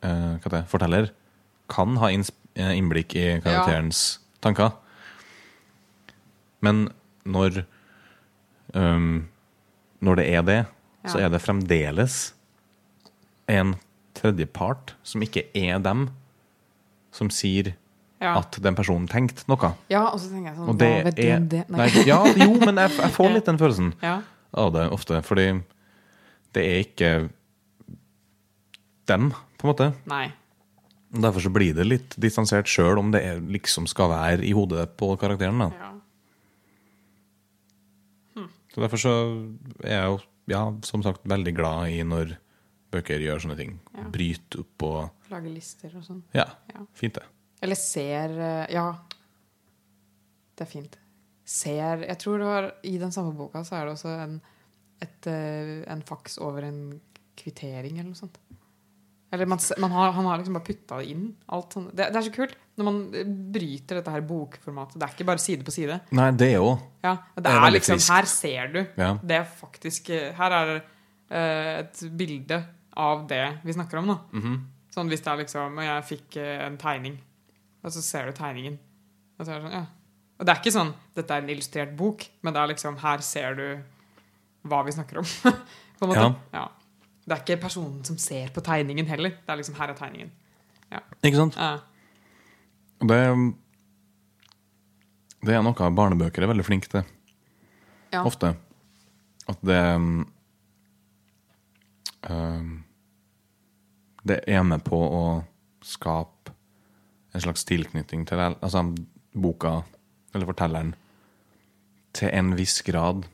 uh, 0.05 0.37
det, 0.37 0.65
forteller. 0.69 1.13
Kan 1.71 1.97
ha 2.03 2.11
eh, 2.13 2.75
innblikk 2.75 3.15
i 3.17 3.27
karakterens 3.45 4.21
tanker. 4.45 4.75
Men 6.61 6.89
når 7.25 7.63
um, 8.75 9.29
Når 10.05 10.17
det 10.21 10.27
er 10.35 10.43
det, 10.47 10.59
så 11.09 11.19
er 11.25 11.31
det 11.33 11.41
fremdeles 11.43 12.33
en 13.49 13.75
tredjepart 14.19 14.95
som 15.07 15.23
ikke 15.25 15.47
er 15.57 15.79
dem, 15.83 16.09
som 17.15 17.31
sier 17.33 17.75
Ja. 18.21 18.33
at 18.41 18.57
den 18.61 18.75
personen 18.75 19.07
tenkte 19.09 19.45
noe. 19.49 19.73
ja, 19.89 20.09
og 20.11 20.19
så 20.19 20.29
tenker 20.31 20.51
jeg 20.51 20.57
sånn 20.59 20.69
Og 20.69 20.75
Hva 20.75 20.79
det 20.79 21.05
vet 21.07 21.19
er 21.23 21.39
det? 21.41 21.61
Nei, 21.71 21.87
ja, 22.07 22.19
jo, 22.35 22.49
men 22.59 22.77
jeg, 22.83 22.91
jeg 22.99 23.13
får 23.15 23.31
litt 23.37 23.47
den 23.47 23.59
følelsen 23.59 23.93
Ja. 24.03 24.17
av 24.55 24.73
det 24.75 24.89
ofte. 24.91 25.23
Fordi 25.23 25.63
det 26.53 26.65
er 26.67 26.81
ikke 26.83 27.13
dem, 29.09 29.31
på 29.59 29.65
en 29.67 29.71
måte. 29.73 29.89
Nei. 30.11 30.27
Derfor 31.15 31.41
så 31.41 31.51
blir 31.53 31.75
det 31.79 31.87
litt 31.89 32.17
distansert 32.21 32.69
sjøl 32.69 32.99
om 33.01 33.11
det 33.15 33.23
er, 33.25 33.39
liksom 33.41 33.87
skal 33.89 34.11
være 34.13 34.45
i 34.45 34.51
hodet 34.53 34.91
på 35.01 35.15
karakteren. 35.21 35.59
Da. 35.63 35.71
Ja. 35.79 35.93
Så 38.75 38.83
Derfor 38.85 39.01
så 39.01 39.13
er 39.85 39.95
jeg 39.95 40.11
jo, 40.13 40.19
ja, 40.53 40.63
som 40.85 41.03
sagt, 41.03 41.25
veldig 41.29 41.55
glad 41.57 41.89
i 41.95 42.03
når 42.07 42.37
bøker 42.93 43.21
gjør 43.21 43.41
sånne 43.45 43.57
ting. 43.59 43.75
Ja. 43.97 44.07
Bryter 44.13 44.63
opp 44.63 44.85
og 44.89 45.33
Lager 45.33 45.53
lister 45.53 45.93
og 45.99 46.05
sånn. 46.07 46.23
Ja, 46.37 46.47
Ja. 46.75 46.85
fint 46.97 47.15
det. 47.19 47.25
Eller 47.63 47.75
ser 47.77 48.31
eh, 48.39 48.67
Ja. 48.73 48.87
Det 50.57 50.67
er 50.67 50.71
fint. 50.71 50.97
Ser 51.45 52.03
Jeg 52.05 52.19
tror 52.19 52.39
det 52.39 52.47
var 52.49 52.73
i 52.85 52.97
den 52.99 53.13
samme 53.15 53.35
boka 53.37 53.63
så 53.65 53.77
er 53.79 53.85
det 53.87 53.95
også 53.95 54.15
en, 54.23 54.41
et, 55.01 55.27
eh, 55.27 55.85
en 55.93 56.03
faks 56.03 56.39
over 56.43 56.63
en 56.67 57.01
kvittering 57.39 57.99
eller 57.99 58.11
noe 58.11 58.19
sånt. 58.19 58.39
Eller 59.31 59.47
man, 59.47 59.61
man 59.79 59.93
har, 59.93 60.13
han 60.17 60.25
har 60.25 60.41
liksom 60.41 60.57
bare 60.57 60.65
putta 60.65 60.99
det 61.03 61.11
inn. 61.13 61.27
Alt 61.53 61.75
sånn. 61.77 61.91
det, 61.93 62.09
det 62.15 62.21
er 62.21 62.27
så 62.31 62.33
kult 62.33 62.57
når 62.79 62.87
man 62.87 62.99
bryter 63.53 63.99
dette 63.99 64.13
her 64.15 64.23
bokformatet. 64.25 64.97
Det 64.97 65.05
er 65.05 65.15
ikke 65.17 65.27
bare 65.29 65.43
side 65.43 65.67
på 65.67 65.75
side. 65.75 65.99
Nei, 66.15 66.29
det 66.39 66.53
òg. 66.61 66.79
Ja, 67.03 67.17
det, 67.35 67.43
Det 67.45 67.53
er 67.53 67.67
er, 67.67 67.75
liksom 67.75 67.99
frisk. 67.99 68.13
Her 68.15 68.29
ser 68.31 68.73
du. 68.73 68.81
Ja. 69.01 69.11
Det 69.21 69.39
er 69.41 69.47
faktisk 69.61 70.11
eh, 70.15 70.31
Her 70.39 70.55
er 70.61 70.73
eh, 70.79 71.73
et 71.83 72.03
bilde 72.21 72.61
av 72.99 73.27
det 73.31 73.45
vi 73.67 73.75
snakker 73.75 74.01
om 74.01 74.13
nå. 74.13 74.19
-hmm. 74.33 74.59
Sånn 74.95 75.11
hvis 75.11 75.23
det 75.23 75.33
er 75.33 75.37
liksom 75.37 75.79
Og 75.79 75.85
jeg 75.85 76.05
fikk 76.05 76.37
uh, 76.37 76.67
en 76.67 76.79
tegning, 76.79 77.19
og 77.85 77.93
så 77.93 78.03
ser 78.03 78.27
du 78.27 78.33
tegningen. 78.33 78.79
Og 79.39 79.47
så 79.47 79.53
er 79.53 79.55
det 79.55 79.63
sånn, 79.63 79.73
ja. 79.73 79.87
Og 80.39 80.47
det 80.47 80.53
er 80.53 80.61
ikke 80.61 80.79
sånn 80.79 80.95
'dette 81.15 81.35
er 81.35 81.43
en 81.43 81.51
illustrert 81.51 81.97
bok', 81.97 82.29
men 82.43 82.55
det 82.55 82.63
er 82.63 82.67
liksom 82.67 82.97
'her 82.97 83.21
ser 83.21 83.55
du 83.55 83.79
hva 84.65 84.85
vi 84.85 84.93
snakker 84.93 85.19
om'. 85.19 85.53
på 85.99 86.07
en 86.07 86.09
måte. 86.09 86.35
Ja. 86.53 86.69
Det 87.29 87.37
er 87.37 87.43
ikke 87.45 87.61
personen 87.61 88.05
som 88.07 88.17
ser 88.21 88.49
på 88.55 88.63
tegningen 88.65 89.07
heller. 89.07 89.35
Det 89.45 89.53
er 89.53 89.57
liksom 89.61 89.75
'her 89.77 89.91
er 89.91 89.95
tegningen'. 89.95 90.31
Ikke 91.23 91.37
sant? 91.37 91.57
Ja. 91.57 91.79
Det, 93.01 93.19
det 95.45 95.55
er 95.55 95.63
noe 95.63 95.91
barnebøker 95.95 96.43
er 96.43 96.51
veldig 96.51 96.65
flinke 96.65 96.89
til. 96.89 97.05
Ja. 98.13 98.25
Ofte. 98.25 98.57
At 99.49 99.61
det 99.63 99.97
um, 102.31 102.85
Det 104.29 104.41
er 104.47 104.63
med 104.63 104.85
på 104.85 104.97
å 104.97 105.45
skape 105.83 106.53
en 107.35 107.41
slags 107.41 107.65
tilknytning 107.65 108.27
til 108.27 108.39
det- 108.39 108.59
altså, 108.63 108.83
boka, 109.35 109.83
eller 110.35 110.47
fortelleren, 110.47 110.95
til 112.13 112.29
en 112.33 112.57
viss 112.57 112.83
grad 112.83 113.29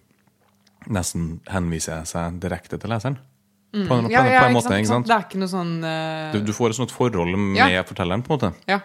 nesten 0.86 1.40
henviser 1.48 2.04
seg 2.04 2.40
direkte 2.40 2.78
til 2.78 2.90
leseren. 2.90 3.18
En, 3.74 3.86
på 3.88 3.96
en, 3.98 4.04
Mm. 4.06 4.10
Ja, 4.12 4.22
ja, 4.30 4.40
på 4.44 4.46
en 4.52 4.56
måte, 4.56 4.68
sant, 4.70 4.78
ikke 4.78 4.90
sant? 4.92 5.08
Det 5.10 5.14
er 5.16 5.24
ikke 5.26 5.40
noe 5.42 5.50
sånn 5.50 5.72
uh... 5.82 6.32
Du, 6.34 6.40
du 6.46 6.52
får 6.54 6.70
et 6.70 6.78
sånt 6.78 6.92
forhold 6.94 7.34
med 7.40 7.74
fortelleren, 7.88 8.22
på 8.22 8.30
en 8.32 8.38
måte, 8.38 8.52
Ja, 8.70 8.80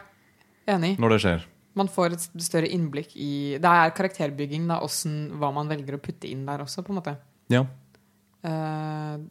enig. 0.73 0.95
når 0.99 1.15
det 1.15 1.19
skjer. 1.25 1.45
Man 1.77 1.87
får 1.93 2.15
et 2.17 2.23
større 2.43 2.67
innblikk 2.73 3.13
i 3.15 3.57
Det 3.61 3.69
er 3.69 3.93
karakterbygging, 3.95 4.65
da, 4.67 4.79
hvordan, 4.81 5.37
hva 5.39 5.51
man 5.55 5.69
velger 5.69 5.95
å 5.95 6.01
putte 6.01 6.27
inn 6.27 6.41
der 6.49 6.65
også, 6.65 6.81
på 6.83 6.91
en 6.95 6.97
måte. 6.99 7.13
Ja. 7.53 7.61
Uh, 8.43 9.21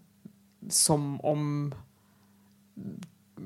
som 0.71 1.17
om 1.27 1.45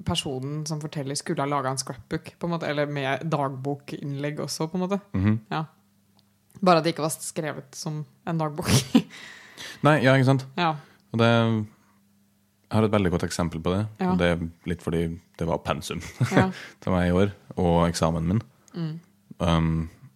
personen 0.04 0.62
som 0.68 0.80
forteller, 0.80 1.16
skulle 1.18 1.42
ha 1.44 1.48
laga 1.48 1.72
en 1.72 1.80
scrapbook, 1.80 2.34
på 2.38 2.48
en 2.48 2.54
måte, 2.54 2.68
eller 2.68 2.86
med 2.88 3.24
dagbokinnlegg 3.32 4.40
også, 4.44 4.68
på 4.72 4.78
en 4.78 4.84
måte. 4.86 5.00
Mhm. 5.16 5.38
Ja. 5.52 5.64
Bare 6.62 6.78
at 6.78 6.84
det 6.84 6.92
ikke 6.94 7.02
var 7.06 7.14
skrevet 7.16 7.74
som 7.74 8.04
en 8.28 8.38
dagbok. 8.38 8.68
Nei, 9.86 9.96
ja, 10.04 10.14
ikke 10.14 10.28
sant? 10.28 10.46
ja. 10.56 10.74
Og 11.12 11.20
det, 11.20 11.28
jeg 12.72 12.78
har 12.78 12.86
et 12.86 12.92
veldig 12.94 13.10
godt 13.12 13.24
eksempel 13.26 13.60
på 13.60 13.74
det. 13.74 13.80
Ja. 14.00 14.12
Og 14.14 14.20
det 14.20 14.28
er 14.32 14.44
litt 14.70 14.80
fordi 14.80 15.02
det 15.36 15.44
var 15.48 15.58
pensum 15.60 16.00
ja. 16.32 16.46
til 16.80 16.94
meg 16.94 17.10
i 17.10 17.12
år, 17.12 17.34
og 17.60 17.82
eksamen 17.84 18.30
min. 18.30 18.40
Mm. 18.72 18.94
Um, 19.42 19.74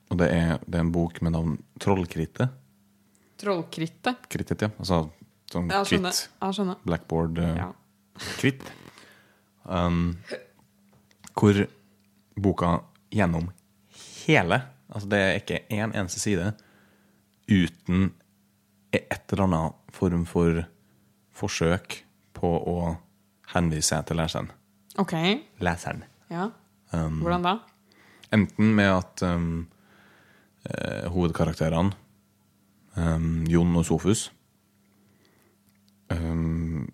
og 0.08 0.22
det 0.22 0.30
er, 0.32 0.54
det 0.64 0.78
er 0.78 0.86
en 0.86 0.92
bok 0.94 1.20
med 1.20 1.34
navn 1.34 1.58
Trollkrittet. 1.82 2.54
Trollkrittet. 3.36 4.24
Krittet, 4.32 4.64
ja. 4.64 4.70
Altså 4.80 5.02
sånn 5.52 5.68
Ja, 5.68 5.82
kritt. 5.84 6.22
Blackboard 6.88 7.42
uh, 7.44 7.52
Ja. 7.60 7.68
kritt. 8.40 8.64
Um, 9.68 10.16
hvor 11.36 11.60
boka 12.40 12.78
gjennom 13.12 13.50
hele 14.24 14.62
Altså 14.86 15.08
det 15.10 15.18
er 15.18 15.38
ikke 15.40 15.58
én 15.74 15.90
eneste 15.90 16.20
side 16.22 16.52
uten 17.50 18.12
et 18.94 19.32
eller 19.34 19.42
annet 19.44 19.94
form 19.96 20.22
for 20.30 20.62
forsøk 21.34 22.05
på 22.36 22.50
å 22.60 22.76
henvise 23.54 23.98
til 24.06 24.20
leseren. 24.20 24.50
OK. 25.00 25.14
leseren. 25.64 26.04
Ja. 26.32 26.50
Um, 26.92 27.20
Hvordan 27.22 27.46
da? 27.46 27.56
Enten 28.34 28.74
med 28.74 28.90
at 28.90 29.22
um, 29.26 29.66
eh, 30.66 31.06
hovedkarakterene, 31.12 31.94
um, 32.96 33.44
Jon 33.50 33.76
og 33.78 33.86
Sofus, 33.86 34.28
um, 36.10 36.86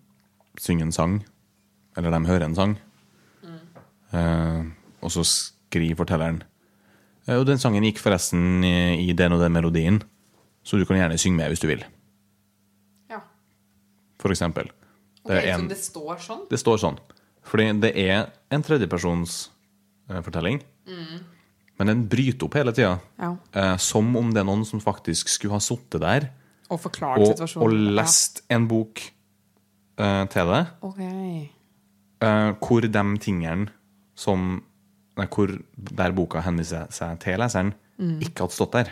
synger 0.59 0.87
en 0.87 0.95
sang, 0.95 1.15
eller 1.97 2.13
de 2.13 2.29
hører 2.29 2.47
en 2.47 2.57
sang, 2.57 2.77
eh, 4.13 4.61
og 5.01 5.11
så 5.11 5.23
skriver 5.25 5.97
fortelleren 5.97 6.43
eh, 7.27 7.35
Og 7.35 7.47
den 7.49 7.57
sangen 7.61 7.83
gikk 7.83 7.99
forresten 8.01 8.63
i, 8.63 9.09
i 9.09 9.13
den 9.17 9.33
og 9.33 9.41
den 9.41 9.55
melodien, 9.55 10.01
så 10.63 10.77
du 10.77 10.85
kan 10.85 10.99
gjerne 10.99 11.17
synge 11.17 11.41
med 11.41 11.51
hvis 11.51 11.63
du 11.63 11.67
vil. 11.67 11.83
Ja. 13.11 13.23
For 14.21 14.31
eksempel. 14.31 14.69
Det, 15.23 15.31
Ok, 15.31 15.43
er 15.45 15.53
så 15.55 15.59
en, 15.61 15.67
det 15.71 15.77
står 15.79 16.17
sånn? 16.19 16.41
det 16.49 16.59
står 16.59 16.77
sånn. 16.81 16.97
Fordi 17.47 17.65
det 17.83 17.91
er 17.99 18.25
en 18.51 18.63
tredjepersons 18.63 19.49
eh, 20.09 20.21
fortelling, 20.25 20.61
men 21.79 21.89
den 21.89 22.03
bryter 22.11 22.45
opp 22.47 22.55
hele 22.59 22.73
tida. 22.75 22.97
Ja. 23.19 23.33
Eh, 23.55 23.75
som 23.81 24.11
om 24.19 24.31
det 24.33 24.41
er 24.43 24.47
noen 24.47 24.65
som 24.67 24.81
faktisk 24.83 25.31
skulle 25.31 25.55
ha 25.57 25.63
sittet 25.63 26.01
der 26.03 26.27
Og 26.71 26.79
forklart 26.83 27.19
og, 27.23 27.31
situasjonen? 27.33 27.63
og 27.65 27.95
lest 27.99 28.43
en 28.53 28.67
bok 28.67 29.01
eh, 29.97 30.25
til 30.33 30.51
deg, 30.53 30.67
Okay. 30.83 31.39
Ok. 31.41 31.49
eh, 32.27 32.51
hvor 32.63 32.81
de 32.87 33.03
tingene 33.23 33.69
som 34.15 34.61
nei, 35.17 35.25
hvor, 35.27 35.51
Der 35.77 36.11
boka 36.11 36.41
henviser 36.41 36.87
seg 36.93 37.19
til 37.23 37.37
leseren, 37.41 37.73
ikke 37.99 38.43
hadde 38.45 38.53
stått 38.55 38.71
der. 38.73 38.91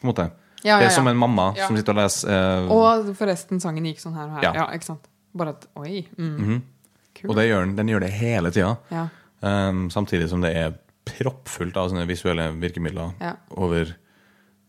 På 0.00 0.06
en 0.06 0.10
måte. 0.12 0.24
Mm. 0.30 0.40
Ja, 0.64 0.78
Det 0.80 0.86
er 0.86 0.90
som 0.94 1.06
en 1.08 1.16
mamma 1.16 1.52
Ja. 1.56 1.66
som 1.66 1.76
sitter 1.76 1.92
og 1.92 1.98
leser 2.02 2.30
eh, 2.30 2.68
Og 2.72 3.10
forresten, 3.16 3.60
sangen 3.60 3.84
gikk 3.84 4.00
sånn 4.00 4.14
her 4.16 4.26
og 4.28 4.32
her. 4.38 4.42
Ja. 4.42 4.52
Ja, 4.54 4.66
ikke 4.72 4.84
sant? 4.84 5.08
Bare 5.34 5.54
at 5.56 5.66
Oi. 5.76 6.04
Mm. 6.18 6.62
Kult. 7.14 7.30
Og 7.30 7.36
det 7.38 7.48
gjør 7.48 7.64
den, 7.66 7.76
den 7.78 7.88
gjør 7.92 8.00
det 8.06 8.12
hele 8.12 8.50
tida. 8.54 8.76
Ja. 8.90 9.08
Um, 9.44 9.88
samtidig 9.90 10.28
som 10.30 10.40
det 10.42 10.52
er 10.56 10.76
proppfullt 11.04 11.76
av 11.76 11.90
sånne 11.90 12.06
visuelle 12.08 12.48
virkemidler 12.58 13.12
Ja. 13.20 13.34
over 13.50 13.94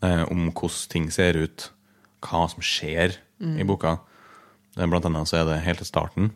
uh, 0.04 0.26
om 0.32 0.50
hvordan 0.52 0.90
ting 0.92 1.10
ser 1.14 1.38
ut, 1.38 1.70
hva 2.22 2.48
som 2.52 2.62
skjer 2.66 3.18
Mm. 3.36 3.58
i 3.60 3.64
boka. 3.68 3.98
Eh, 4.78 4.86
Blant 4.88 5.04
annet 5.06 5.28
så 5.28 5.42
er 5.42 5.46
det 5.50 5.58
helt 5.66 5.82
til 5.82 5.88
starten 5.90 6.30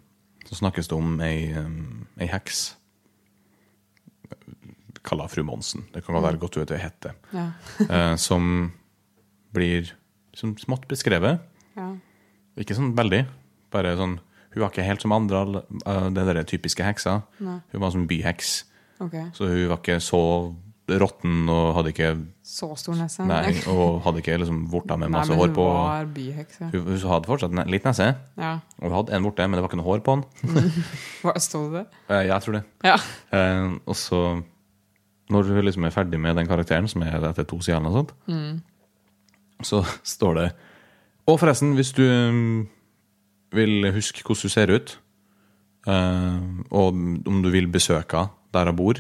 så 0.50 0.56
snakkes 0.58 0.90
det 0.90 0.98
om 0.98 1.14
ei, 1.24 1.54
um, 1.56 2.08
ei 2.20 2.28
heks. 2.28 2.74
Kalla 5.04 5.28
fru 5.32 5.44
Monsen. 5.48 5.86
Det 5.94 6.04
kan 6.06 6.18
være 6.20 6.38
godt 6.42 6.58
du 6.58 6.60
vet 6.60 6.74
hva 6.74 6.80
hun 6.80 6.84
heter. 6.90 7.14
Ja. 7.32 7.46
uh, 7.88 8.16
som 8.28 8.72
blir 9.56 9.94
som 10.36 10.56
smått 10.60 10.88
beskrevet. 10.92 11.40
ja. 11.78 11.94
Ikke 12.60 12.76
sånn 12.76 12.92
veldig. 12.98 13.22
Bare 13.72 13.96
sånn 14.00 14.18
Hun 14.54 14.64
var 14.64 14.72
ikke 14.72 14.84
helt 14.88 15.02
som 15.04 15.12
andre 15.14 15.44
eh, 15.86 16.08
det 16.16 16.24
der 16.26 16.44
typiske 16.50 16.84
heksa. 16.84 17.20
Nei. 17.40 17.60
Hun 17.72 17.82
var 17.84 17.92
som 17.94 18.08
byheks. 18.10 18.56
Okay. 19.00 19.28
Så 19.38 19.46
hun 19.48 19.68
var 19.70 19.78
ikke 19.84 20.00
så 20.02 20.22
råtten 20.90 21.44
og 21.54 21.76
hadde 21.78 21.92
ikke 21.94 22.08
Så 22.42 22.72
stor 22.82 22.96
nese? 22.98 23.22
Nei, 23.30 23.52
og 23.72 24.00
hadde 24.08 24.24
ikke 24.24 24.40
liksom 24.42 24.64
vorta 24.72 24.96
med 24.98 25.12
masse 25.14 25.30
nei, 25.30 25.38
hår 25.38 25.52
på. 25.54 25.66
var 25.70 26.08
byheks, 26.16 26.58
ja. 26.64 26.70
Hun, 26.74 26.88
hun 26.88 27.04
hadde 27.12 27.30
fortsatt 27.30 27.54
ne- 27.54 27.68
litt 27.70 27.86
nese, 27.86 28.08
ja. 28.42 28.56
og 28.82 28.88
hun 28.88 28.96
hadde 28.98 29.14
en 29.20 29.28
vorte, 29.28 29.46
men 29.46 29.60
det 29.60 29.62
var 29.62 29.70
ikke 29.70 29.78
noe 29.84 29.86
hår 29.92 30.02
på 30.08 30.16
den. 30.18 30.74
Sto 31.46 31.62
det 31.70 31.84
det? 31.84 31.84
Eh, 32.10 32.24
jeg 32.32 32.42
tror 32.48 32.58
det. 32.58 32.64
Ja. 32.90 32.96
Eh, 33.38 33.70
og 33.86 34.00
så, 34.02 34.24
når 35.30 35.52
hun 35.54 35.62
liksom 35.70 35.86
er 35.86 35.94
ferdig 35.94 36.20
med 36.26 36.42
den 36.42 36.50
karakteren, 36.50 36.90
som 36.90 37.06
er 37.06 37.30
etter 37.30 37.46
to 37.46 37.62
sider, 37.62 38.10
Mm. 38.26 38.58
så 39.62 39.84
står 40.04 40.34
det 40.42 40.50
Og 41.30 41.38
forresten, 41.40 41.76
hvis 41.78 41.94
du 41.94 42.02
mm, 42.02 42.68
vil 43.56 43.92
huske 43.94 44.24
hvordan 44.24 44.44
du 44.44 44.54
ser 44.54 44.74
ut, 44.74 45.00
eh, 45.88 46.42
og 46.70 47.00
om 47.30 47.40
du 47.44 47.50
vil 47.54 47.70
besøke 47.72 48.18
henne 48.18 48.36
der 48.50 48.66
hun 48.66 48.78
bor 48.80 48.98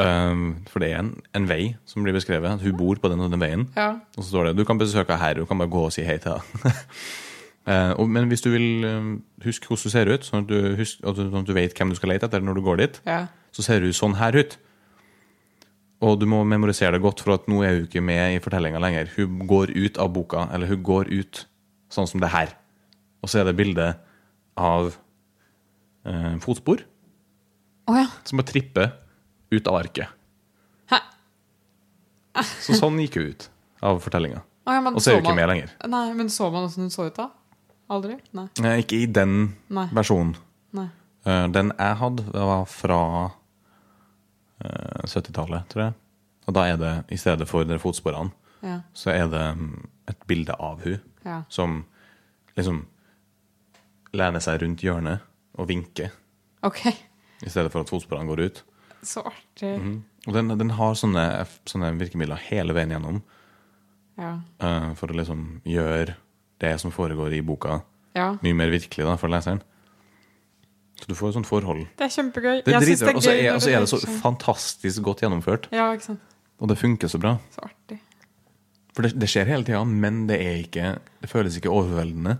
eh, 0.00 0.36
For 0.72 0.80
det 0.80 0.88
er 0.88 1.02
en, 1.02 1.10
en 1.36 1.48
vei 1.48 1.74
som 1.84 2.04
blir 2.04 2.16
beskrevet. 2.16 2.62
Hun 2.62 2.76
bor 2.76 2.96
på 2.96 3.10
den 3.12 3.20
og 3.20 3.30
den 3.32 3.42
veien. 3.42 3.66
ja. 3.76 3.90
Og 4.16 4.24
så 4.24 4.30
står 4.30 4.50
det 4.50 4.56
du 4.56 4.64
kan 4.64 4.78
besøke 4.80 5.12
henne 5.12 5.24
her, 5.24 5.34
du 5.34 5.44
kan 5.44 5.58
bare 5.58 5.72
gå 5.72 5.84
og 5.88 5.92
si 5.92 6.06
hei 6.06 6.18
til 6.18 6.38
henne. 6.38 6.76
Eh, 7.68 7.98
men 8.08 8.24
hvis 8.26 8.40
du 8.40 8.48
vil 8.50 8.86
huske 9.44 9.68
hvordan 9.68 9.84
du 9.84 9.92
ser 9.92 10.08
ut, 10.08 10.24
sånn 10.24 10.46
at 10.46 10.48
du, 10.48 10.76
husker, 10.78 11.04
sånn 11.04 11.42
at 11.42 11.46
du 11.46 11.52
vet 11.54 11.74
hvem 11.76 11.90
du 11.92 11.98
skal 11.98 12.08
lete 12.14 12.24
etter 12.26 12.40
når 12.40 12.56
du 12.56 12.62
går 12.64 12.80
dit, 12.80 12.96
ja. 13.04 13.18
så 13.52 13.62
ser 13.62 13.84
hun 13.84 13.92
sånn 13.94 14.16
her 14.16 14.38
ut. 14.40 14.56
Og 16.00 16.16
du 16.16 16.24
må 16.28 16.40
memorisere 16.48 16.96
det 16.96 17.02
godt, 17.04 17.20
for 17.20 17.36
at 17.36 17.46
nå 17.52 17.60
er 17.60 17.76
hun 17.76 17.84
ikke 17.84 18.02
med 18.04 18.38
i 18.38 18.40
fortellinga 18.40 18.80
lenger. 18.80 19.12
Hun 19.18 19.44
går 19.48 19.74
ut 19.76 20.00
av 20.00 20.08
boka, 20.14 20.46
eller 20.56 20.72
hun 20.72 20.82
går 20.82 21.12
ut 21.12 21.42
sånn 21.92 22.08
som 22.08 22.24
det 22.24 22.32
her. 22.32 22.54
Og 23.22 23.28
så 23.28 23.40
er 23.40 23.44
det 23.50 23.56
bilde 23.58 23.86
av 24.60 24.92
eh, 26.06 26.36
fotspor 26.40 26.80
oh, 27.90 27.96
ja. 27.98 28.06
som 28.24 28.40
bare 28.40 28.48
tripper 28.52 28.92
ut 29.52 29.66
av 29.68 29.76
arket. 29.80 30.08
Hæ? 30.90 31.00
Så 32.62 32.76
sånn 32.78 33.00
gikk 33.02 33.18
hun 33.18 33.32
ut 33.34 33.48
av 33.84 33.98
fortellinga. 34.04 34.40
Oh, 34.68 34.74
ja, 34.76 34.80
Og 34.92 35.00
så 35.02 35.10
er 35.12 35.18
hun 35.18 35.24
ikke 35.24 35.32
man- 35.34 35.40
med 35.40 35.48
lenger. 35.50 35.70
Nei, 35.90 36.04
men 36.14 36.28
så 36.32 36.50
man 36.52 36.64
åssen 36.68 36.84
hun 36.86 36.90
så 36.94 37.06
ut 37.08 37.16
da? 37.16 37.28
Aldri? 37.90 38.20
Nei. 38.32 38.46
Eh, 38.62 38.78
Ikke 38.84 39.00
i 39.02 39.06
den 39.10 39.56
Nei. 39.68 39.88
versjonen. 39.92 40.36
Nei. 40.72 40.88
Eh, 41.26 41.46
Den 41.48 41.72
jeg 41.76 41.96
hadde, 41.98 42.24
var 42.32 42.64
fra 42.70 43.00
eh, 44.64 45.02
70-tallet, 45.10 45.66
tror 45.72 45.82
jeg. 45.88 45.94
Og 46.48 46.54
da 46.56 46.64
er 46.70 46.76
det, 46.80 46.92
i 47.12 47.18
stedet 47.20 47.48
for 47.48 47.64
de 47.64 47.78
fotsporene, 47.78 48.32
Ja. 48.62 48.80
så 48.94 49.10
er 49.10 49.26
det 49.32 49.42
mm, 49.56 49.88
et 50.08 50.26
bilde 50.28 50.54
av 50.60 50.82
hun 50.84 51.00
Ja. 51.24 51.42
som 51.48 51.84
liksom 52.56 52.86
lener 54.16 54.40
seg 54.42 54.62
rundt 54.62 54.82
hjørnet 54.84 55.20
og 55.58 55.68
vinker, 55.68 56.10
Ok. 56.66 56.86
i 56.86 57.48
stedet 57.50 57.70
for 57.72 57.80
at 57.84 57.90
fotsporene 57.90 58.26
går 58.28 58.44
ut. 58.46 58.62
Så 59.02 59.22
artig. 59.24 59.78
Mhm. 59.80 60.02
Og 60.28 60.34
den, 60.34 60.48
den 60.58 60.70
har 60.76 60.92
sånne, 60.94 61.46
sånne 61.64 61.94
virkemidler 61.98 62.36
hele 62.50 62.74
veien 62.76 62.90
gjennom 62.92 63.22
Ja. 64.20 64.34
Uh, 64.60 64.92
for 64.94 65.08
å 65.08 65.16
liksom 65.16 65.62
gjøre 65.64 66.14
det 66.60 66.74
som 66.82 66.90
foregår 66.92 67.32
i 67.32 67.40
boka, 67.40 67.82
Ja. 68.14 68.34
mye 68.42 68.54
mer 68.54 68.68
virkelig 68.68 69.06
da, 69.06 69.16
for 69.16 69.28
leseren. 69.32 69.62
Så 71.00 71.06
du 71.08 71.14
får 71.14 71.28
et 71.30 71.34
sånt 71.38 71.46
forhold. 71.48 71.86
Det 71.96 72.04
er 72.04 72.12
kjempegøy. 72.12 72.58
Det 72.64 72.74
er 72.74 72.80
synes 72.84 73.00
dritbra. 73.00 73.16
Og 73.16 73.22
så 73.22 73.30
er, 73.30 73.76
er 73.76 73.80
det 73.80 73.88
så 73.88 73.96
legger 73.96 74.20
fantastisk 74.20 75.02
godt 75.02 75.22
gjennomført. 75.24 75.68
Ja, 75.72 75.86
ikke 75.94 76.04
sant. 76.10 76.20
Og 76.60 76.68
det 76.68 76.76
funker 76.76 77.08
så 77.08 77.18
bra. 77.18 77.38
Så 77.54 77.64
artig. 77.64 78.00
For 78.92 79.06
det, 79.06 79.14
det 79.18 79.28
skjer 79.32 79.46
hele 79.48 79.64
tida, 79.64 79.80
men 79.86 80.26
det 80.28 80.36
er 80.44 80.58
ikke 80.60 80.98
Det 81.22 81.30
føles 81.30 81.56
ikke 81.56 81.72
overveldende. 81.72 82.38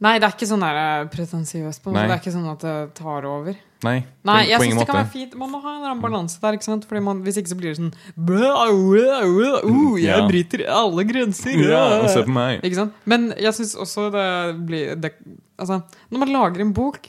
Nei, 0.00 0.18
det 0.20 0.28
er 0.28 0.34
ikke 0.36 0.46
sånn 0.46 0.60
der 0.62 0.76
eh, 0.78 1.06
pretensiøst. 1.10 1.82
på. 1.82 1.92
Det 1.92 2.04
er 2.04 2.18
ikke 2.20 2.30
sånn 2.34 2.46
at 2.52 2.60
det 2.62 2.74
tar 2.94 3.24
over. 3.26 3.56
Nei, 3.82 4.04
Nei, 4.26 4.44
på, 4.44 4.48
jeg 4.50 4.58
syns 4.58 4.66
ingen 4.66 4.78
det 4.78 4.86
kan 4.88 4.96
være 4.98 5.10
fint. 5.12 5.34
Man 5.38 5.50
må 5.50 5.60
ha 5.62 5.72
en 5.76 5.84
annen 5.86 6.00
balanse 6.02 6.40
der. 6.42 6.52
ikke 6.58 6.66
sant? 6.66 6.84
Fordi 6.86 7.00
man, 7.02 7.20
Hvis 7.22 7.36
ikke 7.38 7.50
så 7.52 7.58
blir 7.58 7.70
det 7.74 7.78
sånn 7.78 7.92
blæ, 8.14 8.52
blæ, 8.74 9.18
blæ, 9.26 9.50
uh, 9.66 9.98
Jeg 9.98 10.06
Ja. 10.18 10.26
bryter 10.26 10.64
alle 10.70 11.04
grenser. 11.06 11.54
Ja, 11.62 12.06
se 12.08 12.22
på 12.26 12.30
meg. 12.34 12.62
Ikke 12.62 12.74
sant? 12.80 12.92
Men 13.06 13.32
jeg 13.38 13.52
syns 13.54 13.76
også 13.78 14.10
det 14.14 14.66
blir 14.66 14.94
det, 14.98 15.12
Altså, 15.58 15.82
når 16.10 16.18
man 16.18 16.28
lager 16.32 16.60
en 16.60 16.72
bok, 16.72 17.08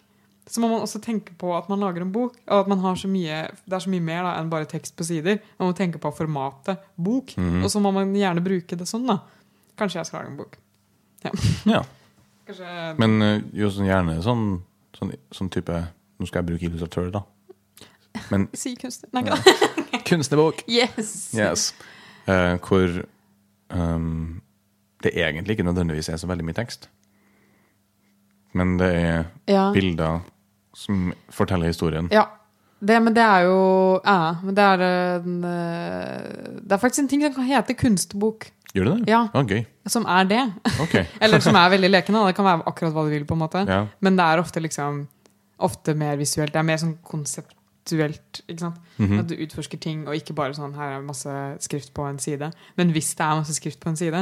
så 0.50 0.60
må 0.62 0.70
man 0.70 0.82
også 0.82 0.98
tenke 1.02 1.36
på 1.38 1.52
at 1.56 1.70
man 1.70 1.80
lager 1.80 2.02
en 2.02 2.12
bok, 2.12 2.34
og 2.48 2.60
at 2.62 2.68
man 2.68 2.80
har 2.80 2.96
så 2.98 3.08
mye 3.08 3.50
Det 3.68 3.74
er 3.74 3.80
så 3.86 3.90
mye 3.90 4.02
mer 4.02 4.24
da, 4.24 4.32
enn 4.42 4.50
bare 4.50 4.66
tekst 4.66 4.96
på 4.98 5.06
sider. 5.06 5.38
Man 5.60 5.70
må 5.70 5.76
tenke 5.78 6.00
på 6.02 6.10
formatet 6.18 6.78
bok, 6.98 7.36
Mhm. 7.38 7.64
og 7.64 7.70
så 7.70 7.80
må 7.82 7.94
man 7.94 8.14
gjerne 8.14 8.42
bruke 8.44 8.76
det 8.78 8.88
sånn, 8.90 9.06
da. 9.06 9.20
Kanskje 9.78 10.00
jeg 10.02 10.06
skal 10.08 10.20
lage 10.22 10.32
en 10.32 10.38
bok. 10.38 10.58
Ja. 11.66 11.84
Kanskje 12.50 12.96
Men 12.98 13.22
eh, 13.22 13.42
jo 13.62 13.70
sånn 13.74 13.86
gjerne 13.90 14.18
sånn, 14.26 14.46
sånn, 14.98 15.14
sånn 15.36 15.52
type 15.54 15.76
Nå 16.20 16.28
skal 16.28 16.42
jeg 16.42 16.50
bruke 16.50 16.66
illustratør, 16.68 17.12
da. 17.14 17.22
Men 18.34 18.48
Si 18.62 18.74
kunstner. 18.80 19.12
Nei, 19.14 19.24
ikke 19.24 19.38
det. 19.38 20.02
kunstnerbok! 20.10 20.64
Yes! 20.68 21.14
Yes. 21.38 21.70
Uh, 22.28 22.58
hvor 22.66 23.04
um, 23.72 24.42
det 25.06 25.14
egentlig 25.16 25.56
ikke 25.56 25.68
nødvendigvis 25.70 26.10
er 26.12 26.20
så 26.20 26.28
veldig 26.28 26.44
mye 26.50 26.58
tekst. 26.58 26.90
Men 28.58 28.76
det 28.82 28.90
er 28.98 29.24
Ja. 29.48 29.70
bilder 29.74 30.20
som 30.76 31.14
forteller 31.30 31.72
historien. 31.72 32.10
Ja. 32.12 32.26
Det, 32.80 32.96
men 33.04 33.14
det 33.16 33.24
er 33.24 33.42
jo 33.44 34.00
ja, 34.06 34.36
men 34.44 34.56
det 34.56 34.64
er 34.64 34.82
en 35.20 35.44
eh, 35.44 36.60
Det 36.64 36.72
er 36.72 36.80
faktisk 36.80 37.02
en 37.04 37.10
ting 37.12 37.24
som 37.26 37.34
kan 37.36 37.44
hete 37.50 37.76
kunstbok. 37.76 38.46
Gjør 38.76 38.86
det 38.86 38.96
det? 39.06 39.10
Ja. 39.12 39.22
Ah, 39.34 39.44
gøy. 39.50 39.64
Som 39.90 40.06
er 40.06 40.28
det. 40.30 40.42
Okay. 40.86 41.06
Eller 41.26 41.42
som 41.42 41.56
er 41.58 41.70
veldig 41.74 41.90
lekende. 41.90 42.26
Det 42.30 42.36
kan 42.38 42.46
være 42.46 42.66
akkurat 42.70 42.94
hva 42.94 43.06
du 43.08 43.14
vil. 43.16 43.26
på 43.26 43.34
en 43.38 43.42
måte 43.42 43.64
Ja. 43.68 43.88
Men 44.06 44.16
det 44.20 44.26
er 44.26 44.42
ofte 44.44 44.62
liksom 44.62 45.08
Ofte 45.60 45.92
mer 45.94 46.16
visuelt. 46.16 46.54
Det 46.54 46.60
er 46.62 46.64
mer 46.64 46.78
sånn 46.80 46.94
konseptuelt. 47.04 48.42
ikke 48.48 48.60
sant? 48.62 48.78
Mhm. 48.98 49.20
At 49.20 49.28
du 49.28 49.34
utforsker 49.36 49.80
ting, 49.84 50.06
og 50.08 50.16
ikke 50.16 50.32
bare 50.38 50.54
sånn 50.56 50.72
her 50.78 50.94
er 50.96 51.02
masse 51.04 51.34
skrift 51.66 51.92
på 51.94 52.06
en 52.08 52.18
side. 52.18 52.48
Men 52.78 52.94
hvis 52.96 53.10
det 53.20 53.26
er 53.26 53.36
masse 53.42 53.58
skrift 53.58 53.82
på 53.84 53.90
en 53.92 53.98
side, 54.00 54.22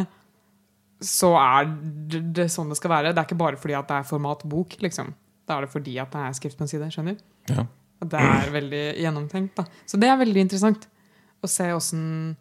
så 0.99 1.29
er 1.37 1.67
det, 2.09 2.23
det 2.33 2.47
sånn 2.49 2.69
det 2.73 2.77
skal 2.79 2.89
være. 2.89 3.11
Det 3.13 3.21
er 3.21 3.27
ikke 3.29 3.37
bare 3.37 3.59
fordi 3.61 3.75
at 3.77 3.87
det 3.87 3.99
er 3.99 4.07
format 4.09 4.41
bok, 4.49 4.73
liksom. 4.81 5.13
Da 5.47 5.57
er 5.59 5.67
det 5.67 5.69
fordi 5.75 5.99
at 6.01 6.09
det 6.15 6.23
er 6.25 6.33
skrift 6.39 6.57
på 6.57 6.65
en 6.65 6.71
side. 6.73 6.89
skjønner 6.95 7.19
du? 7.19 7.53
Ja. 7.53 7.67
Det 8.01 8.19
er 8.19 8.49
veldig 8.53 8.83
gjennomtenkt. 9.03 9.55
da. 9.57 9.65
Så 9.85 9.99
det 10.01 10.09
er 10.09 10.17
veldig 10.17 10.41
interessant 10.47 10.87
å 11.43 11.47
se 11.49 11.69
åssen 11.73 12.35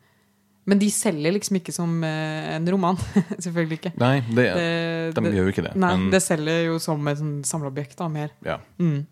Men 0.67 0.81
de 0.81 0.89
selger 0.91 1.31
liksom 1.37 1.57
ikke 1.61 1.73
som 1.75 1.93
eh, 2.05 2.55
en 2.57 2.67
roman. 2.75 2.97
Selvfølgelig 3.45 3.77
ikke. 3.79 3.93
Nei, 4.03 4.17
det, 4.35 4.47
Det, 4.57 5.23
de 5.23 5.31
gjør 5.37 5.47
jo 5.47 5.53
ikke 5.55 5.63
det. 5.69 5.75
nei, 5.79 5.93
men, 5.97 6.09
det 6.11 6.21
selger 6.25 6.65
jo 6.67 6.79
som 6.83 7.07
et 7.13 7.21
sånn 7.21 7.37
samleobjekt, 7.47 8.01
mer. 8.11 8.33
ja. 8.45 8.59
Mm. 8.83 9.05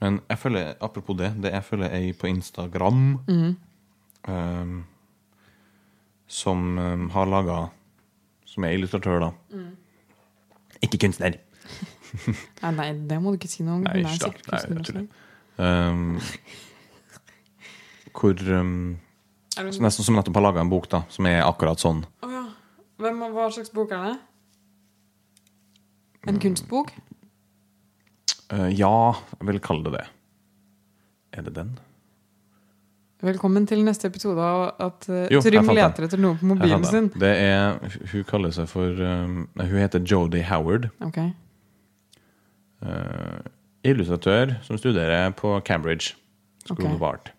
men 0.00 0.20
jeg 0.30 0.38
følger, 0.40 0.70
apropos 0.80 1.16
det, 1.18 1.32
det 1.42 1.50
jeg 1.52 1.64
følger 1.66 1.90
ei 1.98 2.12
på 2.16 2.28
Instagram 2.30 3.02
Mm. 3.28 3.56
um, 4.30 4.84
som 6.30 6.78
um, 6.78 7.08
har 7.10 7.26
laga 7.26 7.58
Som 8.46 8.64
er 8.64 8.72
illustratør, 8.78 9.20
da. 9.20 9.30
Mm. 9.52 9.76
Ikke 10.82 10.98
kunstner. 10.98 11.36
Nei, 12.62 12.70
nei, 12.74 12.88
det 13.10 13.18
må 13.22 13.30
du 13.30 13.36
ikke 13.38 13.50
si 13.50 13.62
noe 13.62 13.76
om. 13.78 13.84
Nei, 13.84 14.00
da. 14.02 14.30
Nei, 14.50 14.58
jeg 14.58 14.84
tuller. 14.86 15.04
det. 15.04 15.08
Ehm, 15.62 16.16
hvor 18.16 18.34
um, 18.56 18.98
Som 19.60 19.84
Nesten 19.84 20.06
som 20.06 20.16
nettopp 20.16 20.38
har 20.40 20.46
laga 20.48 20.62
en 20.64 20.70
bok 20.72 20.88
da 20.88 21.02
som 21.12 21.26
er 21.28 21.42
akkurat 21.44 21.80
sånn. 21.82 22.04
Oh, 22.24 22.32
ja. 22.32 22.46
Hvem, 23.00 23.20
hva 23.34 23.50
slags 23.52 23.72
bok 23.74 23.92
er 23.92 24.06
det? 24.06 24.16
En 26.28 26.34
Mm. 26.36 26.40
kunstbok? 26.40 26.92
Eh, 28.52 28.68
ja, 28.76 29.14
jeg 29.38 29.46
vil 29.46 29.60
kalle 29.60 29.84
det 29.84 29.92
det. 29.92 30.06
Er 31.32 31.42
det 31.42 31.54
den? 31.54 31.78
Velkommen 33.22 33.66
til 33.68 33.82
neste 33.84 34.08
episode 34.08 34.40
av 34.40 34.62
at 34.80 35.06
uh, 35.12 35.26
Jo, 35.30 35.42
Trym 35.44 35.68
leter 35.76 36.06
etter 36.06 36.20
noe 36.20 36.38
på 36.40 36.48
mobilen 36.54 36.84
sin. 36.88 37.10
Det 37.20 37.30
er, 37.36 37.76
hun 38.12 38.24
kaller 38.24 38.50
seg 38.56 38.68
for 38.70 38.88
um, 39.04 39.42
Nei, 39.60 39.66
hun 39.68 39.82
heter 39.82 40.00
Jodie 40.00 40.46
Howard. 40.48 40.88
Ok. 41.04 41.18
Uh, 42.80 43.44
illustratør 43.84 44.56
som 44.64 44.80
studerer 44.80 45.34
på 45.36 45.52
Cambridge 45.68 46.14
School 46.64 46.86
okay. 46.86 46.94
of 46.96 47.02
Art. 47.04 47.32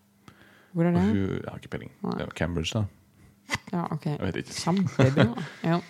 Hvor 0.72 0.84
er 0.88 0.92
det? 0.94 1.00
hun, 1.02 1.16
jeg 1.16 1.48
har 1.48 1.58
ikke 1.60 1.68
peiling. 1.74 1.90
Nei. 2.02 2.12
Det 2.18 2.26
er 2.26 2.30
Cambridge, 2.38 2.72
da. 2.78 2.84
Ja, 3.72 3.82
ok. 3.92 4.06
Jeg 4.06 4.20
vet 4.20 4.36
ikke. 4.42 4.54
Kjempebra. 4.60 5.26
Ja. 5.70 5.80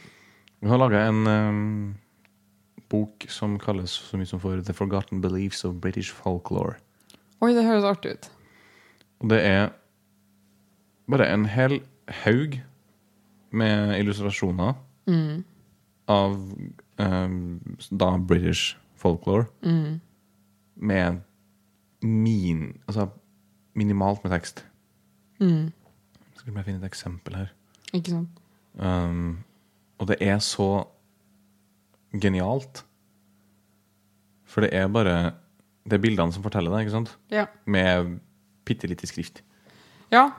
Hun 0.63 0.71
har 0.71 0.79
laga 0.79 1.03
en 1.09 1.27
um, 1.27 1.95
bok 2.91 3.25
som 3.29 3.57
kalles 3.59 3.91
så 3.91 4.17
mye 4.19 4.27
som 4.31 4.39
for 4.43 4.61
The 4.63 4.73
Forgotten 4.75 5.21
Beliefs 5.23 5.65
of 5.65 5.75
British 5.83 6.13
Folklore. 6.15 6.77
Oi, 7.43 7.53
det 7.57 7.65
høres 7.67 7.85
artig 7.89 8.13
ut. 8.15 8.29
Og 9.23 9.31
det 9.33 9.41
er 9.47 9.71
bare 11.11 11.27
en 11.35 11.47
hel 11.51 11.81
haug 12.25 12.61
med 13.53 13.99
illustrasjoner 14.01 14.75
Mm. 15.07 15.43
av 16.09 16.37
um, 17.03 17.61
da 17.91 18.13
British 18.19 18.77
folklore 18.97 19.47
Mm. 19.63 20.01
med 20.77 21.21
min 22.03 22.79
Altså 22.89 23.09
minimalt 23.75 24.23
med 24.25 24.31
tekst. 24.33 24.65
Mm. 25.43 25.73
Skal 26.39 26.55
jeg 26.55 26.65
finne 26.69 26.81
et 26.83 26.89
eksempel 26.89 27.37
her. 27.41 27.51
Ikke 27.93 28.15
sant? 28.15 28.41
Um, 28.79 29.43
og 30.01 30.09
det 30.09 30.17
er 30.25 30.39
så 30.43 30.69
genialt. 32.23 32.85
For 34.49 34.65
det 34.65 34.71
er 34.77 34.89
bare 34.93 35.33
Det 35.85 35.97
er 35.97 36.03
bildene 36.05 36.33
som 36.33 36.45
forteller 36.45 36.71
det, 36.71 36.85
ikke 36.85 36.95
sant? 36.95 37.17
Ja. 37.31 37.47
Med 37.67 38.21
bitte 38.65 38.87
lite 38.87 39.07
skrift. 39.11 39.43
ja. 40.13 40.31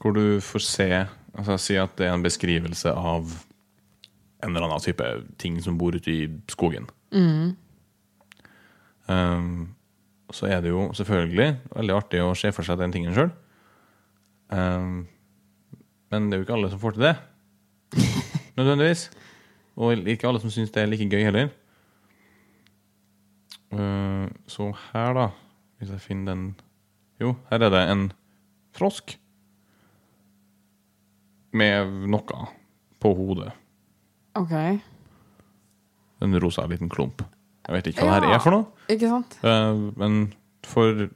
Hvor 0.00 0.12
du 0.12 0.40
får 0.44 0.60
se 0.60 0.88
altså 1.34 1.56
Si 1.56 1.76
at 1.80 1.94
det 1.96 2.06
er 2.06 2.12
en 2.14 2.22
beskrivelse 2.22 2.90
av 2.92 3.30
en 4.44 4.50
eller 4.50 4.66
annen 4.66 4.82
type 4.84 5.06
ting 5.40 5.56
som 5.62 5.78
bor 5.78 5.94
ute 5.96 6.10
i 6.12 6.26
skogen. 6.52 6.84
Mm. 7.10 7.56
Um, 9.08 9.74
så 10.30 10.46
er 10.46 10.60
det 10.60 10.70
jo 10.74 10.90
selvfølgelig 10.92 11.56
veldig 11.74 11.94
artig 11.96 12.20
å 12.20 12.34
se 12.36 12.52
for 12.52 12.66
seg 12.66 12.78
den 12.82 12.92
tingen 12.92 13.14
sjøl. 13.16 13.32
Um, 14.52 15.06
men 16.10 16.28
det 16.28 16.36
er 16.36 16.42
jo 16.42 16.46
ikke 16.46 16.56
alle 16.58 16.70
som 16.72 16.80
får 16.82 16.96
til 16.96 17.06
det. 17.08 17.14
Nødvendigvis. 18.58 19.10
Og 19.76 19.96
ikke 19.98 20.28
alle 20.28 20.40
som 20.42 20.52
syns 20.52 20.70
det 20.74 20.82
er 20.82 20.90
like 20.90 21.08
gøy 21.10 21.24
heller. 21.26 21.48
Uh, 23.74 24.28
så 24.46 24.70
her, 24.92 25.14
da 25.16 25.28
Hvis 25.78 25.90
jeg 25.90 26.00
finner 26.00 26.34
den 26.34 26.44
Jo, 27.20 27.34
her 27.50 27.58
er 27.58 27.70
det 27.70 27.82
en 27.90 28.12
frosk. 28.74 29.18
Med 31.52 31.90
noe 32.10 32.46
på 33.00 33.14
hodet. 33.14 33.52
Ok. 34.34 34.54
En 36.22 36.38
rosa 36.42 36.66
liten 36.66 36.90
klump. 36.90 37.22
Jeg 37.66 37.74
vet 37.76 37.86
ikke 37.86 38.06
hva 38.06 38.18
det 38.20 38.28
her 38.28 38.36
er 38.36 38.42
for 38.42 38.54
noe. 38.54 38.66
Ikke 38.90 39.10
sant? 39.10 39.38
Uh, 39.42 39.90
men 39.98 40.32
for 40.66 41.06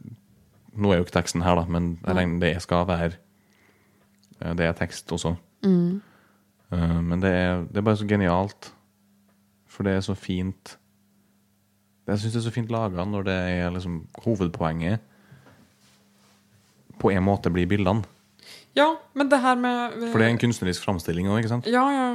Nå 0.78 0.92
er 0.92 1.00
jo 1.00 1.04
ikke 1.06 1.16
teksten 1.18 1.42
her, 1.42 1.58
da, 1.58 1.64
men 1.66 1.88
jeg 2.06 2.14
regner 2.16 2.40
det 2.44 2.52
skal 2.62 2.84
være 2.86 3.08
eh, 4.40 4.52
Det 4.54 4.66
er 4.68 4.76
tekst 4.78 5.10
også. 5.12 5.34
Mm. 5.66 6.00
Eh, 6.72 6.98
men 7.02 7.20
det 7.24 7.32
er, 7.34 7.64
det 7.66 7.80
er 7.80 7.86
bare 7.88 7.98
så 7.98 8.06
genialt. 8.08 8.70
For 9.68 9.82
det 9.86 9.96
er 9.98 10.00
så 10.06 10.14
fint 10.16 10.76
Jeg 12.08 12.18
syns 12.22 12.32
det 12.32 12.40
er 12.40 12.46
så 12.48 12.54
fint 12.54 12.70
laga 12.72 13.04
når 13.04 13.26
det 13.28 13.34
er 13.58 13.70
liksom 13.74 13.98
hovedpoenget 14.24 15.02
på 16.98 17.10
en 17.14 17.22
måte 17.22 17.50
blir 17.54 17.66
bildene. 17.70 18.02
Ja, 18.74 18.88
men 19.14 19.28
det 19.30 19.38
her 19.42 19.54
med 19.60 19.92
For 20.10 20.18
det 20.18 20.26
er 20.26 20.32
en 20.32 20.40
kunstnerisk 20.40 20.82
framstilling 20.86 21.28
òg, 21.30 21.38
ikke 21.42 21.50
sant? 21.52 21.66
Ja, 21.70 21.84
ja. 21.94 22.08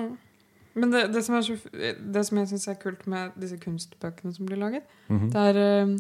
Men 0.76 0.92
det, 0.92 1.06
det 1.14 1.22
som, 1.24 1.38
så, 1.46 1.56
det 1.72 2.24
som 2.28 2.38
jeg 2.42 2.50
syns 2.50 2.68
er 2.68 2.80
kult 2.82 3.06
med 3.08 3.36
disse 3.40 3.60
kunstbøkene 3.62 4.34
som 4.36 4.48
blir 4.50 4.58
laget, 4.60 4.84
Mhm. 5.08 5.30
det 5.32 5.44
er 5.54 5.60
eh, 5.62 5.94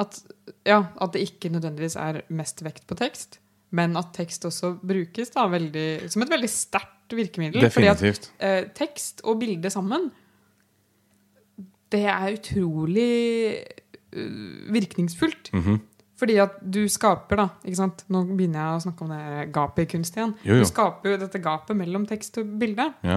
at, 0.00 0.18
ja, 0.66 0.80
at 1.00 1.14
det 1.14 1.22
ikke 1.28 1.52
nødvendigvis 1.54 1.96
er 2.00 2.20
mest 2.34 2.64
vekt 2.66 2.86
på 2.90 2.96
tekst, 2.98 3.38
men 3.74 3.96
at 3.98 4.12
tekst 4.14 4.44
også 4.46 4.74
brukes 4.82 5.30
da 5.34 5.46
veldig, 5.50 6.10
som 6.10 6.22
et 6.22 6.30
veldig 6.30 6.50
sterkt 6.50 7.14
virkemiddel. 7.14 7.70
Fordi 7.70 7.86
at 7.90 7.98
Definitivt. 8.00 8.30
eh, 8.40 8.64
tekst 8.74 9.22
og 9.24 9.38
bilde 9.42 9.70
sammen, 9.70 10.10
det 11.94 12.04
er 12.10 12.34
utrolig 12.34 13.10
uh, 14.16 14.72
virkningsfullt. 14.74 15.52
Mhm. 15.54 15.80
Fordi 16.18 16.36
at 16.38 16.58
du 16.62 16.84
skaper, 16.88 17.36
da 17.36 17.48
ikke 17.66 17.76
sant? 17.76 18.04
Nå 18.08 18.20
begynner 18.36 18.60
jeg 18.60 18.76
å 18.78 18.82
snakke 18.84 19.02
om 19.04 19.10
det 19.10 19.46
gapet 19.52 19.82
i 19.82 19.88
kunst 19.96 20.14
igjen. 20.14 20.34
Jo, 20.46 20.60
jo. 20.60 20.62
Du 20.62 20.70
skaper 20.70 21.10
jo 21.10 21.16
dette 21.20 21.40
gapet 21.42 21.76
mellom 21.76 22.04
tekst 22.06 22.38
og 22.38 22.52
bilde. 22.60 22.86
Ja. 23.02 23.16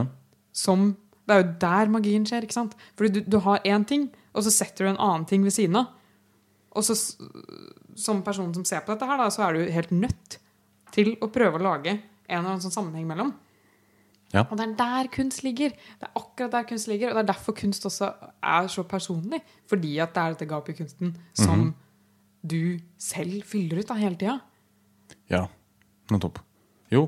Som, 0.51 0.95
det 1.29 1.35
er 1.35 1.43
jo 1.43 1.51
der 1.61 1.91
magien 1.93 2.25
skjer. 2.25 2.47
ikke 2.47 2.57
sant? 2.57 2.73
Fordi 2.97 3.19
du, 3.19 3.29
du 3.29 3.37
har 3.45 3.61
én 3.69 3.85
ting, 3.87 4.07
og 4.33 4.43
så 4.45 4.53
setter 4.53 4.87
du 4.87 4.91
en 4.91 4.97
annen 4.97 5.27
ting 5.29 5.45
ved 5.45 5.53
siden 5.53 5.77
av. 5.77 5.93
og 6.77 6.85
så 6.85 6.95
som 7.97 8.21
person 8.25 8.53
som 8.53 8.65
ser 8.67 8.83
på 8.85 8.93
dette 8.93 9.07
her, 9.09 9.17
da, 9.17 9.27
så 9.33 9.47
er 9.47 9.57
du 9.57 9.71
helt 9.73 9.91
nødt 9.95 10.37
til 10.93 11.15
å 11.25 11.29
prøve 11.33 11.57
å 11.59 11.63
lage 11.65 11.95
en 11.97 12.37
eller 12.37 12.53
annen 12.53 12.61
sånn 12.63 12.75
sammenheng 12.75 13.07
mellom. 13.09 13.33
Ja. 14.33 14.43
Og 14.51 14.57
det 14.59 14.65
er 14.67 14.73
der 14.79 15.07
kunst 15.13 15.41
ligger. 15.45 15.71
Det 15.71 16.03
er 16.09 16.13
akkurat 16.19 16.51
der 16.51 16.65
kunst 16.67 16.89
ligger, 16.91 17.09
og 17.13 17.15
det 17.15 17.23
er 17.23 17.29
derfor 17.33 17.55
kunst 17.55 17.85
også 17.87 18.09
er 18.43 18.67
så 18.69 18.83
personlig. 18.83 19.39
Fordi 19.71 19.93
at 20.03 20.13
det 20.13 20.23
er 20.23 20.33
dette 20.35 20.49
gapet 20.51 20.75
i 20.75 20.77
kunsten 20.83 21.13
som 21.33 21.59
Mhm. 21.61 21.73
du 22.45 22.79
selv 22.99 23.43
fyller 23.47 23.79
ut 23.79 23.87
da 23.87 23.93
hele 23.95 24.15
tida. 24.19 24.39
Ja, 25.31 25.45
nettopp. 26.11 26.39
Jo, 26.91 27.07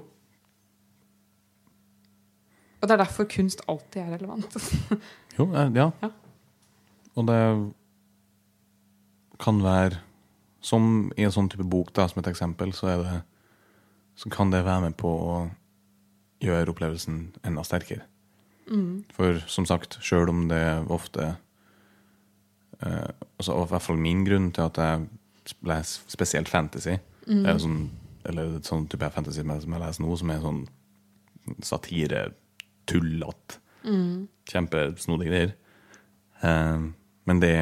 Og 2.81 2.87
det 2.87 2.93
er 2.95 3.03
derfor 3.03 3.25
kunst 3.27 3.61
alltid 3.67 4.01
er 4.01 4.13
relevant. 4.17 4.55
jo, 5.37 5.49
eh, 5.51 5.71
ja. 5.75 5.89
Ja. 6.01 6.09
Og 7.19 7.25
det 7.27 7.39
kan 9.39 9.63
være 9.63 10.01
Som 10.61 11.11
i 11.15 11.23
en 11.23 11.31
sånn 11.31 11.47
type 11.47 11.63
bok, 11.63 11.93
da, 11.95 12.03
som 12.11 12.19
et 12.19 12.27
eksempel, 12.27 12.73
så, 12.75 12.89
det, 12.99 13.21
så 14.19 14.27
kan 14.29 14.49
det 14.51 14.65
være 14.65 14.89
med 14.89 14.97
på 14.99 15.07
å 15.07 15.35
gjøre 16.43 16.73
opplevelsen 16.73 17.21
enda 17.47 17.63
sterkere. 17.63 18.03
For 19.15 19.39
som 19.47 19.65
sagt, 19.65 19.95
sjøl 20.03 20.29
om 20.29 20.41
det 20.51 20.59
ofte 20.91 21.29
eh, 22.83 23.07
altså, 23.39 23.55
I 23.55 23.69
hvert 23.71 23.85
fall 23.87 23.97
min 24.03 24.25
grunn 24.27 24.51
til 24.51 24.67
at 24.67 24.77
jeg 24.83 25.07
leser 25.63 26.11
spesielt 26.11 26.51
fantasy, 26.51 26.97
eller, 27.45 27.63
sånn, 27.63 27.89
eller 28.27 28.59
sånn 28.67 28.85
type 28.91 29.09
fantasy 29.15 29.39
som 29.41 29.55
jeg 29.55 29.81
leser 29.81 30.03
nå, 30.03 30.15
som 30.19 30.29
er 30.35 30.43
sånn 30.43 30.61
satire, 31.65 32.25
tullete, 32.85 33.61
kjempesnodige 34.51 35.31
greier. 35.31 35.55
Eh, 36.43 36.89
men 37.31 37.39
det, 37.39 37.55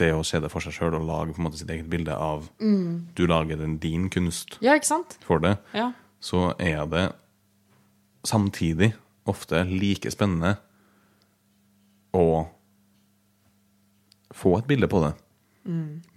det 0.00 0.10
å 0.14 0.22
se 0.26 0.40
det 0.42 0.50
for 0.52 0.64
seg 0.64 0.74
sjøl 0.76 0.96
og 0.98 1.06
lage 1.08 1.34
på 1.34 1.42
en 1.42 1.46
måte 1.48 1.60
sitt 1.60 1.70
eget 1.70 1.88
bilde 1.90 2.14
av 2.16 2.48
Du 2.58 3.26
lager 3.30 3.56
den 3.60 3.78
din 3.82 4.08
kunst 4.10 4.58
ja, 4.64 4.74
ikke 4.74 4.90
sant? 4.90 5.18
for 5.24 5.38
det, 5.42 5.56
Ja. 5.74 5.92
så 6.20 6.54
er 6.58 6.86
det 6.90 7.04
samtidig 8.24 8.94
ofte 9.28 9.62
like 9.68 10.10
spennende 10.12 10.56
å 12.14 12.46
få 14.34 14.58
et 14.58 14.66
bilde 14.66 14.88
på 14.90 15.00
det, 15.04 15.12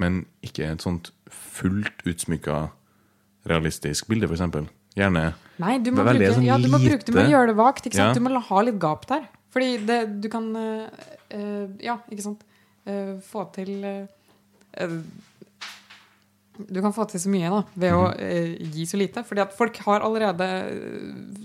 men 0.02 0.26
ikke 0.44 0.66
et 0.72 0.84
sånt 0.84 1.12
fullt 1.32 2.04
utsmykka 2.08 2.70
realistisk 3.48 4.08
bilde, 4.12 4.28
f.eks. 4.28 4.72
Gjerne 4.98 5.24
Nei, 5.62 5.78
du 5.80 5.92
må, 5.94 6.04
bruke, 6.04 6.34
sånn 6.34 6.46
ja, 6.48 6.58
du 6.58 6.68
må 6.74 6.80
bruke 6.82 7.06
Du 7.06 7.14
må 7.14 7.24
gjøre 7.30 7.52
det 7.52 7.58
vagt. 7.58 7.88
Ja. 7.94 8.10
Du 8.14 8.20
må 8.26 8.34
ha 8.34 8.62
litt 8.66 8.80
gap 8.82 9.06
der. 9.10 9.28
Fordi 9.54 9.78
det, 9.86 9.98
du 10.24 10.28
kan 10.34 10.48
eh, 10.58 11.68
Ja, 11.86 12.00
ikke 12.10 12.26
sant. 12.26 12.42
Eh, 12.88 13.18
få 13.22 13.44
til 13.56 13.84
eh, 13.84 14.06
eh, 14.80 14.94
Du 16.72 16.80
kan 16.82 16.94
få 16.96 17.06
til 17.12 17.20
så 17.22 17.30
mye 17.30 17.50
da 17.54 17.60
ved 17.76 17.94
å 17.94 18.06
Mhm. 18.08 18.20
eh, 18.20 18.72
gi 18.74 18.86
så 18.90 18.98
lite. 18.98 19.24
Fordi 19.28 19.42
at 19.44 19.54
folk 19.54 19.76
har 19.86 20.02
allerede 20.02 20.48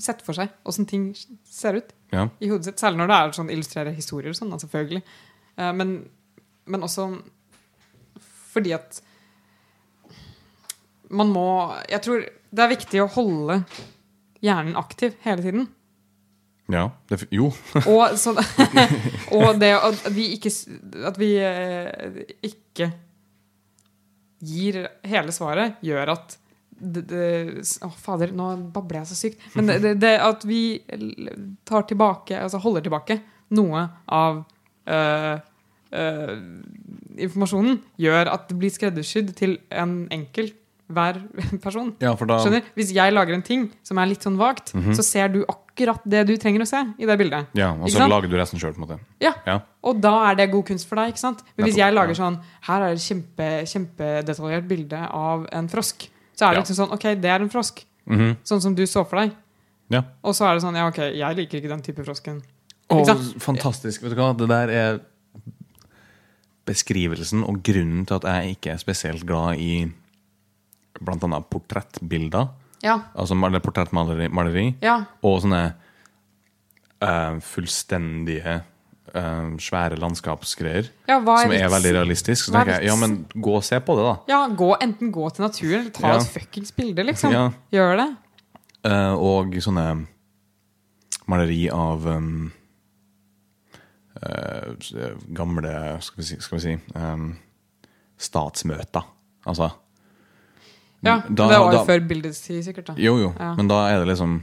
sett 0.01 0.23
for 0.25 0.33
seg 0.39 0.49
åssen 0.65 0.87
ting 0.89 1.15
ser 1.45 1.75
ut 1.83 1.93
Ja. 2.13 2.29
i 2.41 2.49
hodet 2.49 2.65
sitt. 2.65 2.77
Særlig 2.81 2.97
når 3.03 3.09
det 3.09 3.17
er 3.19 3.33
sånn 3.43 3.51
illustrerer 3.51 3.95
historier 3.95 4.31
og 4.31 4.37
sånn, 4.37 4.55
selvfølgelig. 4.61 5.03
Eh, 5.59 5.73
men, 5.73 6.09
men 6.67 6.81
også 6.81 7.23
fordi 8.53 8.73
at 8.75 9.01
man 11.11 11.29
må 11.33 11.45
Jeg 11.89 12.03
tror 12.03 12.25
det 12.53 12.59
er 12.65 12.69
viktig 12.77 13.01
å 13.03 13.11
holde 13.11 13.65
hjernen 14.43 14.75
aktiv 14.77 15.15
hele 15.25 15.43
tiden. 15.43 15.69
Ja 16.73 16.87
det, 17.11 17.21
jo. 17.35 17.51
Og, 17.93 18.15
så, 18.19 18.33
og 19.37 19.59
det 19.61 19.73
at 19.77 20.07
vi 20.17 20.31
ikke, 20.39 20.53
at 21.11 21.19
vi 21.21 21.31
eh, 21.39 22.23
ikke 22.49 22.91
gir 24.43 24.81
hele 25.07 25.33
svaret, 25.35 25.77
gjør 25.87 26.15
at 26.17 26.39
det, 26.83 27.05
det, 27.13 27.27
Å, 27.87 27.91
fader, 28.03 28.33
nå 28.35 28.49
babler 28.75 29.03
jeg 29.05 29.11
så 29.13 29.19
sykt. 29.21 29.45
Men 29.55 29.69
det, 29.71 29.93
det, 30.03 30.17
at 30.19 30.43
vi 30.49 30.81
tar 31.69 31.85
tilbake, 31.87 32.41
altså 32.43 32.59
holder 32.65 32.83
tilbake 32.89 33.21
noe 33.55 33.85
av 34.11 34.41
øh, 34.91 35.37
øh, 35.95 36.33
informasjonen, 37.23 37.79
gjør 38.03 38.33
at 38.35 38.49
det 38.51 38.59
blir 38.59 38.75
skreddersydd 38.75 39.31
til 39.39 39.55
en 39.71 39.95
enkelt 40.11 40.59
hver 40.93 41.21
person. 41.65 41.95
Ja, 42.03 42.17
da 42.19 42.41
Skjønner? 42.43 42.67
Hvis 42.75 42.91
jeg 42.97 43.15
lager 43.15 43.39
en 43.39 43.47
ting 43.47 43.69
som 43.87 44.01
er 44.03 44.11
litt 44.11 44.27
sånn 44.27 44.41
vagt, 44.41 44.75
Mhm. 44.75 44.97
så 44.99 45.07
ser 45.07 45.31
du 45.31 45.45
akkurat 45.45 45.62
det 45.77 46.27
du 46.29 46.37
trenger 46.37 46.61
å 46.63 46.67
se 46.69 46.81
i 47.01 47.07
det 47.09 47.15
bildet. 47.19 47.47
Ja, 47.57 47.71
og 47.73 47.89
så 47.91 48.07
lager 48.09 48.29
du 48.29 48.37
resten 48.37 48.61
sjøl. 48.61 48.75
Ja. 49.21 49.33
Ja. 49.47 49.61
Og 49.83 50.01
da 50.01 50.31
er 50.31 50.35
det 50.37 50.51
god 50.53 50.67
kunst 50.69 50.87
for 50.89 50.97
deg. 50.97 51.09
ikke 51.15 51.19
sant? 51.23 51.43
Men 51.57 51.67
hvis 51.67 51.77
jeg 51.81 51.95
lager 51.95 52.15
sånn 52.15 52.41
Her 52.69 52.83
er 52.83 52.95
det 52.95 53.01
kjempe, 53.03 53.49
kjempedetaljert 53.67 54.69
bilde 54.69 55.01
av 55.09 55.47
en 55.53 55.69
frosk. 55.69 56.09
Så 56.37 56.45
er 56.47 56.51
det 56.51 56.57
Ja. 56.57 56.63
liksom 56.63 56.77
sånn 56.77 56.93
Ok, 56.93 57.03
det 57.21 57.25
er 57.31 57.41
en 57.41 57.49
frosk. 57.51 57.85
Mhm. 58.07 58.37
Sånn 58.45 58.61
som 58.61 58.75
du 58.75 58.83
så 58.87 59.05
for 59.09 59.17
deg. 59.21 59.33
Ja. 59.91 60.03
Og 60.25 60.35
så 60.35 60.45
er 60.51 60.55
det 60.55 60.63
sånn 60.63 60.75
Ja, 60.77 60.87
ok, 60.89 60.99
jeg 61.17 61.37
liker 61.37 61.59
ikke 61.61 61.69
den 61.69 61.83
type 61.83 62.05
frosken. 62.05 62.43
Å, 62.91 63.01
Ikke 63.01 63.07
sant? 63.07 63.43
fantastisk. 63.43 64.03
Vet 64.03 64.11
du 64.11 64.17
hva, 64.17 64.37
det 64.37 64.49
der 64.49 64.69
er 64.69 65.01
beskrivelsen 66.67 67.43
og 67.49 67.63
grunnen 67.63 68.07
til 68.07 68.17
at 68.21 68.23
jeg 68.25 68.57
ikke 68.57 68.73
er 68.75 68.81
spesielt 68.83 69.25
glad 69.27 69.59
i 69.59 69.91
blant 71.03 71.25
annet 71.25 71.49
portrettbilder. 71.51 72.49
Ja. 72.83 72.99
Altså 73.15 73.35
mal- 73.39 73.61
portrettmaleri 73.63 74.29
maleri, 74.29 74.67
Ja. 74.83 75.05
og 75.23 75.41
sånne 75.45 75.63
uh, 77.03 77.39
fullstendige 77.41 78.63
uh, 79.15 79.53
svære 79.63 79.99
landskapsgreier 80.01 80.89
ja 81.09 81.19
hva 81.21 81.37
som 81.43 81.53
er 81.55 81.69
veldig 81.71 81.93
realistisk. 81.99 82.47
Så 82.49 82.55
er 82.55 82.59
tenker 82.59 82.81
jeg, 82.81 82.91
ja, 82.91 82.97
men 82.97 83.27
gå 83.35 83.55
og 83.59 83.65
se 83.67 83.79
på 83.81 83.97
det, 83.99 84.05
da. 84.09 84.17
Ja, 84.33 84.41
gå, 84.49 84.73
enten 84.83 85.13
gå 85.15 85.29
til 85.35 85.47
naturen, 85.47 85.81
eller 85.81 85.95
ta 85.95 86.17
et 86.17 86.33
fuckings 86.35 86.73
bilde, 86.73 87.05
liksom. 87.07 87.35
Gjør 87.75 87.97
det. 88.03 88.09
Uh, 88.83 89.15
og 89.15 89.55
sånne 89.63 89.87
maleri 91.31 91.69
av 91.71 92.07
um, 92.11 92.51
gamle 95.35 95.71
Skal 96.03 96.21
vi 96.21 96.27
si, 96.27 96.37
skal 96.43 96.59
vi 96.59 96.63
si 96.65 96.75
um, 96.99 97.31
statsmøter. 98.19 99.07
Altså 99.47 99.71
Ja, 101.03 101.17
da- 101.29 101.49
Det 101.49 101.59
var 101.59 101.73
jo 101.73 101.79
da- 101.79 101.85
før 101.85 102.09
bildets 102.09 102.41
tid, 102.47 102.63
sikkert. 102.65 102.87
da 102.87 102.95
Jo, 102.97 103.17
jo, 103.19 103.35
Ja. 103.39 103.55
men 103.57 103.69
da 103.69 103.89
er 103.91 103.99
det 104.05 104.09
liksom 104.17 104.43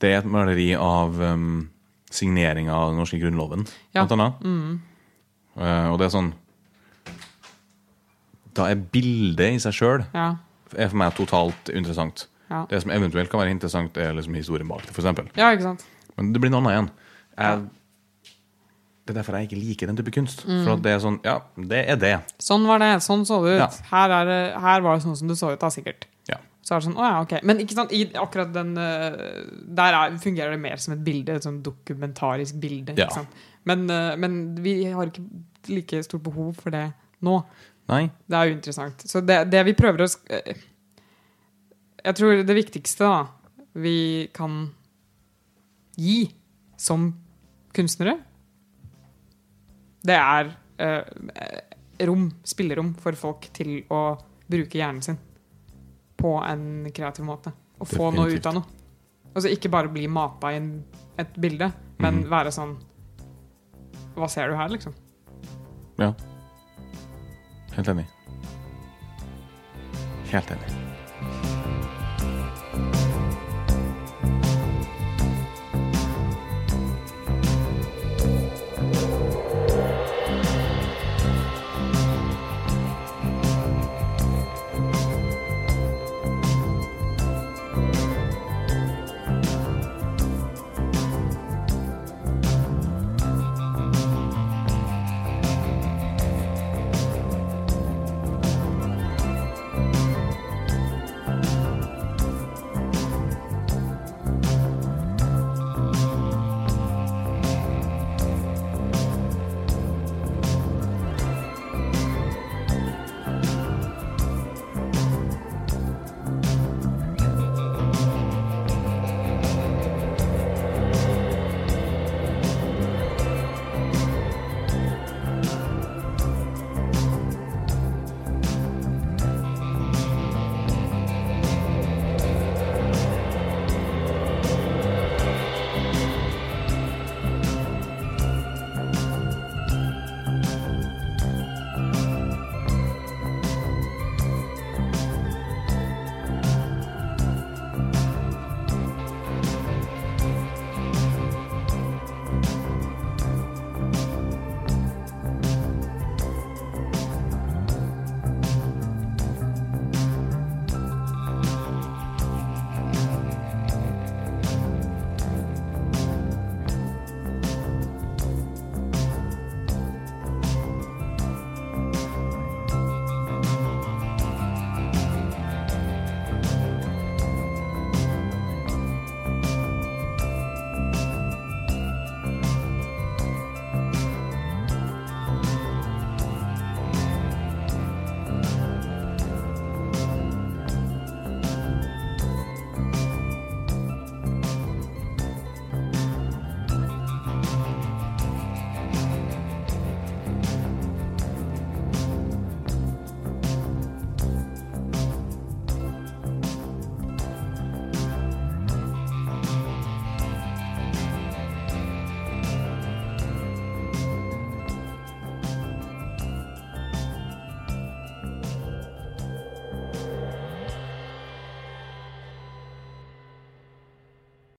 Det 0.00 0.10
er 0.12 0.18
et 0.18 0.24
maleri 0.26 0.74
av 0.74 1.20
um, 1.20 1.70
signeringa 2.10 2.72
av 2.72 2.88
den 2.90 2.98
norske 2.98 3.20
grunnloven, 3.20 3.66
Ja. 3.94 4.04
blant 4.04 4.12
annet. 4.20 4.40
Mm. 4.42 4.80
Uh, 5.56 5.92
og 5.92 5.98
det 5.98 6.06
er 6.06 6.18
sånn 6.18 6.32
Da 8.54 8.66
er 8.70 8.74
bildet 8.76 9.54
i 9.54 9.58
seg 9.62 9.72
sjøl 9.72 10.04
Ja. 10.14 10.36
er 10.76 10.88
for 10.88 10.96
meg 10.96 11.14
totalt 11.14 11.70
interessant. 11.72 12.26
Ja. 12.50 12.66
Det 12.68 12.82
som 12.82 12.90
eventuelt 12.90 13.30
kan 13.30 13.40
være 13.40 13.50
interessant, 13.50 13.96
er 13.96 14.12
liksom 14.12 14.34
historien 14.34 14.68
bak 14.68 14.82
det, 14.82 14.90
f.eks. 14.94 15.04
ja, 15.36 15.52
ikke 15.54 15.62
sant. 15.62 15.84
Men 16.18 16.32
det 16.34 16.40
blir 16.42 16.50
noe 16.50 16.60
annet 16.60 16.72
igjen. 16.74 16.90
Jeg, 17.38 17.70
det 19.02 19.10
er 19.10 19.18
derfor 19.18 19.34
jeg 19.34 19.48
ikke 19.48 19.58
liker 19.58 19.90
den 19.90 19.98
type 19.98 20.12
kunst. 20.14 20.44
For 20.46 20.76
at 20.76 20.82
det 20.84 20.92
er 20.94 21.00
sånn 21.02 21.18
Ja, 21.26 21.40
det 21.58 21.80
er 21.90 21.98
det. 21.98 22.12
Sånn 22.42 22.66
var 22.68 22.78
det. 22.82 22.92
Sånn 23.02 23.24
så 23.26 23.40
det 23.42 23.56
ut. 23.56 23.62
Ja. 23.64 23.68
Her, 23.90 24.14
er 24.20 24.28
det, 24.28 24.40
her 24.62 24.84
var 24.84 24.98
det 24.98 25.04
sånn 25.06 25.16
som 25.18 25.32
det 25.32 25.36
så 25.40 25.50
ut, 25.50 25.58
da, 25.58 25.70
sikkert. 25.74 26.06
Ja. 26.30 26.38
Så 26.62 26.76
er 26.76 26.82
det 26.82 26.86
sånn, 26.86 26.98
å 27.00 27.08
ja, 27.08 27.16
ok 27.24 27.34
Men 27.48 27.58
ikke 27.64 27.74
sant, 27.74 27.90
i 27.90 28.04
akkurat 28.22 28.52
den 28.54 28.76
eh, 28.78 29.16
Der 29.74 29.96
er, 29.98 30.14
fungerer 30.22 30.54
det 30.54 30.60
mer 30.62 30.78
som 30.78 30.94
et 30.94 31.02
bilde, 31.02 31.34
et 31.34 31.48
sånn 31.48 31.58
dokumentarisk 31.66 32.60
bilde. 32.62 32.94
Ja. 32.94 33.08
Ikke 33.08 33.24
sant? 33.24 33.42
Men, 33.66 33.84
eh, 33.90 34.14
men 34.22 34.40
vi 34.62 34.76
har 34.86 35.10
ikke 35.10 35.26
like 35.72 36.02
stort 36.06 36.22
behov 36.26 36.54
for 36.62 36.74
det 36.74 36.86
nå. 37.26 37.40
Nei. 37.90 38.04
Det 38.30 38.38
er 38.38 38.54
uinteressant. 38.54 39.02
Så 39.10 39.22
det, 39.26 39.40
det 39.50 39.66
vi 39.66 39.74
prøver 39.78 40.06
å 40.06 40.10
eh, 40.30 40.62
Jeg 42.06 42.18
tror 42.18 42.46
det 42.46 42.58
viktigste 42.62 43.10
da 43.10 43.20
vi 43.82 44.28
kan 44.36 44.68
gi 45.98 46.26
som 46.78 47.10
kunstnere, 47.74 48.18
det 50.04 50.16
er 50.18 50.52
eh, 50.78 52.06
rom, 52.06 52.28
spillerom 52.44 52.94
for 52.98 53.12
folk 53.18 53.48
til 53.54 53.82
å 53.92 54.02
bruke 54.50 54.78
hjernen 54.78 55.02
sin 55.02 55.18
på 56.18 56.36
en 56.46 56.90
kreativ 56.94 57.24
måte. 57.26 57.52
Og 57.82 57.88
få 57.90 58.10
noe 58.14 58.30
ut 58.34 58.46
av 58.46 58.54
noe. 58.58 58.64
Altså 59.32 59.48
ikke 59.50 59.70
bare 59.72 59.88
bli 59.88 60.06
mata 60.12 60.50
i 60.52 60.58
et 61.18 61.34
bilde, 61.40 61.72
men 61.98 62.22
Mhm. 62.22 62.28
være 62.30 62.52
sånn 62.52 62.76
Hva 64.14 64.28
ser 64.28 64.50
du 64.50 64.54
her, 64.56 64.68
liksom? 64.68 64.92
Ja. 65.98 66.12
Helt 67.72 67.88
enig. 67.88 68.04
Helt 70.30 70.50
enig. 70.50 70.91